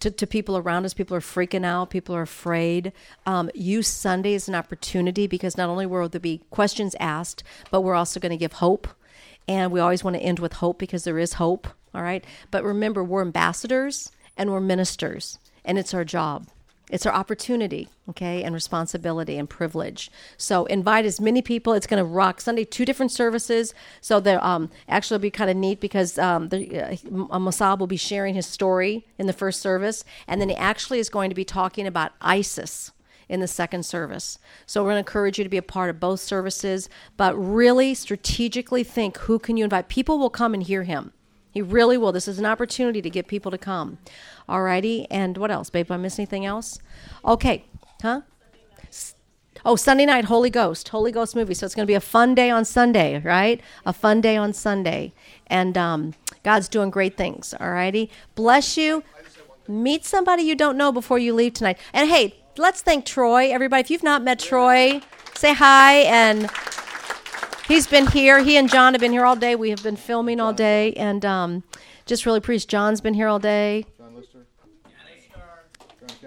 To, 0.00 0.10
to 0.10 0.26
people 0.26 0.58
around 0.58 0.84
us, 0.84 0.94
people 0.94 1.16
are 1.16 1.20
freaking 1.20 1.64
out, 1.64 1.90
people 1.90 2.14
are 2.14 2.22
afraid. 2.22 2.92
Um, 3.24 3.50
use 3.54 3.88
Sunday 3.88 4.34
as 4.34 4.48
an 4.48 4.54
opportunity 4.54 5.26
because 5.26 5.56
not 5.56 5.68
only 5.68 5.86
will 5.86 6.08
there 6.08 6.20
be 6.20 6.42
questions 6.50 6.96
asked, 6.98 7.44
but 7.70 7.82
we're 7.82 7.94
also 7.94 8.20
going 8.20 8.30
to 8.30 8.36
give 8.36 8.54
hope. 8.54 8.88
And 9.48 9.70
we 9.70 9.80
always 9.80 10.02
want 10.02 10.16
to 10.16 10.22
end 10.22 10.38
with 10.38 10.54
hope 10.54 10.78
because 10.78 11.04
there 11.04 11.18
is 11.18 11.34
hope 11.34 11.68
all 11.96 12.02
right? 12.02 12.24
But 12.50 12.62
remember, 12.62 13.02
we're 13.02 13.22
ambassadors 13.22 14.12
and 14.36 14.52
we're 14.52 14.60
ministers, 14.60 15.38
and 15.64 15.78
it's 15.78 15.94
our 15.94 16.04
job. 16.04 16.46
It's 16.88 17.04
our 17.04 17.12
opportunity, 17.12 17.88
okay, 18.10 18.44
and 18.44 18.54
responsibility 18.54 19.36
and 19.38 19.50
privilege. 19.50 20.08
So 20.36 20.66
invite 20.66 21.04
as 21.04 21.20
many 21.20 21.42
people. 21.42 21.72
It's 21.72 21.86
going 21.86 21.98
to 21.98 22.04
rock 22.04 22.40
Sunday. 22.40 22.64
Two 22.64 22.84
different 22.84 23.10
services. 23.10 23.74
So 24.00 24.20
there, 24.20 24.44
um, 24.44 24.70
actually, 24.88 25.16
will 25.16 25.22
be 25.22 25.30
kind 25.32 25.50
of 25.50 25.56
neat 25.56 25.80
because 25.80 26.16
um, 26.16 26.50
the, 26.50 27.00
uh, 27.10 27.76
will 27.76 27.86
be 27.88 27.96
sharing 27.96 28.36
his 28.36 28.46
story 28.46 29.04
in 29.18 29.26
the 29.26 29.32
first 29.32 29.60
service, 29.60 30.04
and 30.28 30.40
then 30.40 30.48
he 30.48 30.54
actually 30.54 31.00
is 31.00 31.08
going 31.08 31.28
to 31.28 31.34
be 31.34 31.44
talking 31.44 31.88
about 31.88 32.12
ISIS 32.20 32.92
in 33.28 33.40
the 33.40 33.48
second 33.48 33.84
service. 33.84 34.38
So 34.66 34.82
we're 34.82 34.90
going 34.90 34.96
to 34.96 35.08
encourage 35.08 35.38
you 35.38 35.44
to 35.44 35.50
be 35.50 35.56
a 35.56 35.62
part 35.62 35.90
of 35.90 36.00
both 36.00 36.20
services, 36.20 36.88
but 37.16 37.34
really 37.34 37.94
strategically 37.94 38.84
think 38.84 39.16
who 39.18 39.38
can 39.38 39.56
you 39.56 39.64
invite. 39.64 39.88
People 39.88 40.18
will 40.18 40.30
come 40.30 40.54
and 40.54 40.62
hear 40.62 40.84
him. 40.84 41.12
He 41.50 41.62
really 41.62 41.96
will. 41.96 42.12
This 42.12 42.28
is 42.28 42.38
an 42.38 42.44
opportunity 42.44 43.00
to 43.00 43.08
get 43.08 43.28
people 43.28 43.50
to 43.50 43.58
come. 43.58 43.98
Alrighty. 44.48 45.06
And 45.10 45.38
what 45.38 45.50
else, 45.50 45.70
babe? 45.70 45.90
I 45.90 45.96
miss 45.96 46.18
anything 46.18 46.44
else? 46.44 46.78
Okay. 47.24 47.64
Huh? 48.02 48.20
Oh, 49.64 49.74
Sunday 49.74 50.06
night, 50.06 50.26
Holy 50.26 50.50
Ghost, 50.50 50.90
Holy 50.90 51.10
Ghost 51.10 51.34
movie. 51.34 51.54
So 51.54 51.66
it's 51.66 51.74
going 51.74 51.86
to 51.86 51.90
be 51.90 51.94
a 51.94 52.00
fun 52.00 52.34
day 52.34 52.50
on 52.50 52.64
Sunday, 52.64 53.20
right? 53.20 53.60
A 53.84 53.92
fun 53.92 54.20
day 54.20 54.36
on 54.36 54.52
Sunday. 54.52 55.12
And 55.46 55.76
um, 55.76 56.14
God's 56.44 56.68
doing 56.68 56.90
great 56.90 57.16
things. 57.16 57.54
Alrighty. 57.58 58.10
Bless 58.34 58.76
you. 58.76 59.02
Meet 59.66 60.04
somebody 60.04 60.44
you 60.44 60.54
don't 60.54 60.76
know 60.76 60.92
before 60.92 61.18
you 61.18 61.34
leave 61.34 61.54
tonight. 61.54 61.78
And 61.92 62.08
hey, 62.08 62.34
let's 62.58 62.82
thank 62.82 63.04
Troy, 63.04 63.50
everybody. 63.50 63.80
If 63.80 63.90
you've 63.90 64.02
not 64.02 64.22
met 64.22 64.38
Troy, 64.38 65.00
say 65.34 65.54
hi 65.54 65.98
and 65.98 66.50
he's 67.68 67.86
been 67.86 68.06
here. 68.06 68.42
He 68.42 68.56
and 68.56 68.70
John 68.70 68.94
have 68.94 69.00
been 69.00 69.12
here 69.12 69.24
all 69.24 69.36
day. 69.36 69.54
We 69.54 69.70
have 69.70 69.82
been 69.82 69.96
filming 69.96 70.40
all 70.40 70.52
day, 70.52 70.92
and 70.94 71.24
um, 71.24 71.64
just 72.06 72.26
really 72.26 72.38
appreciate 72.38 72.68
John's 72.68 73.00
been 73.00 73.14
here 73.14 73.28
all 73.28 73.38
day. 73.38 73.86
John 73.98 74.14
Lister. 74.14 74.46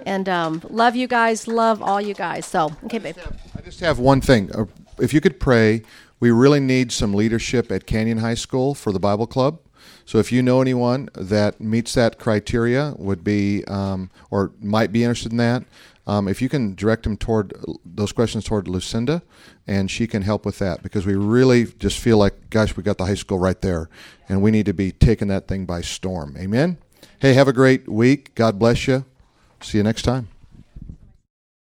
And 0.05 0.29
um, 0.29 0.61
love 0.69 0.95
you 0.95 1.07
guys. 1.07 1.47
Love 1.47 1.81
all 1.81 1.99
you 1.99 2.13
guys. 2.13 2.45
So, 2.45 2.71
okay, 2.85 2.99
babe. 2.99 3.17
I 3.57 3.61
just 3.61 3.79
have 3.81 3.99
one 3.99 4.21
thing. 4.21 4.49
Uh, 4.55 4.65
if 4.99 5.13
you 5.13 5.19
could 5.19 5.39
pray, 5.39 5.83
we 6.19 6.31
really 6.31 6.59
need 6.59 6.91
some 6.91 7.13
leadership 7.13 7.71
at 7.71 7.85
Canyon 7.85 8.19
High 8.19 8.35
School 8.35 8.73
for 8.73 8.91
the 8.91 8.99
Bible 8.99 9.27
Club. 9.27 9.59
So 10.05 10.17
if 10.17 10.31
you 10.31 10.41
know 10.41 10.61
anyone 10.61 11.09
that 11.13 11.61
meets 11.61 11.93
that 11.93 12.17
criteria, 12.17 12.95
would 12.97 13.23
be 13.23 13.63
um, 13.65 14.09
or 14.31 14.51
might 14.59 14.91
be 14.91 15.03
interested 15.03 15.31
in 15.31 15.37
that, 15.37 15.63
um, 16.09 16.27
if 16.27 16.41
you 16.41 16.49
can 16.49 16.73
direct 16.73 17.03
them 17.03 17.15
toward 17.15 17.53
those 17.85 18.11
questions 18.11 18.43
toward 18.43 18.67
Lucinda, 18.67 19.21
and 19.67 19.91
she 19.91 20.07
can 20.07 20.23
help 20.23 20.43
with 20.43 20.57
that 20.57 20.81
because 20.81 21.05
we 21.05 21.13
really 21.13 21.65
just 21.65 21.99
feel 21.99 22.17
like, 22.17 22.49
gosh, 22.49 22.75
we 22.75 22.81
got 22.81 22.97
the 22.97 23.05
high 23.05 23.13
school 23.13 23.37
right 23.37 23.61
there, 23.61 23.89
and 24.27 24.41
we 24.41 24.49
need 24.49 24.65
to 24.65 24.73
be 24.73 24.91
taking 24.91 25.27
that 25.27 25.47
thing 25.47 25.67
by 25.67 25.81
storm. 25.81 26.35
Amen. 26.35 26.79
Hey, 27.19 27.33
have 27.33 27.47
a 27.47 27.53
great 27.53 27.87
week. 27.87 28.33
God 28.33 28.57
bless 28.57 28.87
you. 28.87 29.05
See 29.61 29.77
you 29.77 29.83
next 29.83 30.01
time. 30.01 30.38